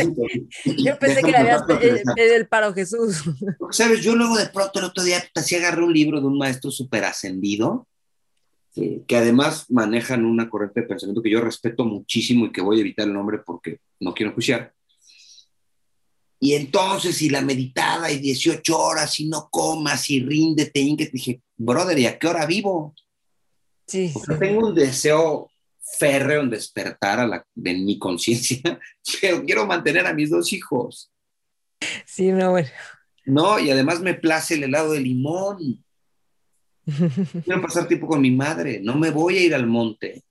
Yo 0.78 1.00
pensé 1.00 1.22
que 1.22 1.32
le 1.32 1.38
habías 1.38 1.64
pedido 1.64 2.36
el 2.36 2.48
paro 2.48 2.74
Jesús. 2.74 3.24
Sabes, 3.72 4.02
yo 4.02 4.16
luego 4.16 4.38
de 4.38 4.48
pronto 4.48 4.80
el 4.80 4.86
otro 4.86 5.04
día 5.04 5.24
así 5.34 5.56
agarré 5.56 5.84
un 5.84 5.94
libro 5.94 6.22
de 6.22 6.28
un 6.28 6.38
maestro 6.38 6.70
súper 6.70 7.04
ascendido, 7.06 7.88
que 8.74 9.18
además 9.18 9.66
manejan 9.70 10.24
una 10.24 10.50
corriente 10.50 10.82
de 10.82 10.88
pensamiento 10.88 11.24
que 11.24 11.32
yo 11.32 11.42
respeto 11.42 11.84
muchísimo 11.84 12.46
y 12.46 12.52
que 12.52 12.62
voy 12.62 12.78
a 12.78 12.82
evitar 12.82 13.08
el 13.08 13.14
nombre 13.14 13.40
porque 13.40 13.80
no 14.00 14.14
quiero 14.14 14.34
juiciar. 14.34 14.72
Y 16.40 16.54
entonces, 16.54 17.20
y 17.24 17.32
la 17.32 17.42
meditada, 17.42 18.12
y 18.12 18.20
18 18.20 18.78
horas, 18.78 19.20
y 19.20 19.28
no 19.28 19.50
comas, 19.50 20.08
y 20.12 20.22
ríndete, 20.22 20.80
y 20.80 20.96
dije, 20.96 21.42
brother, 21.56 21.98
¿y 21.98 22.06
a 22.06 22.20
qué 22.20 22.28
hora 22.28 22.46
vivo? 22.46 22.94
Sí, 23.88 24.14
Tengo 24.40 24.68
un 24.68 24.76
deseo 24.76 25.50
férreo 25.98 26.42
en 26.42 26.50
despertar 26.50 27.20
a 27.20 27.28
la, 27.28 27.46
de 27.56 27.74
mi 27.74 27.98
conciencia, 27.98 28.60
pero 29.22 29.44
quiero 29.44 29.66
mantener 29.66 30.06
a 30.06 30.14
mis 30.14 30.30
dos 30.30 30.52
hijos. 30.52 31.12
Sí, 32.06 32.32
no, 32.32 32.52
bueno. 32.52 32.70
No, 33.26 33.60
y 33.60 33.70
además 33.70 34.02
me 34.02 34.14
place 34.14 34.56
el 34.56 34.64
helado 34.64 34.92
de 34.94 35.00
limón. 35.00 35.84
Quiero 37.44 37.62
pasar 37.62 37.88
tiempo 37.88 38.08
con 38.08 38.22
mi 38.22 38.32
madre, 38.32 38.80
no 38.82 38.96
me 38.96 39.12
voy 39.12 39.38
a 39.38 39.42
ir 39.42 39.56
al 39.56 39.68
monte. 39.68 40.24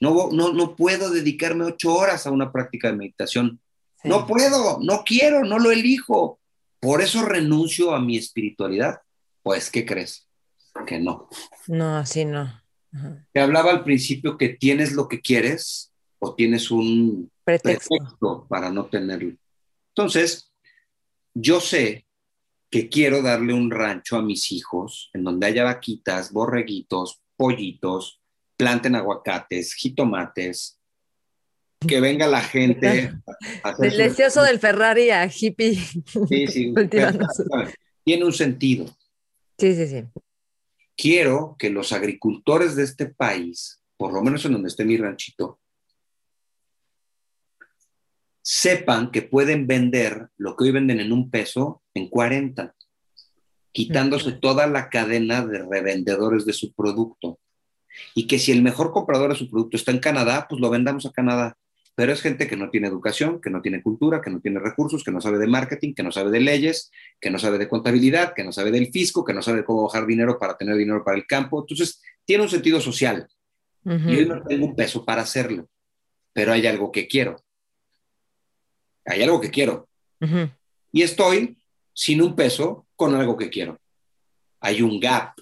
No, 0.00 0.30
no, 0.32 0.52
no 0.52 0.74
puedo 0.74 1.10
dedicarme 1.10 1.64
ocho 1.64 1.94
horas 1.94 2.26
a 2.26 2.30
una 2.30 2.50
práctica 2.50 2.88
de 2.88 2.96
meditación. 2.96 3.60
No 4.02 4.26
puedo, 4.26 4.78
no 4.80 5.04
quiero, 5.04 5.44
no 5.44 5.58
lo 5.58 5.70
elijo. 5.70 6.40
Por 6.80 7.02
eso 7.02 7.26
renuncio 7.26 7.94
a 7.94 8.00
mi 8.00 8.16
espiritualidad. 8.16 9.00
Pues, 9.42 9.70
¿qué 9.70 9.84
crees? 9.84 10.26
Que 10.86 10.98
no. 10.98 11.28
No, 11.66 11.98
así 11.98 12.24
no. 12.24 12.50
Te 13.32 13.40
hablaba 13.40 13.70
al 13.70 13.84
principio 13.84 14.36
que 14.36 14.50
tienes 14.50 14.92
lo 14.92 15.08
que 15.08 15.20
quieres 15.20 15.92
o 16.18 16.34
tienes 16.34 16.70
un 16.70 17.30
pretexto, 17.44 18.46
para 18.48 18.70
no 18.70 18.86
tenerlo. 18.86 19.34
Entonces, 19.94 20.52
yo 21.34 21.60
sé 21.60 22.06
que 22.70 22.88
quiero 22.88 23.22
darle 23.22 23.54
un 23.54 23.70
rancho 23.70 24.16
a 24.16 24.22
mis 24.22 24.52
hijos 24.52 25.10
en 25.12 25.24
donde 25.24 25.46
haya 25.46 25.64
vaquitas, 25.64 26.32
borreguitos, 26.32 27.20
pollitos, 27.36 28.20
planten 28.56 28.94
aguacates, 28.94 29.74
jitomates, 29.74 30.78
que 31.86 32.00
venga 32.00 32.26
la 32.26 32.42
gente. 32.42 33.12
Delicioso 33.78 34.42
del 34.42 34.58
Ferrari 34.58 35.10
a 35.10 35.26
hippie. 35.26 35.74
Sí, 36.28 36.46
sí. 36.46 36.74
Tiene 38.04 38.24
un 38.24 38.32
sentido. 38.32 38.86
Sí, 39.58 39.74
sí, 39.74 39.86
sí 39.86 40.04
quiero 41.00 41.56
que 41.58 41.70
los 41.70 41.92
agricultores 41.92 42.76
de 42.76 42.82
este 42.82 43.06
país, 43.06 43.82
por 43.96 44.12
lo 44.12 44.22
menos 44.22 44.44
en 44.44 44.52
donde 44.52 44.68
esté 44.68 44.84
mi 44.84 44.98
ranchito, 44.98 45.58
sepan 48.42 49.10
que 49.10 49.22
pueden 49.22 49.66
vender 49.66 50.28
lo 50.36 50.56
que 50.56 50.64
hoy 50.64 50.72
venden 50.72 51.00
en 51.00 51.12
un 51.12 51.30
peso 51.30 51.82
en 51.94 52.08
40, 52.08 52.74
quitándose 53.72 54.32
toda 54.32 54.66
la 54.66 54.90
cadena 54.90 55.44
de 55.46 55.62
revendedores 55.62 56.44
de 56.44 56.52
su 56.52 56.74
producto. 56.74 57.38
Y 58.14 58.26
que 58.26 58.38
si 58.38 58.52
el 58.52 58.62
mejor 58.62 58.92
comprador 58.92 59.30
de 59.30 59.38
su 59.38 59.50
producto 59.50 59.76
está 59.76 59.92
en 59.92 60.00
Canadá, 60.00 60.46
pues 60.48 60.60
lo 60.60 60.68
vendamos 60.68 61.06
a 61.06 61.12
Canadá 61.12 61.56
pero 62.00 62.14
es 62.14 62.22
gente 62.22 62.48
que 62.48 62.56
no 62.56 62.70
tiene 62.70 62.88
educación, 62.88 63.42
que 63.42 63.50
no 63.50 63.60
tiene 63.60 63.82
cultura, 63.82 64.22
que 64.22 64.30
no 64.30 64.40
tiene 64.40 64.58
recursos, 64.58 65.04
que 65.04 65.10
no 65.10 65.20
sabe 65.20 65.36
de 65.36 65.46
marketing, 65.46 65.92
que 65.92 66.02
no 66.02 66.10
sabe 66.10 66.30
de 66.30 66.40
leyes, 66.40 66.90
que 67.20 67.30
no 67.30 67.38
sabe 67.38 67.58
de 67.58 67.68
contabilidad, 67.68 68.32
que 68.32 68.42
no 68.42 68.52
sabe 68.52 68.70
del 68.70 68.90
fisco, 68.90 69.22
que 69.22 69.34
no 69.34 69.42
sabe 69.42 69.66
cómo 69.66 69.82
bajar 69.82 70.06
dinero 70.06 70.38
para 70.38 70.56
tener 70.56 70.78
dinero 70.78 71.04
para 71.04 71.18
el 71.18 71.26
campo. 71.26 71.60
Entonces, 71.60 72.00
tiene 72.24 72.44
un 72.44 72.48
sentido 72.48 72.80
social. 72.80 73.28
Y 73.84 74.16
hoy 74.16 74.24
no 74.24 74.42
tengo 74.42 74.64
un 74.64 74.74
peso 74.74 75.04
para 75.04 75.20
hacerlo, 75.20 75.68
pero 76.32 76.54
hay 76.54 76.66
algo 76.66 76.90
que 76.90 77.06
quiero. 77.06 77.36
Hay 79.04 79.22
algo 79.22 79.38
que 79.38 79.50
quiero. 79.50 79.86
Y 80.92 81.02
estoy 81.02 81.58
sin 81.92 82.22
un 82.22 82.34
peso 82.34 82.86
con 82.96 83.14
algo 83.14 83.36
que 83.36 83.50
quiero. 83.50 83.78
Hay 84.60 84.80
un 84.80 84.98
gap. 84.98 85.34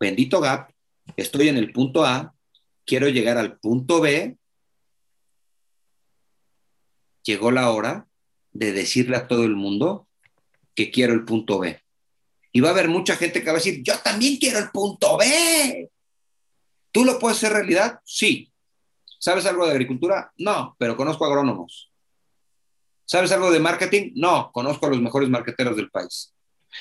Bendito 0.00 0.40
gap. 0.40 0.70
Estoy 1.14 1.50
en 1.50 1.58
el 1.58 1.72
punto 1.72 2.06
A, 2.06 2.34
quiero 2.86 3.10
llegar 3.10 3.36
al 3.36 3.58
punto 3.58 4.00
B 4.00 4.38
llegó 7.26 7.50
la 7.50 7.70
hora 7.70 8.06
de 8.52 8.72
decirle 8.72 9.16
a 9.16 9.28
todo 9.28 9.44
el 9.44 9.56
mundo 9.56 10.08
que 10.74 10.90
quiero 10.90 11.12
el 11.12 11.24
punto 11.24 11.58
B. 11.58 11.82
Y 12.52 12.60
va 12.60 12.68
a 12.68 12.72
haber 12.72 12.88
mucha 12.88 13.16
gente 13.16 13.40
que 13.40 13.46
va 13.46 13.52
a 13.52 13.56
decir, 13.56 13.82
yo 13.82 13.98
también 13.98 14.36
quiero 14.38 14.58
el 14.58 14.70
punto 14.70 15.18
B. 15.18 15.90
¿Tú 16.92 17.04
lo 17.04 17.18
puedes 17.18 17.36
hacer 17.36 17.52
realidad? 17.52 18.00
Sí. 18.04 18.50
¿Sabes 19.18 19.44
algo 19.44 19.66
de 19.66 19.72
agricultura? 19.72 20.32
No, 20.38 20.74
pero 20.78 20.96
conozco 20.96 21.26
agrónomos. 21.26 21.90
¿Sabes 23.04 23.32
algo 23.32 23.50
de 23.50 23.60
marketing? 23.60 24.12
No, 24.14 24.50
conozco 24.52 24.86
a 24.86 24.90
los 24.90 25.00
mejores 25.00 25.28
marqueteros 25.28 25.76
del 25.76 25.90
país. 25.90 26.32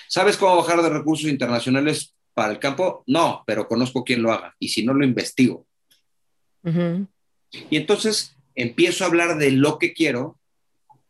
¿Sabes 0.07 0.37
cómo 0.37 0.57
bajar 0.57 0.81
de 0.81 0.89
recursos 0.89 1.29
internacionales 1.29 2.13
para 2.33 2.51
el 2.51 2.59
campo? 2.59 3.03
No, 3.07 3.43
pero 3.45 3.67
conozco 3.67 4.03
quién 4.03 4.21
lo 4.21 4.31
haga. 4.31 4.55
Y 4.59 4.69
si 4.69 4.85
no, 4.85 4.93
lo 4.93 5.05
investigo. 5.05 5.65
Y 6.63 7.77
entonces 7.77 8.34
empiezo 8.55 9.03
a 9.03 9.07
hablar 9.07 9.37
de 9.37 9.51
lo 9.51 9.77
que 9.77 9.93
quiero, 9.93 10.39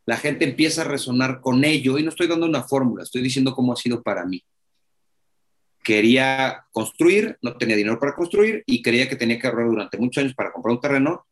la 0.04 0.16
gente 0.16 0.44
empieza 0.44 0.82
a 0.82 0.84
resonar 0.84 1.40
con 1.40 1.64
ello 1.64 1.98
y 1.98 2.02
no 2.02 2.10
estoy 2.10 2.28
dando 2.28 2.46
una 2.46 2.62
fórmula, 2.62 3.02
estoy 3.02 3.22
diciendo 3.22 3.54
cómo 3.54 3.72
ha 3.72 3.76
sido 3.76 4.02
para 4.02 4.24
mí. 4.24 4.44
Quería 5.82 6.64
construir, 6.72 7.38
no 7.42 7.56
tenía 7.56 7.76
dinero 7.76 7.98
para 7.98 8.14
construir 8.14 8.62
y 8.66 8.82
creía 8.82 9.08
que 9.08 9.16
tenía 9.16 9.38
que 9.38 9.46
ahorrar 9.46 9.68
durante 9.68 9.98
muchos 9.98 10.22
años 10.22 10.34
para 10.34 10.52
comprar 10.52 10.74
un 10.74 10.80
terreno 10.80 11.26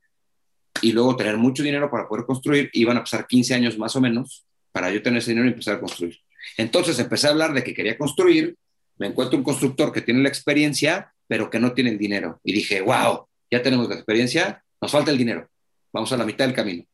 y 0.80 0.92
luego 0.92 1.16
tener 1.16 1.36
mucho 1.36 1.62
dinero 1.62 1.90
para 1.90 2.08
poder 2.08 2.24
construir. 2.24 2.70
Iban 2.72 2.96
a 2.96 3.00
pasar 3.00 3.26
15 3.26 3.54
años 3.54 3.78
más 3.78 3.94
o 3.96 4.00
menos 4.00 4.44
para 4.72 4.90
yo 4.90 5.02
tener 5.02 5.18
ese 5.18 5.30
dinero 5.30 5.48
y 5.48 5.52
empezar 5.52 5.76
a 5.76 5.80
construir. 5.80 6.18
Entonces 6.56 6.98
empecé 6.98 7.28
a 7.28 7.30
hablar 7.30 7.52
de 7.52 7.62
que 7.62 7.74
quería 7.74 7.96
construir, 7.96 8.56
me 8.98 9.06
encuentro 9.06 9.38
un 9.38 9.44
constructor 9.44 9.92
que 9.92 10.02
tiene 10.02 10.22
la 10.22 10.28
experiencia, 10.28 11.12
pero 11.26 11.50
que 11.50 11.58
no 11.58 11.72
tiene 11.72 11.90
el 11.90 11.98
dinero. 11.98 12.40
Y 12.44 12.52
dije, 12.52 12.80
wow, 12.80 13.26
ya 13.50 13.62
tenemos 13.62 13.88
la 13.88 13.94
experiencia, 13.94 14.64
nos 14.80 14.90
falta 14.90 15.10
el 15.10 15.18
dinero, 15.18 15.48
vamos 15.94 16.12
a 16.12 16.16
la 16.16 16.26
mitad 16.26 16.44
del 16.44 16.54
camino. 16.54 16.84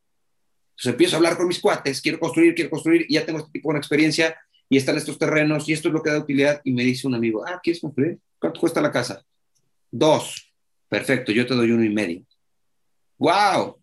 Entonces 0.72 0.92
empiezo 0.92 1.16
a 1.16 1.18
hablar 1.18 1.36
con 1.38 1.48
mis 1.48 1.58
cuates, 1.58 2.00
quiero 2.02 2.20
construir, 2.20 2.54
quiero 2.54 2.70
construir, 2.70 3.06
y 3.08 3.14
ya 3.14 3.24
tengo 3.24 3.38
este 3.38 3.50
tipo 3.50 3.72
de 3.72 3.78
experiencia, 3.78 4.38
y 4.68 4.76
están 4.76 4.96
estos 4.96 5.18
terrenos, 5.18 5.66
y 5.68 5.72
esto 5.72 5.88
es 5.88 5.94
lo 5.94 6.02
que 6.02 6.10
da 6.10 6.18
utilidad, 6.18 6.60
y 6.64 6.72
me 6.72 6.84
dice 6.84 7.08
un 7.08 7.14
amigo, 7.14 7.42
ah, 7.46 7.58
¿quieres 7.62 7.80
construir? 7.80 8.18
¿Cuánto 8.38 8.60
cuesta 8.60 8.80
la 8.80 8.92
casa? 8.92 9.24
Dos. 9.90 10.52
Perfecto, 10.88 11.32
yo 11.32 11.46
te 11.46 11.54
doy 11.54 11.70
uno 11.70 11.82
y 11.82 11.88
medio. 11.88 12.22
¡Wow! 13.18 13.80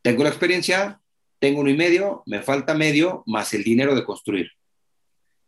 Tengo 0.00 0.22
la 0.22 0.28
experiencia, 0.28 1.00
tengo 1.38 1.60
uno 1.60 1.70
y 1.70 1.76
medio, 1.76 2.22
me 2.26 2.42
falta 2.42 2.74
medio, 2.74 3.24
más 3.26 3.52
el 3.54 3.64
dinero 3.64 3.94
de 3.94 4.04
construir. 4.04 4.50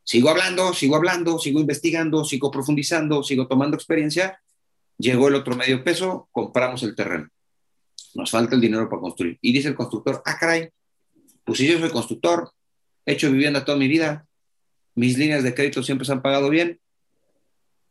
Sigo 0.02 0.28
hablando, 0.30 0.72
sigo 0.72 0.96
hablando, 0.96 1.38
sigo 1.38 1.60
investigando, 1.60 2.24
sigo 2.24 2.50
profundizando, 2.50 3.22
sigo 3.22 3.46
tomando 3.46 3.76
experiencia. 3.76 4.40
Llegó 4.98 5.28
el 5.28 5.34
otro 5.34 5.56
medio 5.56 5.84
peso, 5.84 6.28
compramos 6.32 6.82
el 6.82 6.94
terreno. 6.94 7.28
Nos 8.16 8.30
falta 8.30 8.54
el 8.54 8.60
dinero 8.62 8.88
para 8.88 9.00
construir. 9.00 9.38
Y 9.42 9.52
dice 9.52 9.68
el 9.68 9.74
constructor, 9.74 10.22
ah, 10.24 10.38
caray, 10.38 10.70
pues 11.44 11.58
si 11.58 11.66
yo 11.66 11.78
soy 11.78 11.90
constructor, 11.90 12.50
he 13.04 13.12
hecho 13.12 13.30
vivienda 13.30 13.64
toda 13.64 13.76
mi 13.76 13.88
vida, 13.88 14.26
mis 14.94 15.18
líneas 15.18 15.42
de 15.42 15.54
crédito 15.54 15.82
siempre 15.82 16.06
se 16.06 16.12
han 16.12 16.22
pagado 16.22 16.48
bien, 16.48 16.80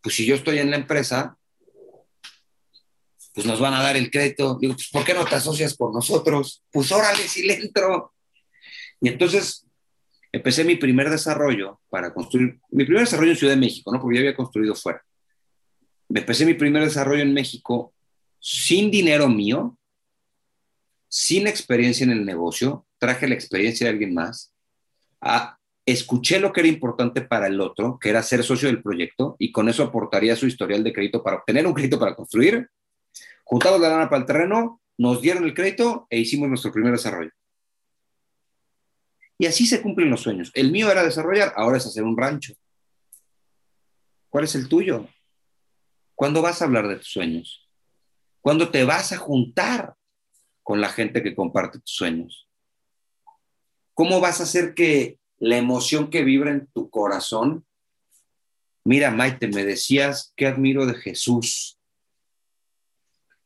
pues 0.02 0.16
si 0.16 0.26
yo 0.26 0.36
estoy 0.36 0.58
en 0.58 0.72
la 0.72 0.78
empresa, 0.78 1.38
pues 3.36 3.46
nos 3.46 3.60
van 3.60 3.76
a 3.76 3.84
dar 3.84 3.98
el 3.98 4.10
crédito. 4.10 4.58
Digo, 4.60 4.74
pues 4.74 4.90
¿por 4.90 5.04
qué 5.06 5.14
no 5.14 5.26
te 5.26 5.36
asocias 5.36 5.76
con 5.78 5.94
nosotros? 5.94 6.64
Pues 6.72 6.92
órale, 6.92 7.28
si 7.28 7.46
le 7.46 7.54
entro. 7.56 8.14
Y 9.02 9.10
entonces 9.10 9.68
empecé 10.32 10.64
mi 10.64 10.76
primer 10.76 11.10
desarrollo 11.10 11.80
para 11.90 12.14
construir, 12.14 12.60
mi 12.72 12.86
primer 12.86 13.04
desarrollo 13.04 13.32
en 13.32 13.38
Ciudad 13.38 13.54
de 13.54 13.60
México, 13.60 13.92
¿no? 13.92 14.02
Porque 14.02 14.16
ya 14.16 14.22
había 14.22 14.36
construido 14.36 14.74
fuera. 14.74 15.04
Empecé 16.10 16.46
mi 16.46 16.56
primer 16.56 16.84
desarrollo 16.84 17.22
en 17.22 17.34
México 17.34 17.94
sin 18.40 18.92
dinero 18.92 19.28
mío, 19.28 19.78
sin 21.08 21.48
experiencia 21.48 22.04
en 22.04 22.12
el 22.12 22.26
negocio, 22.26 22.86
traje 22.98 23.28
la 23.28 23.36
experiencia 23.36 23.86
de 23.86 23.94
alguien 23.94 24.14
más, 24.14 24.54
a, 25.22 25.58
escuché 25.86 26.40
lo 26.40 26.52
que 26.52 26.62
era 26.62 26.70
importante 26.70 27.22
para 27.22 27.48
el 27.48 27.62
otro, 27.62 28.00
que 28.00 28.10
era 28.10 28.24
ser 28.24 28.44
socio 28.44 28.68
del 28.68 28.82
proyecto, 28.82 29.36
y 29.40 29.52
con 29.52 29.70
eso 29.70 29.84
aportaría 29.84 30.36
su 30.36 30.48
historial 30.48 30.84
de 30.84 30.94
crédito 30.94 31.24
para 31.24 31.38
obtener 31.38 31.68
un 31.68 31.74
crédito 31.74 32.00
para 32.00 32.16
construir, 32.16 32.70
juntamos 33.44 33.80
la 33.80 33.90
lana 33.90 34.10
para 34.10 34.22
el 34.22 34.26
terreno, 34.26 34.82
nos 34.98 35.22
dieron 35.22 35.44
el 35.44 35.54
crédito 35.54 36.08
e 36.10 36.20
hicimos 36.20 36.50
nuestro 36.50 36.72
primer 36.72 36.94
desarrollo. 36.94 37.32
Y 39.38 39.46
así 39.48 39.66
se 39.66 39.82
cumplen 39.82 40.10
los 40.10 40.22
sueños. 40.22 40.52
El 40.54 40.72
mío 40.72 40.90
era 40.90 41.04
desarrollar, 41.04 41.54
ahora 41.58 41.78
es 41.78 41.86
hacer 41.86 42.04
un 42.04 42.18
rancho. 42.18 42.54
¿Cuál 44.30 44.46
es 44.46 44.56
el 44.56 44.68
tuyo? 44.68 45.08
¿Cuándo 46.16 46.42
vas 46.42 46.62
a 46.62 46.66
hablar 46.66 46.88
de 46.88 46.96
tus 46.96 47.12
sueños? 47.12 47.70
¿Cuándo 48.42 48.70
te 48.70 48.86
vas 48.86 49.12
a 49.12 49.18
juntar 49.18 49.96
con 50.66 50.82
la 50.82 50.90
gente 50.90 51.22
que 51.22 51.36
comparte 51.36 51.80
tus 51.80 51.92
sueños? 51.92 52.50
¿Cómo 53.94 54.20
vas 54.20 54.40
a 54.40 54.44
hacer 54.44 54.74
que 54.74 55.20
la 55.38 55.58
emoción 55.58 56.10
que 56.10 56.24
vibra 56.24 56.50
en 56.50 56.66
tu 56.74 56.90
corazón? 56.90 57.68
Mira, 58.84 59.12
Maite, 59.12 59.48
me 59.48 59.64
decías 59.64 60.34
que 60.36 60.48
admiro 60.48 60.88
de 60.88 60.96
Jesús 60.96 61.78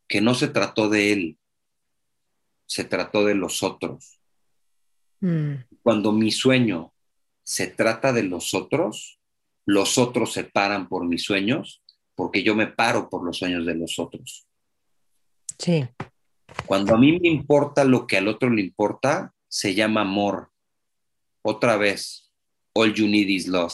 que 0.07 0.21
no 0.21 0.33
se 0.33 0.47
trató 0.47 0.89
de 0.89 1.11
él, 1.11 1.37
se 2.65 2.85
trató 2.85 3.25
de 3.25 3.35
los 3.35 3.63
otros. 3.63 4.21
Mm. 5.19 5.55
Cuando 5.83 6.13
mi 6.13 6.31
sueño 6.31 6.93
se 7.43 7.67
trata 7.67 8.13
de 8.13 8.23
los 8.23 8.53
otros, 8.53 9.19
los 9.65 9.97
otros 9.97 10.31
se 10.31 10.45
paran 10.45 10.87
por 10.87 11.05
mis 11.05 11.23
sueños, 11.23 11.83
porque 12.15 12.43
yo 12.43 12.55
me 12.55 12.67
paro 12.67 13.09
por 13.09 13.25
los 13.25 13.37
sueños 13.37 13.65
de 13.65 13.75
los 13.75 13.99
otros. 13.99 14.47
Sí. 15.59 15.85
Cuando 16.65 16.95
a 16.95 16.97
mí 16.97 17.19
me 17.19 17.27
importa 17.27 17.83
lo 17.83 18.07
que 18.07 18.17
al 18.17 18.27
otro 18.27 18.49
le 18.49 18.61
importa, 18.61 19.33
se 19.47 19.73
llama 19.73 20.01
amor. 20.01 20.51
Otra 21.41 21.77
vez, 21.77 22.31
all 22.73 22.93
you 22.93 23.07
need 23.07 23.27
is 23.27 23.47
love. 23.47 23.73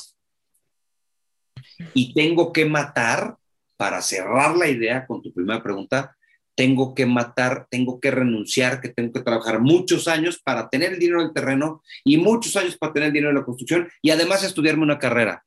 Y 1.94 2.14
tengo 2.14 2.54
que 2.54 2.66
matar, 2.66 3.38
para 3.78 4.02
cerrar 4.02 4.56
la 4.56 4.70
idea 4.70 5.06
con 5.06 5.22
tu 5.22 5.34
primera 5.34 5.62
pregunta, 5.62 6.16
tengo 6.56 6.96
que 6.96 7.06
matar, 7.06 7.68
tengo 7.70 8.00
que 8.00 8.12
renunciar, 8.12 8.80
que 8.80 8.90
tengo 8.90 9.12
que 9.12 9.22
trabajar 9.22 9.60
muchos 9.60 10.08
años 10.08 10.40
para 10.42 10.70
tener 10.70 10.94
el 10.94 11.00
dinero 11.00 11.22
del 11.22 11.34
terreno 11.34 11.84
y 12.06 12.18
muchos 12.18 12.56
años 12.56 12.78
para 12.78 12.94
tener 12.94 13.08
el 13.08 13.14
dinero 13.14 13.34
de 13.34 13.40
la 13.40 13.46
construcción 13.46 13.90
y 14.02 14.12
además 14.12 14.44
estudiarme 14.44 14.84
una 14.84 15.00
carrera. 15.00 15.46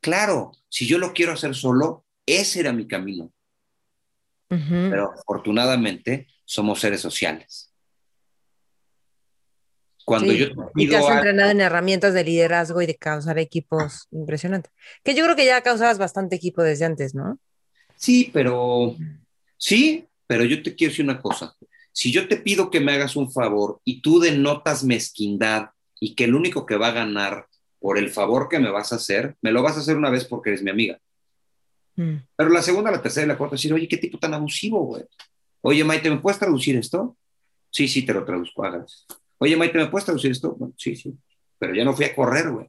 Claro, 0.00 0.52
si 0.68 0.86
yo 0.86 0.98
lo 0.98 1.14
quiero 1.14 1.32
hacer 1.32 1.54
solo, 1.54 2.04
ese 2.26 2.60
era 2.60 2.72
mi 2.72 2.86
camino. 2.86 3.32
Pero 4.90 5.12
afortunadamente 5.12 6.26
somos 6.44 6.80
seres 6.80 7.00
sociales. 7.00 7.72
Cuando 10.04 10.32
yo 10.32 10.46
y 10.74 10.88
te 10.88 10.96
has 10.96 11.08
entrenado 11.08 11.50
en 11.50 11.60
herramientas 11.60 12.12
de 12.12 12.24
liderazgo 12.24 12.82
y 12.82 12.86
de 12.86 12.96
causar 12.96 13.38
equipos 13.38 14.08
impresionante. 14.10 14.70
Que 15.04 15.14
yo 15.14 15.24
creo 15.24 15.36
que 15.36 15.46
ya 15.46 15.62
causabas 15.62 15.98
bastante 15.98 16.36
equipo 16.36 16.62
desde 16.62 16.84
antes, 16.84 17.14
¿no? 17.14 17.38
Sí, 17.96 18.30
pero 18.32 18.96
Sí, 19.62 20.08
pero 20.26 20.44
yo 20.44 20.60
te 20.60 20.74
quiero 20.74 20.90
decir 20.90 21.04
una 21.04 21.20
cosa. 21.20 21.54
Si 21.92 22.10
yo 22.10 22.26
te 22.26 22.36
pido 22.36 22.68
que 22.68 22.80
me 22.80 22.90
hagas 22.90 23.14
un 23.14 23.30
favor 23.30 23.80
y 23.84 24.02
tú 24.02 24.18
denotas 24.18 24.82
mezquindad 24.82 25.70
y 26.00 26.16
que 26.16 26.24
el 26.24 26.34
único 26.34 26.66
que 26.66 26.76
va 26.76 26.88
a 26.88 26.92
ganar 26.92 27.46
por 27.78 27.96
el 27.96 28.10
favor 28.10 28.48
que 28.48 28.58
me 28.58 28.72
vas 28.72 28.92
a 28.92 28.96
hacer, 28.96 29.36
me 29.40 29.52
lo 29.52 29.62
vas 29.62 29.76
a 29.76 29.80
hacer 29.80 29.96
una 29.96 30.10
vez 30.10 30.24
porque 30.24 30.50
eres 30.50 30.64
mi 30.64 30.70
amiga. 30.72 30.98
Mm. 31.96 32.16
Pero 32.36 32.50
la 32.50 32.62
segunda, 32.62 32.90
la 32.90 33.02
tercera 33.02 33.26
y 33.26 33.28
la 33.28 33.38
cuarta, 33.38 33.56
decir, 33.56 33.72
oye, 33.72 33.88
qué 33.88 33.96
tipo 33.96 34.18
tan 34.18 34.34
abusivo, 34.34 34.84
güey. 34.84 35.04
Oye, 35.62 35.84
Maite, 35.84 36.10
¿me 36.10 36.18
puedes 36.18 36.38
traducir 36.38 36.76
esto? 36.76 37.16
Sí, 37.70 37.88
sí, 37.88 38.04
te 38.04 38.12
lo 38.12 38.24
traduzco, 38.24 38.64
hagas. 38.64 39.06
Oye, 39.38 39.56
Maite, 39.56 39.78
¿me 39.78 39.86
puedes 39.86 40.04
traducir 40.04 40.30
esto? 40.30 40.56
sí, 40.76 40.96
sí. 40.96 41.14
Pero 41.58 41.74
ya 41.74 41.84
no 41.84 41.94
fui 41.94 42.04
a 42.04 42.14
correr, 42.14 42.50
güey. 42.50 42.68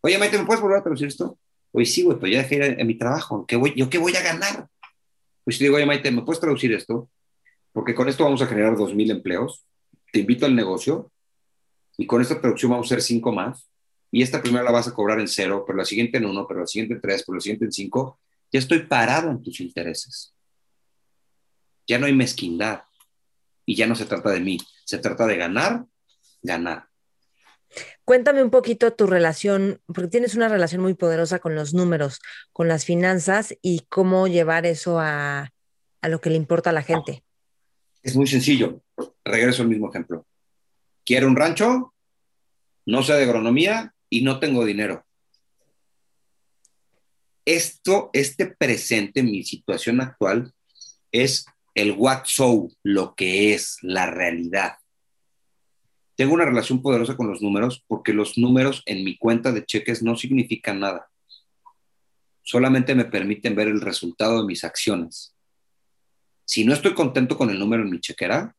Oye, 0.00 0.18
Maite, 0.18 0.38
¿me 0.38 0.44
puedes 0.44 0.62
volver 0.62 0.78
a 0.78 0.82
traducir 0.82 1.08
esto? 1.08 1.38
Oye, 1.72 1.86
sí, 1.86 2.02
güey, 2.02 2.18
pues 2.18 2.32
ya 2.32 2.38
dejé 2.38 2.80
en 2.80 2.86
mi 2.86 2.96
trabajo. 2.96 3.44
¿Qué 3.46 3.56
voy, 3.56 3.74
¿Yo 3.76 3.90
qué 3.90 3.98
voy 3.98 4.14
a 4.14 4.22
ganar? 4.22 4.68
Pues 5.42 5.58
te 5.58 5.64
digo, 5.64 5.76
oye, 5.76 5.86
Maite, 5.86 6.10
¿me 6.10 6.22
puedes 6.22 6.40
traducir 6.40 6.72
esto? 6.72 7.10
Porque 7.72 7.94
con 7.94 8.08
esto 8.08 8.22
vamos 8.24 8.40
a 8.40 8.46
generar 8.46 8.76
2.000 8.76 9.10
empleos. 9.10 9.64
Te 10.12 10.20
invito 10.20 10.46
al 10.46 10.54
negocio 10.54 11.10
y 11.96 12.06
con 12.06 12.22
esta 12.22 12.40
traducción 12.40 12.70
vamos 12.70 12.86
a 12.86 12.94
hacer 12.94 13.02
cinco 13.02 13.32
más. 13.32 13.68
Y 14.10 14.22
esta 14.22 14.40
primera 14.40 14.64
la 14.64 14.70
vas 14.70 14.86
a 14.86 14.94
cobrar 14.94 15.18
en 15.18 15.26
cero, 15.26 15.64
pero 15.66 15.76
la 15.76 15.84
siguiente 15.84 16.18
en 16.18 16.26
uno, 16.26 16.46
pero 16.46 16.60
la 16.60 16.66
siguiente 16.66 16.94
en 16.94 17.00
tres, 17.00 17.24
pero 17.26 17.34
la 17.34 17.40
siguiente 17.40 17.64
en 17.64 17.72
cinco. 17.72 18.20
Ya 18.54 18.60
estoy 18.60 18.86
parado 18.86 19.32
en 19.32 19.42
tus 19.42 19.58
intereses. 19.58 20.32
Ya 21.88 21.98
no 21.98 22.06
hay 22.06 22.12
mezquindad. 22.12 22.84
Y 23.66 23.74
ya 23.74 23.88
no 23.88 23.96
se 23.96 24.04
trata 24.04 24.30
de 24.30 24.38
mí. 24.38 24.58
Se 24.84 24.98
trata 24.98 25.26
de 25.26 25.36
ganar, 25.36 25.86
ganar. 26.40 26.86
Cuéntame 28.04 28.44
un 28.44 28.50
poquito 28.50 28.92
tu 28.92 29.08
relación, 29.08 29.80
porque 29.86 30.06
tienes 30.06 30.36
una 30.36 30.48
relación 30.48 30.82
muy 30.82 30.94
poderosa 30.94 31.40
con 31.40 31.56
los 31.56 31.74
números, 31.74 32.20
con 32.52 32.68
las 32.68 32.84
finanzas 32.84 33.56
y 33.60 33.86
cómo 33.88 34.28
llevar 34.28 34.66
eso 34.66 35.00
a, 35.00 35.50
lo 36.02 36.20
que 36.20 36.30
le 36.30 36.36
importa 36.36 36.70
a 36.70 36.74
la 36.74 36.82
gente. 36.82 37.24
Es 38.04 38.14
muy 38.14 38.28
sencillo. 38.28 38.84
Regreso 39.24 39.62
al 39.62 39.68
mismo 39.68 39.90
ejemplo. 39.90 40.28
Quiero 41.04 41.26
un 41.26 41.34
rancho, 41.34 41.92
no 42.86 43.02
sé 43.02 43.14
de 43.14 43.24
agronomía 43.24 43.96
y 44.08 44.22
no 44.22 44.38
tengo 44.38 44.64
dinero. 44.64 45.04
Esto, 47.44 48.10
este 48.12 48.46
presente, 48.46 49.22
mi 49.22 49.42
situación 49.44 50.00
actual, 50.00 50.52
es 51.12 51.46
el 51.74 51.92
what 51.92 52.22
so, 52.24 52.68
lo 52.82 53.14
que 53.14 53.54
es 53.54 53.78
la 53.82 54.06
realidad 54.06 54.74
tengo 56.16 56.34
una 56.34 56.44
relación 56.44 56.80
poderosa 56.80 57.16
con 57.16 57.28
los 57.28 57.42
números 57.42 57.84
porque 57.86 58.12
los 58.12 58.38
números 58.38 58.82
en 58.86 59.04
mi 59.04 59.16
cuenta 59.16 59.52
de 59.52 59.64
cheques 59.64 60.02
no 60.02 60.16
significan 60.16 60.80
nada. 60.80 61.08
Solamente 62.42 62.94
me 62.94 63.04
permiten 63.04 63.56
ver 63.56 63.68
el 63.68 63.80
resultado 63.80 64.40
de 64.40 64.46
mis 64.46 64.64
acciones. 64.64 65.34
Si 66.44 66.64
no 66.64 66.72
estoy 66.72 66.94
contento 66.94 67.36
con 67.36 67.50
el 67.50 67.58
número 67.58 67.82
en 67.82 67.90
mi 67.90 68.00
chequera, 68.00 68.54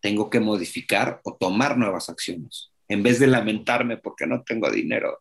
tengo 0.00 0.28
que 0.28 0.40
modificar 0.40 1.20
o 1.24 1.34
tomar 1.34 1.78
nuevas 1.78 2.08
acciones 2.08 2.70
en 2.86 3.02
vez 3.02 3.18
de 3.18 3.26
lamentarme 3.26 3.96
porque 3.96 4.26
no 4.26 4.42
tengo 4.42 4.70
dinero. 4.70 5.20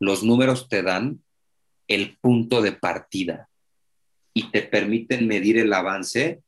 Los 0.00 0.22
números 0.22 0.68
te 0.68 0.82
dan 0.82 1.22
el 1.88 2.18
punto 2.18 2.62
de 2.62 2.72
partida 2.72 3.48
y 4.34 4.50
te 4.50 4.62
permiten 4.62 5.26
medir 5.26 5.58
el 5.58 5.72
avance 5.72 6.42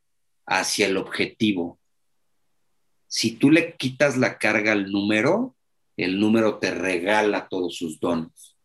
hacia 0.47 0.87
el 0.87 0.97
objetivo. 0.97 1.81
Si 3.09 3.33
tú 3.33 3.51
le 3.51 3.77
quitas 3.77 4.17
la 4.17 4.39
carga 4.39 4.73
al 4.73 4.93
número, 4.93 5.57
el 5.97 6.21
número 6.21 6.59
te 6.59 6.71
regala 6.71 7.49
todos 7.49 7.77
sus 7.77 7.99
dones. 7.99 8.57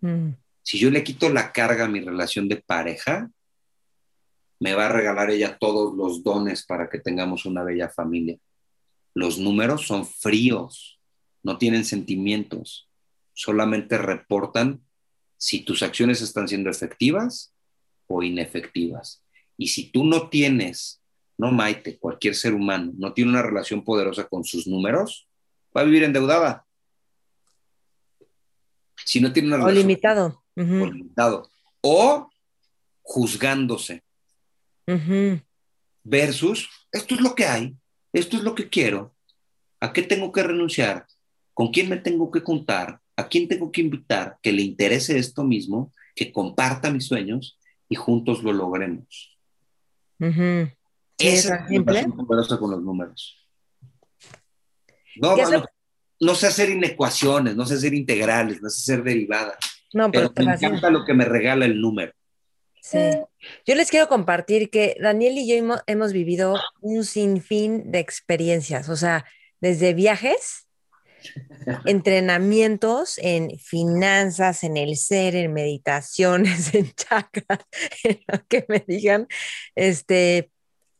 Mm. 0.00 0.30
Si 0.62 0.78
yo 0.78 0.90
le 0.90 1.02
quito 1.02 1.28
la 1.28 1.50
carga 1.52 1.86
a 1.86 1.88
mi 1.88 2.00
relación 2.00 2.48
de 2.48 2.56
pareja, 2.56 3.30
me 4.60 4.74
va 4.74 4.86
a 4.86 4.92
regalar 4.92 5.30
ella 5.30 5.58
todos 5.58 5.96
los 5.96 6.22
dones 6.22 6.64
para 6.64 6.88
que 6.88 7.00
tengamos 7.00 7.46
una 7.46 7.64
bella 7.64 7.88
familia. 7.88 8.38
Los 9.12 9.38
números 9.38 9.86
son 9.86 10.06
fríos, 10.06 11.00
no 11.42 11.58
tienen 11.58 11.84
sentimientos, 11.84 12.88
solamente 13.32 13.98
reportan 13.98 14.80
si 15.42 15.64
tus 15.64 15.82
acciones 15.82 16.22
están 16.22 16.46
siendo 16.46 16.70
efectivas 16.70 17.52
o 18.06 18.22
inefectivas. 18.22 19.24
Y 19.56 19.66
si 19.66 19.90
tú 19.90 20.04
no 20.04 20.28
tienes, 20.28 21.02
no 21.36 21.50
Maite, 21.50 21.98
cualquier 21.98 22.36
ser 22.36 22.54
humano, 22.54 22.92
no 22.96 23.12
tiene 23.12 23.32
una 23.32 23.42
relación 23.42 23.82
poderosa 23.82 24.28
con 24.28 24.44
sus 24.44 24.68
números, 24.68 25.28
va 25.76 25.80
a 25.80 25.84
vivir 25.84 26.04
endeudada. 26.04 26.64
Si 29.04 29.20
no 29.20 29.32
tiene 29.32 29.48
una 29.48 29.56
relación. 29.56 29.78
O 29.78 29.80
limitado. 29.80 30.44
O 30.56 30.86
limitado. 30.86 31.50
O 31.80 32.30
juzgándose. 33.02 34.04
Versus, 36.04 36.70
esto 36.92 37.16
es 37.16 37.20
lo 37.20 37.34
que 37.34 37.46
hay, 37.46 37.76
esto 38.12 38.36
es 38.36 38.44
lo 38.44 38.54
que 38.54 38.68
quiero, 38.68 39.12
¿a 39.80 39.92
qué 39.92 40.02
tengo 40.02 40.30
que 40.30 40.44
renunciar? 40.44 41.04
¿Con 41.52 41.72
quién 41.72 41.88
me 41.88 41.96
tengo 41.96 42.30
que 42.30 42.44
contar? 42.44 43.00
¿A 43.22 43.28
quién 43.28 43.46
tengo 43.46 43.70
que 43.70 43.80
invitar 43.80 44.38
que 44.42 44.50
le 44.50 44.62
interese 44.62 45.16
esto 45.16 45.44
mismo, 45.44 45.92
que 46.16 46.32
comparta 46.32 46.90
mis 46.90 47.06
sueños 47.06 47.56
y 47.88 47.94
juntos 47.94 48.42
lo 48.42 48.52
logremos? 48.52 49.38
Esa 50.18 51.66
es 51.70 51.86
la 51.86 52.58
con 52.58 52.70
los 52.72 52.82
números. 52.82 53.46
No, 55.20 55.36
no, 56.18 56.34
sé 56.34 56.46
hacer 56.48 56.70
inecuaciones, 56.70 57.54
no 57.54 57.64
sé 57.64 57.74
hacer 57.74 57.94
integrales, 57.94 58.60
no 58.60 58.68
sé 58.70 58.92
hacer 58.92 59.04
derivadas. 59.04 59.56
No, 59.92 60.10
pero, 60.10 60.32
me 60.36 60.54
encanta 60.54 60.90
lo 60.90 61.04
que 61.04 61.14
me 61.14 61.24
regala 61.24 61.64
el 61.64 61.80
número. 61.80 62.12
Sí. 62.80 62.98
Yo 63.64 63.76
les 63.76 63.90
quiero 63.90 64.08
compartir 64.08 64.68
que 64.68 64.96
Daniel 65.00 65.38
y 65.38 65.48
yo 65.48 65.76
hemos, 65.86 66.12
vivido 66.12 66.58
un 66.80 67.04
sinfín 67.04 67.92
de 67.92 68.00
experiencias, 68.00 68.88
o 68.88 68.96
sea, 68.96 69.24
desde 69.60 69.94
viajes, 69.94 70.66
entrenamientos 71.84 73.18
en 73.18 73.58
finanzas, 73.58 74.64
en 74.64 74.76
el 74.76 74.96
ser, 74.96 75.34
en 75.36 75.52
meditaciones, 75.52 76.74
en 76.74 76.92
chakras, 76.92 77.60
en 78.04 78.20
lo 78.26 78.46
que 78.46 78.64
me 78.68 78.84
digan, 78.86 79.28
este, 79.74 80.50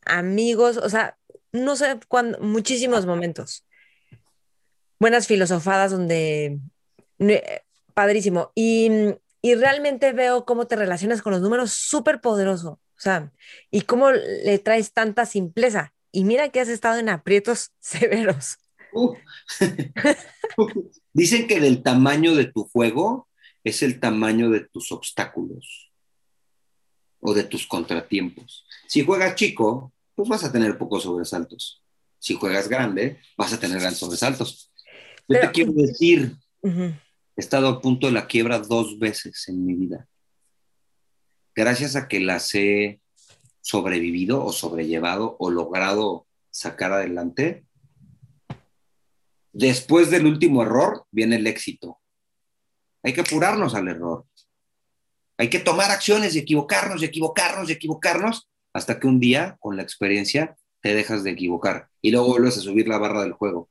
amigos, 0.04 0.76
o 0.76 0.88
sea, 0.88 1.18
no 1.52 1.76
sé 1.76 1.98
cuándo, 2.08 2.38
muchísimos 2.40 3.06
momentos. 3.06 3.66
Buenas 4.98 5.26
filosofadas 5.26 5.90
donde, 5.90 6.60
eh, 7.18 7.60
padrísimo. 7.94 8.52
Y 8.54 9.16
y 9.42 9.56
realmente 9.56 10.12
veo 10.12 10.44
cómo 10.44 10.68
te 10.68 10.76
relacionas 10.76 11.20
con 11.20 11.32
los 11.32 11.42
números 11.42 11.72
súper 11.72 12.20
poderoso, 12.20 12.70
o 12.70 13.00
sea, 13.00 13.32
y 13.72 13.82
cómo 13.82 14.12
le 14.12 14.58
traes 14.60 14.92
tanta 14.92 15.26
simpleza. 15.26 15.92
Y 16.12 16.24
mira 16.24 16.50
que 16.50 16.60
has 16.60 16.68
estado 16.68 17.00
en 17.00 17.08
aprietos 17.08 17.72
severos. 17.80 18.58
Uh. 18.93 19.14
Dicen 21.12 21.47
que 21.47 21.57
el 21.57 21.82
tamaño 21.82 22.34
de 22.34 22.47
tu 22.47 22.64
juego 22.64 23.28
es 23.64 23.82
el 23.82 24.01
tamaño 24.01 24.51
de 24.51 24.61
tus 24.61 24.93
obstáculos 24.93 25.90
o 27.20 27.34
de 27.34 27.45
tus 27.45 27.66
contratiempos. 27.66 28.66
Si 28.88 29.05
juegas 29.05 29.34
chico, 29.36 29.93
pues 30.14 30.28
vas 30.28 30.45
a 30.45 30.53
tener 30.53 30.76
pocos 30.78 31.05
sobresaltos. 31.05 31.82
Si 32.18 32.34
juegas 32.34 32.68
grande, 32.68 33.20
vas 33.36 33.53
a 33.53 33.61
tener 33.61 33.78
grandes 33.78 33.99
sobresaltos. 33.99 34.70
Yo 35.28 35.40
te 35.40 35.51
quiero 35.51 35.72
decir, 35.72 36.36
He 37.34 37.40
estado 37.40 37.68
a 37.68 37.80
punto 37.80 38.07
de 38.07 38.12
la 38.12 38.26
quiebra 38.26 38.59
dos 38.59 38.99
veces 38.99 39.49
en 39.49 39.64
mi 39.64 39.74
vida. 39.74 40.07
Gracias 41.55 41.97
a 41.97 42.07
que 42.07 42.20
las 42.20 42.55
he 42.55 43.01
sobrevivido 43.61 44.45
o 44.45 44.53
sobrellevado 44.53 45.36
o 45.38 45.51
logrado 45.51 46.26
sacar 46.51 46.93
adelante, 46.93 47.64
después 49.53 50.11
del 50.11 50.26
último 50.26 50.62
error 50.62 51.07
viene 51.11 51.36
el 51.36 51.46
éxito. 51.46 52.00
Hay 53.03 53.12
que 53.12 53.22
apurarnos 53.22 53.74
al 53.74 53.88
error. 53.88 54.26
Hay 55.38 55.48
que 55.48 55.59
tomar 55.59 55.90
acciones 55.90 56.34
y 56.34 56.38
equivocarnos 56.38 57.03
y 57.03 57.07
equivocarnos 57.07 57.68
y 57.68 57.72
equivocarnos 57.72 58.48
hasta 58.72 58.98
que 58.98 59.07
un 59.07 59.20
día, 59.20 59.57
con 59.61 59.76
la 59.76 59.82
experiencia, 59.82 60.57
te 60.80 60.94
dejas 60.94 61.24
de 61.24 61.30
equivocar 61.30 61.88
y 62.00 62.11
luego 62.11 62.28
vuelves 62.28 62.59
a 62.59 62.61
subir 62.61 62.88
la 62.88 62.98
barra 62.98 63.22
del 63.22 63.32
juego. 63.32 63.68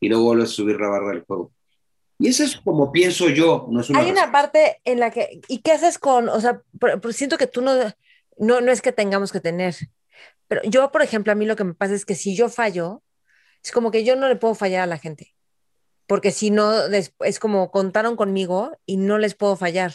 Y 0.00 0.08
luego 0.08 0.24
vuelves 0.24 0.50
a 0.50 0.54
subir 0.54 0.80
la 0.80 0.88
barra 0.88 1.10
del 1.10 1.24
juego. 1.24 1.52
Y 2.18 2.28
eso 2.28 2.44
es 2.44 2.56
como 2.56 2.92
pienso 2.92 3.28
yo. 3.28 3.66
No 3.70 3.82
Hay 3.98 4.10
una 4.10 4.30
parte 4.30 4.80
en 4.84 5.00
la 5.00 5.10
que, 5.10 5.40
¿y 5.48 5.58
qué 5.58 5.72
haces 5.72 5.98
con, 5.98 6.28
o 6.28 6.40
sea, 6.40 6.62
siento 7.10 7.38
que 7.38 7.46
tú 7.46 7.60
no, 7.60 7.74
no, 8.38 8.60
no 8.60 8.72
es 8.72 8.82
que 8.82 8.92
tengamos 8.92 9.32
que 9.32 9.40
tener, 9.40 9.74
pero 10.48 10.60
yo, 10.64 10.90
por 10.92 11.02
ejemplo, 11.02 11.32
a 11.32 11.34
mí 11.34 11.46
lo 11.46 11.56
que 11.56 11.64
me 11.64 11.74
pasa 11.74 11.94
es 11.94 12.04
que 12.04 12.14
si 12.14 12.36
yo 12.36 12.48
fallo, 12.48 13.02
es 13.64 13.72
como 13.72 13.90
que 13.90 14.04
yo 14.04 14.14
no 14.16 14.28
le 14.28 14.36
puedo 14.36 14.54
fallar 14.54 14.82
a 14.82 14.86
la 14.86 14.98
gente, 14.98 15.34
porque 16.06 16.30
si 16.30 16.50
no, 16.50 16.72
es 16.84 17.38
como 17.40 17.70
contaron 17.70 18.16
conmigo 18.16 18.76
y 18.86 18.98
no 18.98 19.18
les 19.18 19.34
puedo 19.34 19.56
fallar. 19.56 19.94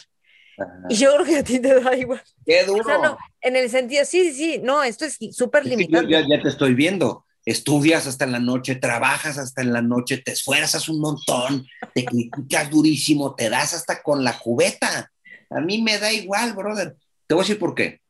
Y 0.90 0.96
yo 0.96 1.14
creo 1.14 1.24
que 1.24 1.36
a 1.38 1.44
ti 1.44 1.58
te 1.58 1.80
da 1.80 1.96
igual. 1.96 2.20
Qué 2.44 2.64
duro. 2.64 3.16
en 3.40 3.56
el 3.56 3.70
sentido, 3.70 4.04
sí, 4.04 4.32
sí, 4.32 4.60
no, 4.62 4.82
esto 4.82 5.06
es 5.06 5.16
súper 5.32 5.64
limitado. 5.64 6.06
ya, 6.06 6.20
ya, 6.20 6.42
te 6.42 6.48
estoy 6.48 6.74
viendo 6.74 7.24
estudias 7.44 8.06
hasta 8.06 8.24
en 8.24 8.32
la 8.32 8.38
noche, 8.38 8.76
trabajas 8.76 9.38
hasta 9.38 9.62
en 9.62 9.72
la 9.72 9.82
noche, 9.82 10.18
te 10.18 10.32
esfuerzas 10.32 10.88
un 10.88 11.00
montón, 11.00 11.66
te 11.94 12.04
criticas 12.04 12.70
durísimo, 12.70 13.34
te 13.34 13.48
das 13.48 13.74
hasta 13.74 14.02
con 14.02 14.22
la 14.24 14.38
cubeta. 14.38 15.10
A 15.48 15.60
mí 15.60 15.82
me 15.82 15.98
da 15.98 16.12
igual, 16.12 16.52
brother. 16.54 16.96
Te 17.26 17.34
voy 17.34 17.42
a 17.42 17.44
decir 17.44 17.58
por 17.58 17.74
qué. 17.74 18.00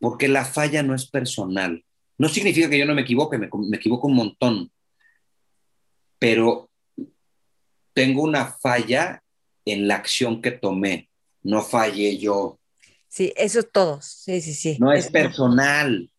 Porque 0.00 0.28
la 0.28 0.44
falla 0.44 0.82
no 0.82 0.94
es 0.94 1.08
personal. 1.08 1.84
No 2.18 2.28
significa 2.28 2.68
que 2.68 2.78
yo 2.78 2.84
no 2.84 2.94
me 2.94 3.02
equivoque, 3.02 3.38
me, 3.38 3.48
me 3.52 3.76
equivoco 3.76 4.08
un 4.08 4.14
montón. 4.14 4.72
Pero 6.18 6.70
tengo 7.92 8.22
una 8.22 8.46
falla 8.46 9.22
en 9.64 9.88
la 9.88 9.96
acción 9.96 10.42
que 10.42 10.50
tomé. 10.50 11.08
No 11.42 11.62
fallé 11.62 12.18
yo. 12.18 12.58
Sí, 13.08 13.32
eso 13.36 13.60
es 13.60 13.72
todo. 13.72 14.00
Sí, 14.02 14.40
sí, 14.40 14.52
sí. 14.52 14.76
No 14.80 14.92
es 14.92 15.10
personal. 15.10 16.10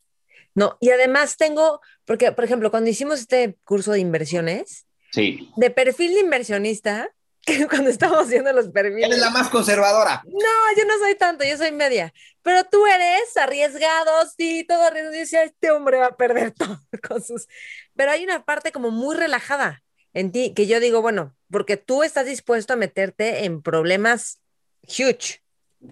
No, 0.55 0.77
y 0.81 0.89
además 0.89 1.37
tengo, 1.37 1.79
porque, 2.05 2.31
por 2.31 2.43
ejemplo, 2.43 2.71
cuando 2.71 2.89
hicimos 2.89 3.19
este 3.19 3.57
curso 3.63 3.91
de 3.91 3.99
inversiones, 3.99 4.87
sí. 5.11 5.49
de 5.55 5.69
perfil 5.69 6.13
de 6.15 6.21
inversionista, 6.21 7.09
que 7.41 7.67
cuando 7.67 7.89
estamos 7.89 8.19
haciendo 8.19 8.51
los 8.53 8.69
perfiles. 8.69 9.07
Eres 9.07 9.19
la 9.19 9.29
más 9.29 9.49
conservadora. 9.49 10.21
No, 10.25 10.77
yo 10.77 10.85
no 10.85 10.97
soy 10.99 11.15
tanto, 11.15 11.43
yo 11.43 11.57
soy 11.57 11.71
media. 11.71 12.13
Pero 12.41 12.63
tú 12.65 12.85
eres 12.85 13.35
arriesgado, 13.37 14.11
sí, 14.37 14.65
todo 14.67 14.83
arriesgado. 14.83 15.13
Yo 15.13 15.19
decía, 15.19 15.43
este 15.43 15.71
hombre 15.71 15.97
va 15.97 16.07
a 16.07 16.17
perder 16.17 16.51
todo 16.57 16.79
con 17.07 17.21
sus. 17.21 17.47
Pero 17.95 18.11
hay 18.11 18.23
una 18.23 18.45
parte 18.45 18.71
como 18.71 18.91
muy 18.91 19.15
relajada 19.15 19.83
en 20.13 20.31
ti, 20.31 20.53
que 20.53 20.67
yo 20.67 20.79
digo, 20.79 21.01
bueno, 21.01 21.35
porque 21.51 21.77
tú 21.77 22.03
estás 22.03 22.25
dispuesto 22.25 22.73
a 22.73 22.77
meterte 22.77 23.45
en 23.45 23.61
problemas 23.61 24.41
huge. 24.83 25.41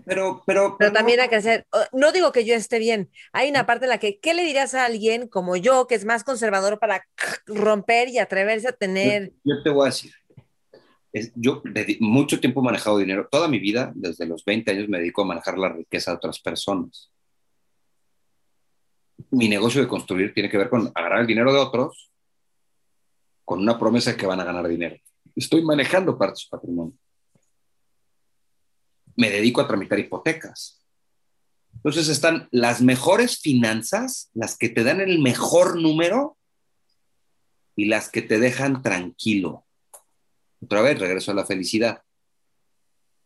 Pero, 0.05 0.43
pero, 0.45 0.75
pero, 0.77 0.91
también 0.91 1.21
hay 1.21 1.29
que 1.29 1.37
hacer, 1.37 1.65
no 1.93 2.11
digo 2.11 2.33
que 2.33 2.43
yo 2.43 2.53
esté 2.55 2.77
bien, 2.77 3.09
hay 3.31 3.49
una 3.49 3.65
parte 3.65 3.85
en 3.85 3.89
la 3.89 3.99
que, 3.99 4.19
¿qué 4.19 4.33
le 4.33 4.43
dirías 4.43 4.73
a 4.73 4.83
alguien 4.83 5.29
como 5.29 5.55
yo, 5.55 5.87
que 5.87 5.95
es 5.95 6.03
más 6.03 6.25
conservador 6.25 6.77
para 6.77 7.07
romper 7.45 8.09
y 8.09 8.19
atreverse 8.19 8.67
a 8.67 8.73
tener? 8.73 9.31
Yo, 9.45 9.63
te 9.63 9.69
voy 9.69 9.83
a 9.83 9.91
decir, 9.91 10.11
yo 11.35 11.61
de, 11.63 11.97
mucho 11.99 12.39
tiempo 12.39 12.61
he 12.61 12.63
manejado 12.63 12.97
dinero, 12.97 13.27
toda 13.31 13.47
mi 13.47 13.59
vida, 13.59 13.91
desde 13.95 14.25
los 14.25 14.43
20 14.45 14.71
años 14.71 14.89
me 14.89 14.99
dedico 14.99 15.21
a 15.21 15.25
manejar 15.25 15.57
la 15.57 15.69
riqueza 15.69 16.11
de 16.11 16.17
otras 16.17 16.39
personas. 16.39 17.11
Mi 19.31 19.49
negocio 19.49 19.81
de 19.81 19.87
construir 19.87 20.33
tiene 20.33 20.49
que 20.49 20.57
ver 20.57 20.69
con 20.69 20.91
agarrar 20.93 21.21
el 21.21 21.27
dinero 21.27 21.51
de 21.51 21.59
otros 21.59 22.11
con 23.43 23.59
una 23.59 23.79
promesa 23.79 24.15
que 24.15 24.25
van 24.25 24.39
a 24.41 24.43
ganar 24.43 24.67
dinero. 24.67 24.97
Estoy 25.35 25.63
manejando 25.63 26.17
parte 26.17 26.33
de 26.33 26.37
su 26.37 26.49
patrimonio 26.49 26.97
me 29.17 29.31
dedico 29.31 29.59
a 29.59 29.67
tramitar 29.67 29.99
hipotecas. 29.99 30.79
Entonces 31.73 32.07
están 32.07 32.47
las 32.51 32.81
mejores 32.81 33.39
finanzas, 33.39 34.29
las 34.33 34.57
que 34.57 34.69
te 34.69 34.83
dan 34.83 35.01
el 35.01 35.19
mejor 35.19 35.81
número 35.81 36.37
y 37.75 37.85
las 37.85 38.09
que 38.09 38.21
te 38.21 38.39
dejan 38.39 38.81
tranquilo. 38.81 39.65
Otra 40.61 40.81
vez, 40.81 40.99
regreso 40.99 41.31
a 41.31 41.35
la 41.35 41.45
felicidad. 41.45 42.01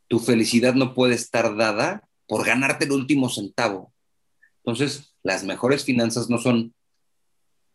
Tu 0.07 0.19
felicidad 0.19 0.73
no 0.73 0.93
puede 0.93 1.15
estar 1.15 1.55
dada 1.55 2.07
por 2.27 2.45
ganarte 2.45 2.85
el 2.85 2.91
último 2.91 3.29
centavo. 3.29 3.93
Entonces, 4.63 5.15
las 5.23 5.43
mejores 5.43 5.83
finanzas 5.83 6.29
no 6.29 6.37
son 6.37 6.73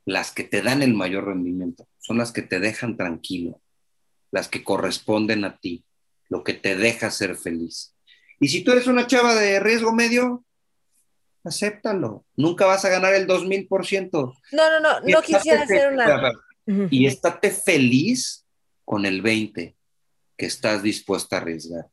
las 0.04 0.32
que 0.32 0.44
te 0.44 0.62
dan 0.62 0.82
el 0.82 0.94
mayor 0.94 1.26
rendimiento, 1.26 1.88
son 1.98 2.18
las 2.18 2.32
que 2.32 2.42
te 2.42 2.60
dejan 2.60 2.96
tranquilo, 2.96 3.60
las 4.30 4.48
que 4.48 4.62
corresponden 4.62 5.44
a 5.44 5.58
ti, 5.58 5.84
lo 6.28 6.44
que 6.44 6.54
te 6.54 6.76
deja 6.76 7.10
ser 7.10 7.36
feliz. 7.36 7.94
Y 8.38 8.48
si 8.48 8.62
tú 8.62 8.72
eres 8.72 8.86
una 8.86 9.06
chava 9.06 9.34
de 9.34 9.58
riesgo 9.60 9.92
medio, 9.92 10.44
acéptalo. 11.42 12.24
Nunca 12.36 12.66
vas 12.66 12.84
a 12.84 12.88
ganar 12.88 13.14
el 13.14 13.26
2000%. 13.26 14.10
No, 14.12 14.70
no, 14.70 14.80
no, 14.80 15.00
no 15.00 15.22
quisiera 15.22 15.62
hacer 15.62 15.92
una... 15.92 16.32
Y 16.90 17.06
estate 17.06 17.50
feliz 17.50 18.45
con 18.86 19.04
el 19.04 19.20
20 19.20 19.76
que 20.38 20.46
estás 20.46 20.82
dispuesta 20.82 21.36
a 21.36 21.40
arriesgar. 21.40 21.88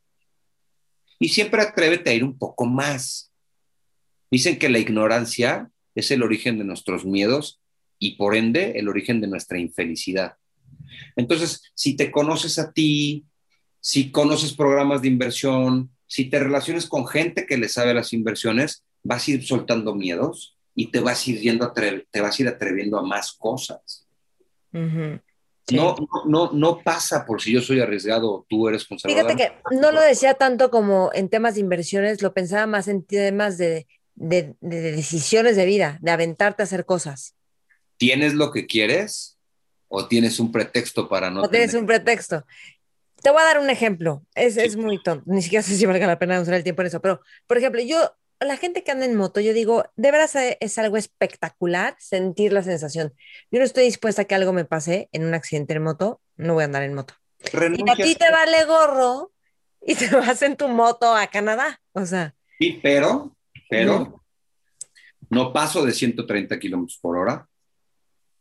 Y 1.19 1.29
siempre 1.29 1.61
atrévete 1.61 2.11
a 2.11 2.13
ir 2.13 2.23
un 2.23 2.37
poco 2.37 2.65
más. 2.65 3.31
Dicen 4.31 4.57
que 4.57 4.69
la 4.69 4.79
ignorancia 4.79 5.69
es 5.95 6.11
el 6.11 6.23
origen 6.23 6.57
de 6.57 6.63
nuestros 6.63 7.05
miedos 7.05 7.59
y 7.99 8.15
por 8.15 8.35
ende 8.35 8.79
el 8.79 8.87
origen 8.87 9.19
de 9.19 9.27
nuestra 9.27 9.59
infelicidad. 9.59 10.35
Entonces, 11.15 11.71
si 11.73 11.95
te 11.95 12.11
conoces 12.11 12.59
a 12.59 12.71
ti, 12.71 13.25
si 13.79 14.11
conoces 14.11 14.53
programas 14.53 15.01
de 15.01 15.07
inversión, 15.07 15.91
si 16.07 16.25
te 16.25 16.39
relaciones 16.39 16.85
con 16.85 17.07
gente 17.07 17.45
que 17.45 17.57
le 17.57 17.69
sabe 17.69 17.93
las 17.93 18.13
inversiones, 18.13 18.83
vas 19.03 19.27
a 19.27 19.31
ir 19.31 19.45
soltando 19.45 19.95
miedos 19.95 20.57
y 20.75 20.87
te 20.87 20.99
vas 20.99 21.27
ir 21.27 21.39
yendo 21.39 21.71
te 21.73 22.21
vas 22.21 22.39
a 22.39 22.41
ir 22.41 22.47
atreviendo 22.47 22.97
a 22.99 23.03
más 23.03 23.33
cosas. 23.33 24.07
No, 25.71 25.95
no, 26.25 26.51
no 26.51 26.79
pasa 26.79 27.25
por 27.25 27.41
si 27.41 27.53
yo 27.53 27.61
soy 27.61 27.79
arriesgado 27.79 28.45
tú 28.49 28.67
eres 28.67 28.85
conservador. 28.85 29.31
Fíjate 29.31 29.55
que 29.69 29.75
no 29.75 29.91
lo 29.91 30.01
decía 30.01 30.33
tanto 30.33 30.69
como 30.69 31.11
en 31.13 31.29
temas 31.29 31.55
de 31.55 31.61
inversiones, 31.61 32.21
lo 32.21 32.33
pensaba 32.33 32.67
más 32.67 32.87
en 32.87 33.03
temas 33.03 33.57
de, 33.57 33.87
de, 34.15 34.55
de 34.59 34.91
decisiones 34.91 35.55
de 35.55 35.65
vida, 35.65 35.97
de 36.01 36.11
aventarte 36.11 36.63
a 36.63 36.65
hacer 36.65 36.85
cosas. 36.85 37.35
¿Tienes 37.97 38.33
lo 38.33 38.51
que 38.51 38.65
quieres 38.65 39.37
o 39.87 40.07
tienes 40.07 40.39
un 40.39 40.51
pretexto 40.51 41.07
para 41.07 41.29
no? 41.29 41.43
O 41.43 41.49
tienes 41.49 41.73
un 41.73 41.85
pretexto. 41.85 42.45
Te 43.21 43.29
voy 43.31 43.41
a 43.41 43.45
dar 43.45 43.59
un 43.59 43.69
ejemplo. 43.69 44.25
Es, 44.35 44.57
es 44.57 44.75
muy 44.75 45.01
tonto. 45.01 45.23
Ni 45.27 45.41
siquiera 45.41 45.63
sé 45.63 45.77
si 45.77 45.85
valga 45.85 46.07
la 46.07 46.19
pena 46.19 46.41
usar 46.41 46.55
el 46.55 46.63
tiempo 46.63 46.81
en 46.81 46.87
eso. 46.87 46.99
Pero, 47.01 47.21
por 47.47 47.57
ejemplo, 47.57 47.81
yo, 47.81 48.13
la 48.43 48.57
gente 48.57 48.83
que 48.83 48.91
anda 48.91 49.05
en 49.05 49.15
moto, 49.15 49.39
yo 49.39 49.53
digo, 49.53 49.85
de 49.95 50.11
veras 50.11 50.35
eh, 50.35 50.57
es 50.59 50.77
algo 50.77 50.97
espectacular 50.97 51.95
sentir 51.99 52.53
la 52.53 52.63
sensación. 52.63 53.13
Yo 53.51 53.59
no 53.59 53.65
estoy 53.65 53.85
dispuesta 53.85 54.23
a 54.23 54.25
que 54.25 54.35
algo 54.35 54.53
me 54.53 54.65
pase 54.65 55.09
en 55.11 55.25
un 55.25 55.33
accidente 55.33 55.73
en 55.73 55.83
moto. 55.83 56.21
No 56.35 56.53
voy 56.53 56.63
a 56.63 56.65
andar 56.65 56.83
en 56.83 56.93
moto. 56.93 57.13
Y 57.51 57.89
a 57.89 57.95
ti 57.95 58.15
te 58.15 58.31
vale 58.31 58.65
gorro 58.65 59.31
y 59.81 59.95
te 59.95 60.07
vas 60.15 60.41
en 60.41 60.55
tu 60.55 60.67
moto 60.67 61.15
a 61.15 61.27
Canadá. 61.27 61.79
O 61.91 62.05
sea. 62.05 62.35
Sí, 62.59 62.79
pero, 62.81 63.35
pero, 63.69 64.23
no 65.29 65.51
paso 65.51 65.85
de 65.85 65.91
130 65.91 66.59
kilómetros 66.59 66.97
por 67.01 67.17
hora 67.17 67.47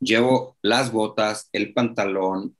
llevo 0.03 0.57
las 0.62 0.92
botas, 0.92 1.48
el 1.53 1.72
pantalón, 1.72 2.57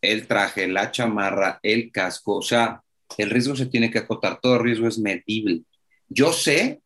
el 0.00 0.26
traje, 0.26 0.66
la 0.66 0.90
chamarra, 0.90 1.60
el 1.62 1.92
casco, 1.92 2.36
o 2.36 2.42
sea, 2.42 2.82
el 3.18 3.30
riesgo 3.30 3.54
se 3.54 3.66
tiene 3.66 3.90
que 3.90 3.98
acotar, 3.98 4.40
todo 4.40 4.58
riesgo 4.58 4.88
es 4.88 4.98
medible. 4.98 5.62
Yo 6.10 6.32
sé 6.32 6.82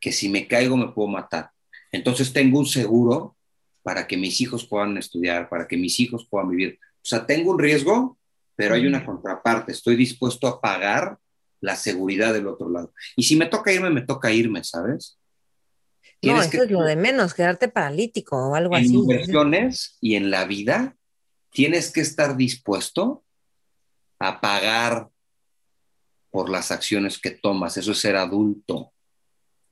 que 0.00 0.12
si 0.12 0.28
me 0.28 0.46
caigo 0.46 0.76
me 0.76 0.92
puedo 0.92 1.08
matar, 1.08 1.50
entonces 1.90 2.32
tengo 2.32 2.58
un 2.58 2.66
seguro 2.66 3.36
para 3.82 4.06
que 4.06 4.16
mis 4.16 4.40
hijos 4.40 4.66
puedan 4.66 4.98
estudiar, 4.98 5.48
para 5.48 5.66
que 5.66 5.76
mis 5.76 5.98
hijos 6.00 6.26
puedan 6.28 6.50
vivir. 6.50 6.78
O 6.82 7.06
sea, 7.06 7.24
tengo 7.24 7.52
un 7.52 7.58
riesgo, 7.58 8.18
pero 8.56 8.74
hay 8.74 8.86
una 8.86 9.06
contraparte, 9.06 9.72
estoy 9.72 9.94
dispuesto 9.94 10.46
a 10.48 10.60
pagar 10.60 11.18
la 11.60 11.76
seguridad 11.76 12.34
del 12.34 12.46
otro 12.46 12.68
lado. 12.68 12.92
Y 13.16 13.22
si 13.22 13.36
me 13.36 13.46
toca 13.46 13.72
irme, 13.72 13.90
me 13.90 14.02
toca 14.02 14.32
irme, 14.32 14.62
¿sabes? 14.64 15.18
No, 16.22 16.40
eso 16.40 16.62
es 16.62 16.70
lo 16.70 16.82
de 16.82 16.96
menos, 16.96 17.34
quedarte 17.34 17.68
paralítico 17.68 18.36
o 18.36 18.54
algo 18.54 18.74
así. 18.74 18.86
En 18.86 18.94
inversiones 18.94 19.98
y 20.00 20.16
en 20.16 20.30
la 20.30 20.44
vida 20.44 20.96
tienes 21.50 21.92
que 21.92 22.00
estar 22.00 22.36
dispuesto 22.36 23.24
a 24.18 24.40
pagar 24.40 25.10
por 26.34 26.50
las 26.50 26.72
acciones 26.72 27.20
que 27.20 27.30
tomas. 27.30 27.76
Eso 27.76 27.92
es 27.92 27.98
ser 27.98 28.16
adulto. 28.16 28.92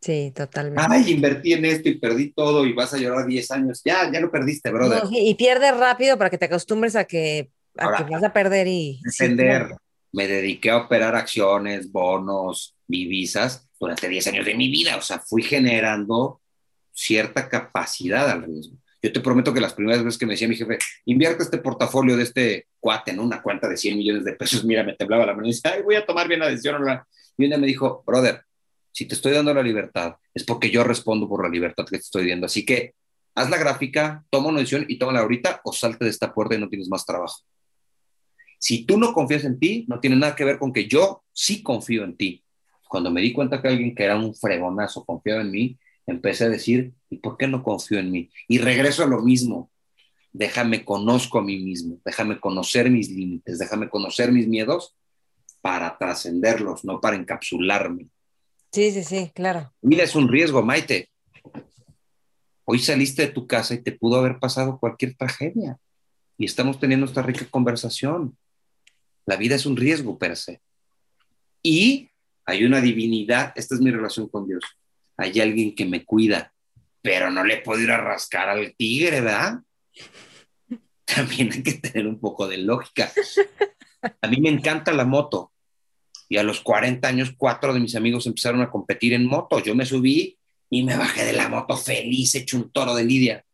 Sí, 0.01 0.33
totalmente. 0.33 0.81
Ay, 0.89 1.11
invertí 1.11 1.55
en 1.55 1.65
esto 1.65 1.89
y 1.89 1.99
perdí 1.99 2.33
todo 2.33 2.65
y 2.65 2.73
vas 2.73 2.95
a 2.95 2.99
llorar 2.99 3.27
10 3.27 3.51
años. 3.51 3.83
Ya, 3.85 4.09
ya 4.13 4.21
lo 4.21 4.31
perdiste, 4.31 4.71
brother. 4.71 5.03
y 5.11 5.35
pierdes 5.35 5.77
rápido 5.77 6.17
para 6.17 6.31
que 6.31 6.39
te 6.39 6.45
acostumbres 6.45 6.95
a 6.95 7.03
que, 7.03 7.51
vas 7.75 8.23
a 8.23 8.33
perder 8.33 8.69
y... 8.69 9.01
Defender. 9.03 9.75
Me 10.13 10.29
dediqué 10.29 10.71
a 10.71 10.77
operar 10.77 11.17
acciones, 11.17 11.91
bonos, 11.91 12.77
divisas 12.87 13.69
durante 13.81 14.09
10 14.09 14.29
años 14.29 14.47
de 14.47 14.55
mi 14.55 14.71
vida. 14.71 14.97
O 14.97 15.03
sea, 15.03 15.19
fui 15.19 15.43
generando 15.43 16.41
cierta 16.93 17.49
capacidad 17.49 18.31
al 18.31 18.45
riesgo. 18.45 18.77
Yo 19.03 19.13
te 19.13 19.21
prometo 19.21 19.53
que 19.53 19.61
las 19.61 19.75
primeras 19.75 20.05
veces 20.05 20.19
que 20.19 20.27
me 20.27 20.35
decía 20.35 20.47
mi 20.47 20.55
jefe, 20.55 20.79
invierte 21.07 21.43
este 21.43 21.59
portafolio 21.59 22.17
de 22.17 22.23
este 22.23 22.69
cuate 22.79 23.11
en 23.11 23.19
una 23.19 23.43
cuenta 23.43 23.69
de 23.69 23.77
100 23.77 23.99
millones 23.99 24.25
de 24.25 24.35
pesos, 24.35 24.65
mira, 24.65 24.85
me 24.85 24.95
temblaba 24.95 25.27
la 25.27 25.35
mano 25.35 25.47
y 25.47 25.51
dice, 25.51 25.69
ay, 25.69 25.83
voy 25.83 25.97
a 25.97 26.07
tomar 26.07 26.29
bien 26.29 26.41
la 26.41 26.49
decisión. 26.49 26.81
Y 27.37 27.45
un 27.45 27.51
día 27.51 27.59
me 27.59 27.67
dijo, 27.67 28.05
brother, 28.07 28.43
si 28.93 29.07
te 29.07 29.15
estoy 29.15 29.33
dando 29.33 29.53
la 29.53 29.63
libertad, 29.63 30.15
es 30.33 30.45
porque 30.45 30.71
yo 30.71 30.85
respondo 30.85 31.29
por 31.29 31.43
la 31.43 31.49
libertad 31.49 31.85
que 31.85 31.97
te 31.97 32.05
estoy 32.05 32.29
dando. 32.31 32.47
Así 32.47 32.65
que 32.65 32.95
haz 33.35 33.51
la 33.51 33.57
gráfica, 33.57 34.25
toma 34.31 34.49
una 34.49 34.61
decisión 34.61 34.85
y 34.87 34.99
tómala 34.99 35.21
ahorita 35.21 35.63
o 35.65 35.73
salte 35.73 36.05
de 36.05 36.11
esta 36.11 36.33
puerta 36.33 36.55
y 36.55 36.59
no 36.59 36.69
tienes 36.69 36.89
más 36.89 37.05
trabajo. 37.05 37.41
Si 38.59 38.85
tú 38.85 38.99
no 38.99 39.13
confías 39.13 39.45
en 39.45 39.59
ti, 39.59 39.85
no 39.89 39.99
tiene 39.99 40.15
nada 40.15 40.37
que 40.37 40.45
ver 40.45 40.59
con 40.59 40.73
que 40.73 40.87
yo 40.87 41.25
sí 41.33 41.63
confío 41.65 42.05
en 42.05 42.17
ti. 42.17 42.45
Cuando 42.89 43.11
me 43.11 43.21
di 43.21 43.33
cuenta 43.33 43.61
que 43.61 43.69
alguien 43.69 43.95
que 43.95 44.05
era 44.05 44.17
un 44.17 44.35
fregonazo 44.35 45.05
confiaba 45.05 45.41
en 45.41 45.51
mí, 45.51 45.79
empecé 46.07 46.45
a 46.45 46.49
decir, 46.49 46.93
¿y 47.11 47.19
por 47.19 47.37
qué 47.37 47.47
no 47.47 47.63
confío 47.63 47.99
en 47.99 48.11
mí? 48.11 48.31
Y 48.49 48.59
regreso 48.59 49.05
a 49.05 49.07
lo 49.07 49.21
mismo. 49.21 49.71
Déjame 50.33 50.85
conozco 50.85 51.39
a 51.39 51.43
mí 51.43 51.59
mismo, 51.59 52.01
déjame 52.07 52.41
conocer 52.41 52.91
mis 52.91 53.11
límites, 53.11 53.59
déjame 53.59 53.91
conocer 53.91 54.33
mis 54.33 54.49
miedos 54.49 54.97
para 55.61 55.99
trascenderlos, 55.99 56.87
no 56.87 57.03
para 57.03 57.17
encapsularme. 57.17 58.09
Sí, 58.73 58.91
sí, 58.93 59.05
sí, 59.05 59.31
claro. 59.35 59.75
Mira, 59.83 60.05
es 60.05 60.15
un 60.15 60.29
riesgo, 60.29 60.63
Maite. 60.63 61.11
Hoy 62.65 62.79
saliste 62.79 63.27
de 63.27 63.33
tu 63.33 63.47
casa 63.47 63.75
y 63.75 63.83
te 63.83 63.93
pudo 63.93 64.17
haber 64.17 64.39
pasado 64.39 64.79
cualquier 64.79 65.15
tragedia. 65.15 65.77
Y 66.39 66.47
estamos 66.47 66.81
teniendo 66.81 67.05
esta 67.05 67.21
rica 67.21 67.47
conversación. 67.51 68.39
La 69.27 69.37
vida 69.37 69.57
es 69.57 69.67
un 69.67 69.77
riesgo 69.77 70.19
per 70.19 70.39
se. 70.39 70.63
Y 71.63 72.09
hay 72.47 72.65
una 72.65 72.81
divinidad, 72.81 73.53
esta 73.55 73.75
es 73.75 73.83
mi 73.83 73.91
relación 73.91 74.29
con 74.29 74.49
Dios 74.49 74.65
hay 75.17 75.41
alguien 75.41 75.75
que 75.75 75.85
me 75.85 76.05
cuida, 76.05 76.53
pero 77.01 77.31
no 77.31 77.45
le 77.45 77.59
puedo 77.59 77.81
ir 77.81 77.91
a 77.91 77.99
rascar 77.99 78.49
al 78.49 78.75
tigre, 78.75 79.21
¿verdad? 79.21 79.61
También 81.05 81.53
hay 81.53 81.63
que 81.63 81.75
tener 81.75 82.07
un 82.07 82.19
poco 82.19 82.49
de 82.49 82.59
lógica. 82.59 83.13
A 84.21 84.29
mí 84.29 84.41
me 84.41 84.49
encanta 84.49 84.93
la 84.93 85.05
moto 85.05 85.53
y 86.29 86.39
a 86.39 86.43
los 86.43 86.61
40 86.61 87.07
años 87.07 87.35
cuatro 87.37 87.75
de 87.75 87.81
mis 87.81 87.95
amigos 87.95 88.27
empezaron 88.27 88.63
a 88.63 88.71
competir 88.71 89.13
en 89.13 89.27
moto. 89.27 89.59
Yo 89.59 89.75
me 89.75 89.85
subí 89.85 90.39
y 90.71 90.83
me 90.83 90.97
bajé 90.97 91.25
de 91.25 91.35
la 91.35 91.49
moto 91.49 91.77
feliz, 91.77 92.35
hecho 92.35 92.57
un 92.57 92.71
toro 92.71 92.95
de 92.95 93.05
lidia. 93.05 93.45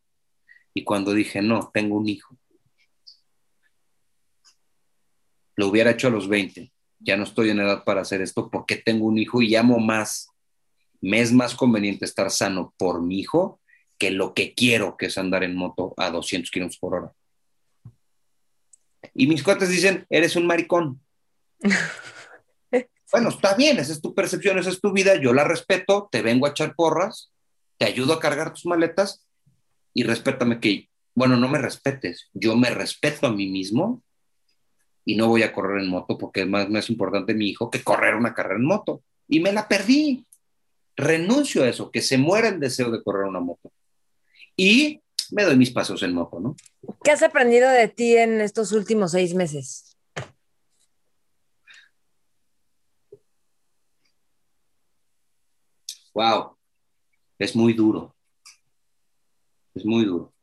Y 0.73 0.83
cuando 0.83 1.13
dije, 1.13 1.41
no, 1.41 1.69
tengo 1.73 1.97
un 1.97 2.07
hijo, 2.07 2.37
lo 5.57 5.67
hubiera 5.67 5.91
hecho 5.91 6.07
a 6.07 6.11
los 6.11 6.29
20. 6.29 6.71
Ya 6.99 7.17
no 7.17 7.25
estoy 7.25 7.49
en 7.49 7.59
edad 7.59 7.83
para 7.83 7.99
hacer 7.99 8.21
esto 8.21 8.49
porque 8.49 8.77
tengo 8.77 9.05
un 9.05 9.17
hijo 9.17 9.41
y 9.41 9.57
amo 9.57 9.79
más 9.79 10.28
me 11.01 11.21
es 11.21 11.31
más 11.31 11.55
conveniente 11.55 12.05
estar 12.05 12.29
sano 12.31 12.73
por 12.77 13.01
mi 13.01 13.19
hijo 13.19 13.59
que 13.97 14.11
lo 14.11 14.33
que 14.33 14.53
quiero, 14.53 14.97
que 14.97 15.07
es 15.07 15.17
andar 15.17 15.43
en 15.43 15.55
moto 15.55 15.93
a 15.97 16.09
200 16.09 16.49
kilómetros 16.51 16.79
por 16.79 16.95
hora. 16.95 17.13
Y 19.13 19.27
mis 19.27 19.43
cuates 19.43 19.69
dicen, 19.69 20.05
eres 20.09 20.35
un 20.35 20.47
maricón. 20.47 21.01
bueno, 23.11 23.29
está 23.29 23.55
bien, 23.55 23.79
esa 23.79 23.91
es 23.91 24.01
tu 24.01 24.13
percepción, 24.13 24.57
esa 24.57 24.69
es 24.69 24.79
tu 24.79 24.93
vida, 24.93 25.15
yo 25.15 25.33
la 25.33 25.43
respeto, 25.43 26.07
te 26.11 26.21
vengo 26.21 26.45
a 26.45 26.51
echar 26.51 26.75
porras, 26.75 27.31
te 27.77 27.85
ayudo 27.85 28.13
a 28.13 28.19
cargar 28.19 28.53
tus 28.53 28.65
maletas 28.65 29.25
y 29.93 30.03
respétame 30.03 30.59
que, 30.59 30.89
bueno, 31.15 31.35
no 31.35 31.47
me 31.49 31.57
respetes, 31.57 32.29
yo 32.33 32.55
me 32.55 32.69
respeto 32.69 33.27
a 33.27 33.33
mí 33.33 33.47
mismo 33.47 34.03
y 35.03 35.15
no 35.15 35.27
voy 35.27 35.43
a 35.43 35.51
correr 35.51 35.81
en 35.81 35.89
moto 35.89 36.17
porque 36.17 36.41
es 36.41 36.47
más, 36.47 36.69
más 36.69 36.89
importante 36.89 37.33
mi 37.33 37.49
hijo 37.49 37.69
que 37.69 37.83
correr 37.83 38.15
una 38.15 38.33
carrera 38.33 38.57
en 38.57 38.65
moto. 38.65 39.03
Y 39.27 39.39
me 39.39 39.51
la 39.51 39.67
perdí 39.67 40.25
renuncio 40.99 41.63
a 41.63 41.69
eso, 41.69 41.91
que 41.91 42.01
se 42.01 42.17
muera 42.17 42.49
el 42.49 42.59
deseo 42.59 42.91
de 42.91 43.01
correr 43.01 43.27
una 43.27 43.39
moto. 43.39 43.71
Y 44.55 45.01
me 45.31 45.43
doy 45.43 45.55
mis 45.57 45.71
pasos 45.71 46.03
en 46.03 46.13
moto, 46.13 46.39
¿no? 46.39 46.55
¿Qué 47.03 47.11
has 47.11 47.23
aprendido 47.23 47.69
de 47.69 47.87
ti 47.87 48.17
en 48.17 48.41
estos 48.41 48.71
últimos 48.71 49.11
seis 49.11 49.33
meses? 49.33 49.97
Wow, 56.13 56.57
es 57.37 57.55
muy 57.55 57.73
duro. 57.73 58.15
Es 59.73 59.85
muy 59.85 60.03
duro. 60.03 60.33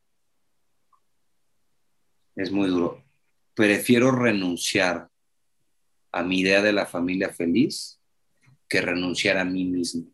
Es 2.35 2.51
muy 2.51 2.69
duro. 2.69 3.03
Prefiero 3.53 4.11
renunciar 4.11 5.09
a 6.11 6.23
mi 6.23 6.39
idea 6.39 6.61
de 6.61 6.73
la 6.73 6.87
familia 6.87 7.29
feliz 7.29 7.99
que 8.67 8.81
renunciar 8.81 9.37
a 9.37 9.45
mí 9.45 9.65
mismo 9.65 10.11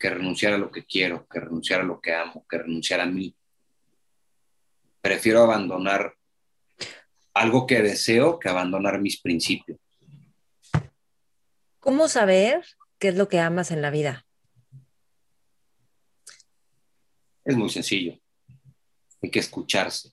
que 0.00 0.08
renunciar 0.08 0.54
a 0.54 0.58
lo 0.58 0.70
que 0.70 0.86
quiero, 0.86 1.28
que 1.28 1.38
renunciar 1.38 1.82
a 1.82 1.84
lo 1.84 2.00
que 2.00 2.14
amo, 2.14 2.46
que 2.48 2.56
renunciar 2.56 3.00
a 3.00 3.06
mí. 3.06 3.36
Prefiero 5.02 5.42
abandonar 5.42 6.14
algo 7.34 7.66
que 7.66 7.82
deseo 7.82 8.38
que 8.38 8.48
abandonar 8.48 8.98
mis 8.98 9.20
principios. 9.20 9.78
¿Cómo 11.80 12.08
saber 12.08 12.64
qué 12.98 13.08
es 13.08 13.16
lo 13.16 13.28
que 13.28 13.40
amas 13.40 13.70
en 13.70 13.82
la 13.82 13.90
vida? 13.90 14.26
Es 17.44 17.56
muy 17.56 17.68
sencillo. 17.68 18.18
Hay 19.22 19.30
que 19.30 19.38
escucharse. 19.38 20.12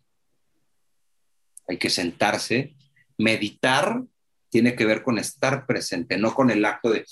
Hay 1.65 1.77
que 1.77 1.89
sentarse. 1.89 2.75
Meditar 3.17 4.03
tiene 4.49 4.75
que 4.75 4.85
ver 4.85 5.03
con 5.03 5.17
estar 5.17 5.65
presente, 5.65 6.17
no 6.17 6.33
con 6.33 6.49
el 6.49 6.63
acto 6.65 6.91
de... 6.91 7.05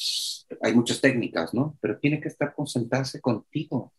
Hay 0.62 0.74
muchas 0.74 1.02
técnicas, 1.02 1.54
¿no? 1.54 1.78
Pero 1.82 1.98
tiene 2.00 2.22
que 2.22 2.28
estar 2.28 2.54
con 2.54 2.68
sentarse 2.68 3.20
contigo. 3.20 3.94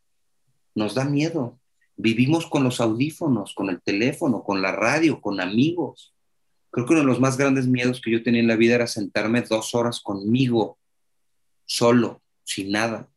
Nos 0.74 0.94
da 0.94 1.04
miedo. 1.04 1.58
Vivimos 1.96 2.46
con 2.46 2.64
los 2.64 2.80
audífonos, 2.80 3.54
con 3.54 3.70
el 3.70 3.80
teléfono, 3.82 4.42
con 4.42 4.62
la 4.62 4.72
radio, 4.72 5.20
con 5.20 5.40
amigos. 5.40 6.14
Creo 6.70 6.86
que 6.86 6.92
uno 6.92 7.00
de 7.00 7.06
los 7.06 7.20
más 7.20 7.36
grandes 7.36 7.66
miedos 7.66 8.00
que 8.00 8.10
yo 8.10 8.22
tenía 8.22 8.40
en 8.40 8.48
la 8.48 8.56
vida 8.56 8.74
era 8.74 8.86
sentarme 8.86 9.42
dos 9.42 9.74
horas 9.74 10.00
conmigo, 10.00 10.78
solo, 11.64 12.22
sin 12.44 12.70
nada. 12.70 13.08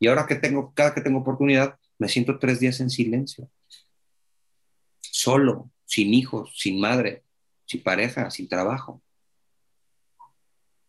Y 0.00 0.08
ahora 0.08 0.26
que 0.26 0.34
tengo, 0.34 0.72
cada 0.74 0.94
que 0.94 1.00
tengo 1.00 1.20
oportunidad, 1.20 1.78
me 1.98 2.08
siento 2.08 2.38
tres 2.38 2.58
días 2.58 2.80
en 2.80 2.90
silencio. 2.90 3.48
Solo, 5.00 5.70
sin 5.84 6.12
hijos, 6.12 6.52
sin 6.56 6.80
madre, 6.80 7.22
sin 7.66 7.82
pareja, 7.82 8.30
sin 8.30 8.48
trabajo. 8.48 9.00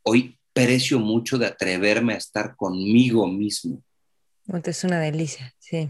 Hoy 0.07 0.37
precio 0.53 0.99
mucho 0.99 1.37
de 1.37 1.47
atreverme 1.47 2.13
a 2.13 2.17
estar 2.17 2.55
conmigo 2.55 3.27
mismo. 3.27 3.81
Es 4.63 4.83
una 4.83 4.99
delicia, 4.99 5.55
sí. 5.57 5.89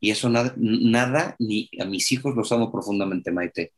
Y 0.00 0.10
eso 0.10 0.28
nada, 0.28 0.52
nada, 0.56 1.36
ni 1.38 1.70
a 1.80 1.84
mis 1.84 2.10
hijos 2.10 2.34
los 2.34 2.50
amo 2.50 2.72
profundamente, 2.72 3.30
Maite. 3.30 3.72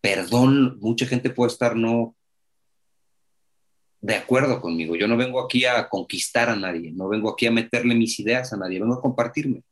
Perdón, 0.00 0.78
mucha 0.80 1.06
gente 1.06 1.28
puede 1.30 1.52
estar 1.52 1.76
no 1.76 2.16
de 4.00 4.14
acuerdo 4.14 4.60
conmigo. 4.60 4.96
Yo 4.96 5.06
no 5.06 5.16
vengo 5.16 5.40
aquí 5.40 5.66
a 5.66 5.88
conquistar 5.88 6.48
a 6.48 6.56
nadie, 6.56 6.90
no 6.92 7.08
vengo 7.08 7.30
aquí 7.30 7.46
a 7.46 7.50
meterle 7.50 7.94
mis 7.94 8.18
ideas 8.20 8.52
a 8.52 8.56
nadie, 8.56 8.80
vengo 8.80 8.94
a 8.94 9.02
compartirme. 9.02 9.62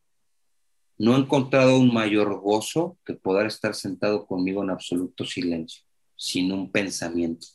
No 0.99 1.17
he 1.17 1.21
encontrado 1.21 1.79
un 1.79 1.93
mayor 1.93 2.39
gozo 2.41 2.99
que 3.05 3.15
poder 3.15 3.47
estar 3.47 3.75
sentado 3.75 4.27
conmigo 4.27 4.63
en 4.63 4.71
absoluto 4.71 5.25
silencio, 5.25 5.83
sin 6.17 6.53
un 6.53 6.71
pensamiento. 6.71 7.47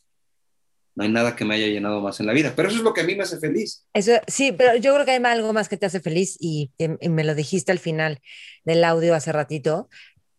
No 0.94 1.04
hay 1.04 1.10
nada 1.10 1.34
que 1.36 1.44
me 1.44 1.54
haya 1.54 1.66
llenado 1.66 2.00
más 2.00 2.20
en 2.20 2.26
la 2.26 2.32
vida, 2.32 2.52
pero 2.54 2.68
eso 2.68 2.78
es 2.78 2.84
lo 2.84 2.92
que 2.92 3.00
a 3.00 3.04
mí 3.04 3.14
me 3.14 3.22
hace 3.22 3.38
feliz. 3.38 3.86
Eso, 3.94 4.12
sí, 4.26 4.52
pero 4.52 4.76
yo 4.76 4.92
creo 4.94 5.06
que 5.06 5.12
hay 5.12 5.22
algo 5.24 5.52
más 5.52 5.68
que 5.68 5.76
te 5.76 5.86
hace 5.86 6.00
feliz 6.00 6.36
y, 6.38 6.70
me 7.08 7.24
lo 7.24 7.34
dijiste 7.34 7.72
al 7.72 7.78
final 7.78 8.20
del 8.64 8.84
audio 8.84 9.14
hace 9.14 9.32
ratito, 9.32 9.88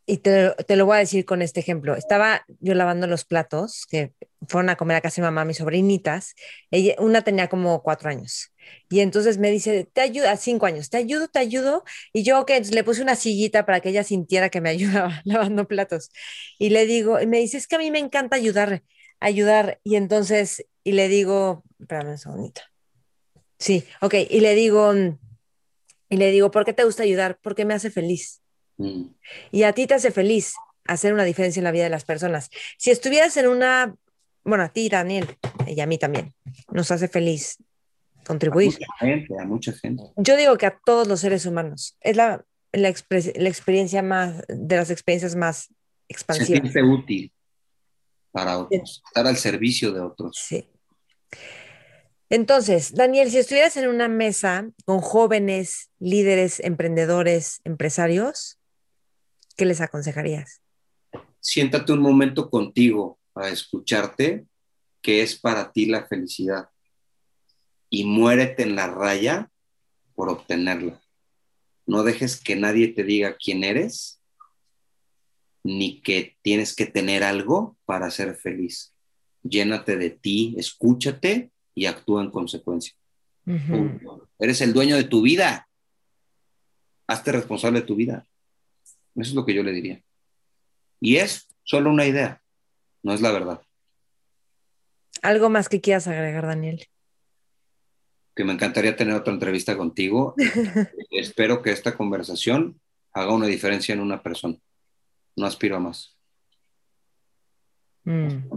y 0.05 0.17
te, 0.17 0.75
lo 0.75 0.85
voy 0.85 0.97
a 0.97 0.99
decir 0.99 1.23
con 1.23 1.41
este 1.41 1.61
ejemplo. 1.61 1.95
Estaba 1.95 2.45
yo 2.59 2.73
lavando 2.75 3.07
los 3.07 3.23
platos, 3.23 3.85
que 3.89 4.13
fueron 4.49 4.69
a 4.69 4.75
comer 4.75 4.97
a 4.97 5.01
casa 5.01 5.21
de 5.21 5.27
mamá, 5.27 5.45
mis 5.45 5.57
sobrinitas. 5.57 6.35
Ella, 6.71 6.95
una 6.99 7.21
tenía 7.21 7.47
como 7.47 7.81
cuatro 7.83 8.09
años. 8.09 8.51
Y 8.89 8.99
entonces 8.99 9.37
me 9.37 9.49
dice, 9.49 9.89
te 9.93 10.01
ayuda, 10.01 10.35
cinco 10.37 10.65
años, 10.65 10.89
te 10.89 10.97
ayudo, 10.97 11.29
te 11.29 11.39
ayudo. 11.39 11.83
Y 12.11 12.23
yo 12.23 12.45
que 12.45 12.59
le 12.59 12.83
puse 12.83 13.01
una 13.01 13.15
sillita 13.15 13.65
para 13.65 13.79
que 13.79 13.89
ella 13.89 14.03
sintiera 14.03 14.49
que 14.49 14.59
me 14.59 14.69
ayudaba 14.71 15.21
lavando 15.23 15.67
platos. 15.67 16.09
Y 16.59 16.69
le 16.69 16.85
digo, 16.85 17.21
y 17.21 17.27
me 17.27 17.39
dice, 17.39 17.57
es 17.57 17.67
que 17.67 17.75
a 17.75 17.79
mí 17.79 17.89
me 17.89 17.99
encanta 17.99 18.35
ayudar, 18.35 18.83
ayudar. 19.23 19.79
Y 19.83 19.95
entonces, 19.95 20.65
y 20.83 20.91
le 20.91 21.07
digo, 21.07 21.63
espérame 21.79 22.11
un 22.11 22.17
segundito. 22.17 22.61
Sí, 23.57 23.85
ok. 24.01 24.15
Y 24.29 24.41
le 24.41 24.55
digo, 24.55 24.93
y 26.09 26.17
le 26.17 26.31
digo, 26.31 26.51
¿por 26.51 26.65
qué 26.65 26.73
te 26.73 26.83
gusta 26.83 27.03
ayudar? 27.03 27.39
Porque 27.41 27.65
me 27.65 27.73
hace 27.73 27.89
feliz. 27.89 28.41
Mm. 28.77 29.05
Y 29.51 29.63
a 29.63 29.73
ti 29.73 29.87
te 29.87 29.93
hace 29.93 30.11
feliz 30.11 30.53
hacer 30.85 31.13
una 31.13 31.23
diferencia 31.23 31.59
en 31.59 31.63
la 31.63 31.71
vida 31.71 31.85
de 31.85 31.89
las 31.89 32.03
personas. 32.03 32.49
Si 32.77 32.91
estuvieras 32.91 33.37
en 33.37 33.47
una, 33.47 33.95
bueno, 34.43 34.65
a 34.65 34.69
ti, 34.69 34.89
Daniel, 34.89 35.37
y 35.65 35.79
a 35.79 35.85
mí 35.85 35.97
también, 35.97 36.33
nos 36.71 36.91
hace 36.91 37.07
feliz 37.07 37.57
contribuir. 38.25 38.73
A 38.73 38.75
mucha 38.75 38.97
gente, 38.99 39.39
a 39.39 39.45
mucha 39.45 39.71
gente. 39.73 40.03
Yo 40.17 40.35
digo 40.35 40.57
que 40.57 40.65
a 40.65 40.77
todos 40.85 41.07
los 41.07 41.21
seres 41.21 41.45
humanos. 41.45 41.97
Es 42.01 42.17
la, 42.17 42.43
la, 42.73 42.89
experiencia 42.89 44.01
más, 44.01 44.43
de 44.47 44.75
las 44.75 44.91
experiencias 44.91 45.35
más 45.35 45.73
expansivas. 46.09 46.49
Sentirse 46.49 46.83
útil 46.83 47.31
para 48.33 48.57
otros, 48.57 49.01
estar 49.05 49.25
al 49.27 49.37
servicio 49.37 49.93
de 49.93 50.01
otros. 50.01 50.35
Sí. 50.37 50.67
Entonces, 52.29 52.93
Daniel, 52.95 53.29
si 53.29 53.37
estuvieras 53.37 53.77
en 53.77 53.87
una 53.87 54.07
mesa 54.07 54.67
con 54.85 54.99
jóvenes, 54.99 55.91
líderes, 55.99 56.59
emprendedores, 56.59 57.61
empresarios, 57.63 58.57
¿qué 59.55 59.65
les 59.65 59.81
aconsejarías? 59.81 60.61
Siéntate 61.39 61.93
un 61.93 61.99
momento 61.99 62.49
contigo 62.49 63.19
a 63.35 63.49
escucharte 63.49 64.45
qué 65.01 65.21
es 65.21 65.39
para 65.39 65.71
ti 65.71 65.85
la 65.85 66.07
felicidad 66.07 66.69
y 67.89 68.03
muérete 68.05 68.63
en 68.63 68.75
la 68.75 68.87
raya 68.87 69.51
por 70.15 70.29
obtenerla. 70.29 70.99
No 71.85 72.01
dejes 72.01 72.41
que 72.41 72.55
nadie 72.55 72.87
te 72.87 73.03
diga 73.03 73.37
quién 73.37 73.63
eres 73.63 74.22
ni 75.63 76.01
que 76.01 76.37
tienes 76.41 76.75
que 76.75 76.85
tener 76.85 77.23
algo 77.23 77.77
para 77.85 78.11
ser 78.11 78.35
feliz. 78.35 78.93
Llénate 79.43 79.97
de 79.97 80.09
ti, 80.09 80.55
escúchate 80.57 81.51
y 81.73 81.85
actúa 81.85 82.21
en 82.21 82.31
consecuencia. 82.31 82.93
Eres 84.39 84.61
el 84.61 84.73
dueño 84.73 84.95
de 84.95 85.03
tu 85.05 85.21
vida. 85.21 85.67
Hazte 87.07 87.31
responsable 87.31 87.81
de 87.81 87.85
tu 87.85 87.95
vida. 87.95 88.27
Eso 89.15 89.29
es 89.29 89.33
lo 89.33 89.45
que 89.45 89.53
yo 89.53 89.63
le 89.63 89.71
diría. 89.71 90.01
Y 90.99 91.17
es 91.17 91.47
solo 91.63 91.89
una 91.89 92.05
idea, 92.05 92.41
no 93.01 93.13
es 93.13 93.21
la 93.21 93.31
verdad. 93.31 93.61
¿Algo 95.21 95.49
más 95.49 95.69
que 95.69 95.81
quieras 95.81 96.07
agregar, 96.07 96.45
Daniel? 96.45 96.85
Que 98.35 98.43
me 98.43 98.53
encantaría 98.53 98.95
tener 98.95 99.13
otra 99.13 99.33
entrevista 99.33 99.77
contigo. 99.77 100.35
Espero 101.11 101.61
que 101.61 101.71
esta 101.71 101.95
conversación 101.95 102.79
haga 103.13 103.33
una 103.33 103.47
diferencia 103.47 103.93
en 103.93 104.01
una 104.01 104.23
persona. 104.23 104.57
No 105.35 105.45
aspiro 105.45 105.77
a 105.77 105.79
más. 105.79 106.17
Mm. 108.03 108.49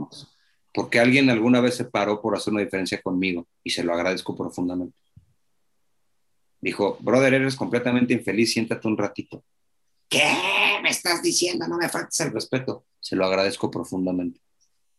Porque 0.72 1.00
alguien 1.00 1.30
alguna 1.30 1.60
vez 1.60 1.76
se 1.76 1.84
paró 1.84 2.20
por 2.20 2.36
hacer 2.36 2.52
una 2.52 2.62
diferencia 2.62 3.00
conmigo 3.00 3.46
y 3.62 3.70
se 3.70 3.82
lo 3.82 3.94
agradezco 3.94 4.36
profundamente. 4.36 4.98
Dijo, 6.60 6.98
brother, 7.00 7.34
eres 7.34 7.56
completamente 7.56 8.12
infeliz, 8.12 8.52
siéntate 8.52 8.88
un 8.88 8.98
ratito. 8.98 9.44
¿Qué 10.08 10.78
me 10.82 10.90
estás 10.90 11.22
diciendo? 11.22 11.66
No 11.66 11.78
me 11.78 11.88
faltes 11.88 12.20
el 12.20 12.32
respeto. 12.32 12.86
Se 13.00 13.16
lo 13.16 13.24
agradezco 13.24 13.70
profundamente. 13.70 14.40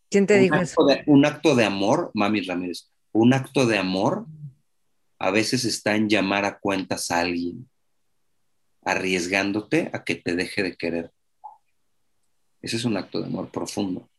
¿Quién 0.10 0.26
te 0.26 0.40
dijo 0.40 0.56
eso? 0.56 0.86
un 1.06 1.26
acto 1.26 1.56
de 1.56 1.66
amor, 1.66 2.12
Mami 2.14 2.42
Ramírez, 2.42 2.90
un 3.12 3.34
acto 3.34 3.66
de 3.66 3.78
amor 3.78 4.26
a 5.20 5.32
veces 5.32 5.66
está 5.66 5.96
en 5.96 6.10
llamar 6.10 6.46
a 6.46 6.60
cuentas 6.60 7.12
a 7.12 7.20
alguien, 7.22 7.70
arriesgándote 8.84 9.90
a 9.94 10.04
que 10.04 10.16
te 10.16 10.36
deje 10.36 10.64
de 10.64 10.78
querer. 10.78 11.12
Ese 12.68 12.76
es 12.76 12.84
un 12.84 12.98
acto 12.98 13.22
de 13.22 13.28
amor 13.28 13.50
profundo. 13.50 14.10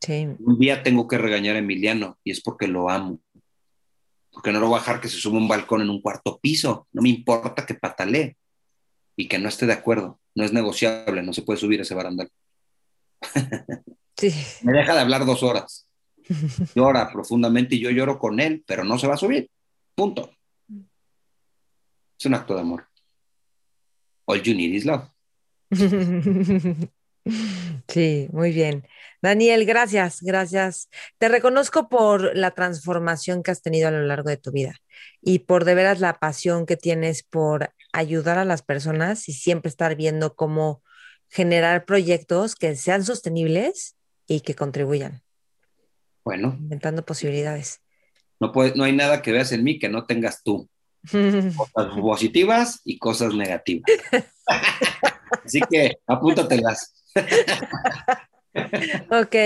Sí. 0.00 0.28
Un 0.38 0.58
día 0.58 0.82
tengo 0.82 1.06
que 1.06 1.18
regañar 1.18 1.56
a 1.56 1.58
Emiliano 1.58 2.18
y 2.24 2.30
es 2.30 2.40
porque 2.40 2.66
lo 2.66 2.88
amo. 2.88 3.20
Porque 4.30 4.50
no 4.50 4.60
lo 4.60 4.68
voy 4.68 4.76
a 4.76 4.78
dejar 4.78 4.98
que 4.98 5.10
se 5.10 5.18
suba 5.18 5.36
un 5.36 5.46
balcón 5.46 5.82
en 5.82 5.90
un 5.90 6.00
cuarto 6.00 6.40
piso. 6.40 6.88
No 6.92 7.02
me 7.02 7.10
importa 7.10 7.66
que 7.66 7.74
patalee 7.74 8.34
y 9.14 9.28
que 9.28 9.38
no 9.38 9.50
esté 9.50 9.66
de 9.66 9.74
acuerdo. 9.74 10.20
No 10.34 10.42
es 10.42 10.54
negociable, 10.54 11.22
no 11.22 11.34
se 11.34 11.42
puede 11.42 11.60
subir 11.60 11.82
ese 11.82 11.94
barandal. 11.94 12.32
Sí. 14.16 14.32
Me 14.62 14.72
deja 14.72 14.94
de 14.94 15.00
hablar 15.00 15.26
dos 15.26 15.42
horas. 15.42 15.86
Llora 16.74 17.12
profundamente 17.12 17.74
y 17.74 17.80
yo 17.80 17.90
lloro 17.90 18.18
con 18.18 18.40
él, 18.40 18.64
pero 18.66 18.84
no 18.84 18.98
se 18.98 19.06
va 19.06 19.14
a 19.14 19.18
subir. 19.18 19.50
Punto. 19.94 20.32
Es 22.18 22.24
un 22.24 22.32
acto 22.32 22.54
de 22.54 22.62
amor. 22.62 22.88
All 24.24 24.40
you 24.40 24.54
need 24.54 24.72
is 24.72 24.86
love. 24.86 25.10
Sí, 27.88 28.28
muy 28.32 28.52
bien. 28.52 28.86
Daniel, 29.22 29.66
gracias, 29.66 30.22
gracias. 30.22 30.88
Te 31.18 31.28
reconozco 31.28 31.88
por 31.88 32.36
la 32.36 32.52
transformación 32.52 33.42
que 33.42 33.50
has 33.50 33.62
tenido 33.62 33.88
a 33.88 33.90
lo 33.90 34.02
largo 34.02 34.30
de 34.30 34.36
tu 34.36 34.50
vida 34.52 34.76
y 35.20 35.40
por 35.40 35.64
de 35.64 35.74
veras 35.74 36.00
la 36.00 36.18
pasión 36.18 36.66
que 36.66 36.76
tienes 36.76 37.22
por 37.22 37.74
ayudar 37.92 38.38
a 38.38 38.44
las 38.44 38.62
personas 38.62 39.28
y 39.28 39.32
siempre 39.32 39.68
estar 39.68 39.96
viendo 39.96 40.34
cómo 40.34 40.82
generar 41.28 41.84
proyectos 41.84 42.54
que 42.54 42.74
sean 42.76 43.04
sostenibles 43.04 43.96
y 44.26 44.40
que 44.40 44.54
contribuyan. 44.54 45.22
Bueno. 46.24 46.56
Inventando 46.58 47.04
posibilidades. 47.04 47.80
No, 48.38 48.52
puede, 48.52 48.74
no 48.74 48.84
hay 48.84 48.92
nada 48.92 49.20
que 49.20 49.32
veas 49.32 49.52
en 49.52 49.64
mí 49.64 49.78
que 49.78 49.88
no 49.88 50.06
tengas 50.06 50.42
tú. 50.42 50.68
Cosas 51.12 52.00
positivas 52.00 52.80
y 52.84 52.98
cosas 52.98 53.34
negativas. 53.34 53.90
Así 55.44 55.60
que 55.70 55.98
apúntatelas. 56.06 56.92
ok. 59.10 59.36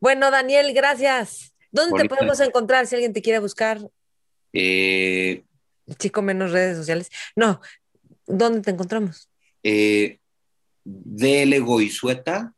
Bueno, 0.00 0.30
Daniel, 0.30 0.72
gracias. 0.74 1.54
¿Dónde 1.70 2.02
te 2.02 2.08
podemos 2.08 2.40
encontrar 2.40 2.86
si 2.86 2.94
alguien 2.94 3.12
te 3.12 3.22
quiere 3.22 3.38
buscar? 3.38 3.80
Eh, 4.52 5.44
Chico 5.98 6.22
menos 6.22 6.52
redes 6.52 6.76
sociales. 6.76 7.10
No, 7.34 7.60
¿dónde 8.26 8.60
te 8.60 8.70
encontramos? 8.70 9.28
Eh, 9.62 10.18
dlgoizueta, 10.84 12.54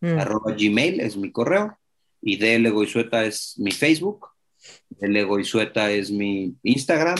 mm. 0.00 0.18
arroba 0.18 0.54
gmail 0.54 1.00
es 1.00 1.16
mi 1.16 1.30
correo, 1.32 1.78
y 2.20 2.36
dlgoizueta 2.36 3.24
es 3.24 3.58
mi 3.58 3.70
Facebook, 3.70 4.28
dlgoizueta 4.90 5.90
es 5.90 6.10
mi 6.10 6.54
Instagram, 6.62 7.18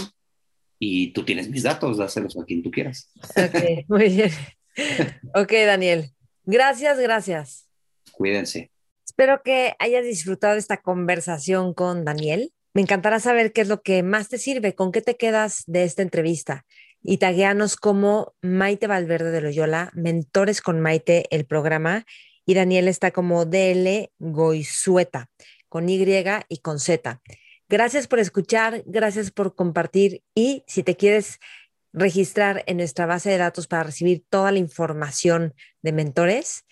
y 0.79 1.13
tú 1.13 1.25
tienes 1.25 1.49
mis 1.49 1.63
datos, 1.63 1.99
dáselos 1.99 2.39
a 2.39 2.45
quien 2.45 2.63
tú 2.63 2.71
quieras. 2.71 3.11
Ok, 3.37 3.85
muy 3.89 4.09
bien. 4.09 4.31
Ok, 5.35 5.53
Daniel. 5.67 6.11
Gracias, 6.45 6.99
gracias. 6.99 7.69
Cuídense. 8.13 8.71
Espero 9.05 9.43
que 9.43 9.75
hayas 9.79 10.05
disfrutado 10.05 10.57
esta 10.57 10.79
conversación 10.79 11.75
con 11.75 12.05
Daniel. 12.05 12.53
Me 12.75 12.83
encantará 12.83 13.19
saber 13.21 13.53
qué 13.53 13.63
es 13.63 13.69
lo 13.69 13.83
que 13.83 14.03
más 14.03 14.29
te 14.29 14.39
sirve, 14.39 14.75
con 14.75 14.93
qué 14.93 15.03
te 15.03 15.17
quedas 15.17 15.65
de 15.67 15.85
esta 15.85 16.03
entrevista. 16.03 16.65
Y 17.03 17.19
tagueanos 17.19 17.77
como 17.77 18.35
Maite 18.43 18.87
Valverde 18.87 19.31
de 19.31 19.41
Loyola, 19.41 19.91
Mentores 19.95 20.61
con 20.61 20.81
Maite, 20.81 21.25
el 21.31 21.47
programa. 21.47 22.07
Y 22.47 22.55
Daniel 22.55 22.89
está 22.89 23.11
como 23.11 23.45
DL 23.45 24.11
Goizueta, 24.19 25.29
con 25.69 25.89
Y 25.89 26.05
y 26.49 26.59
con 26.59 26.79
Z. 26.79 27.21
Gracias 27.71 28.09
por 28.09 28.19
escuchar, 28.19 28.83
gracias 28.85 29.31
por 29.31 29.55
compartir 29.55 30.25
y 30.35 30.65
si 30.67 30.83
te 30.83 30.97
quieres 30.97 31.39
registrar 31.93 32.63
en 32.67 32.79
nuestra 32.79 33.07
base 33.07 33.31
de 33.31 33.39
datos 33.39 33.67
para 33.67 33.85
recibir 33.85 34.25
toda 34.29 34.53
la 34.53 34.59
información 34.59 35.55
de 35.83 35.93
mentores, 35.93 36.65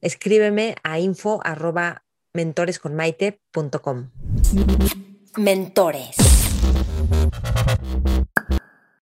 escríbeme 0.00 0.76
a 0.82 0.98
info 0.98 1.40
arroba 1.44 2.04
mentoresconmaite.com. 2.32 4.10
Mentores. 5.36 6.16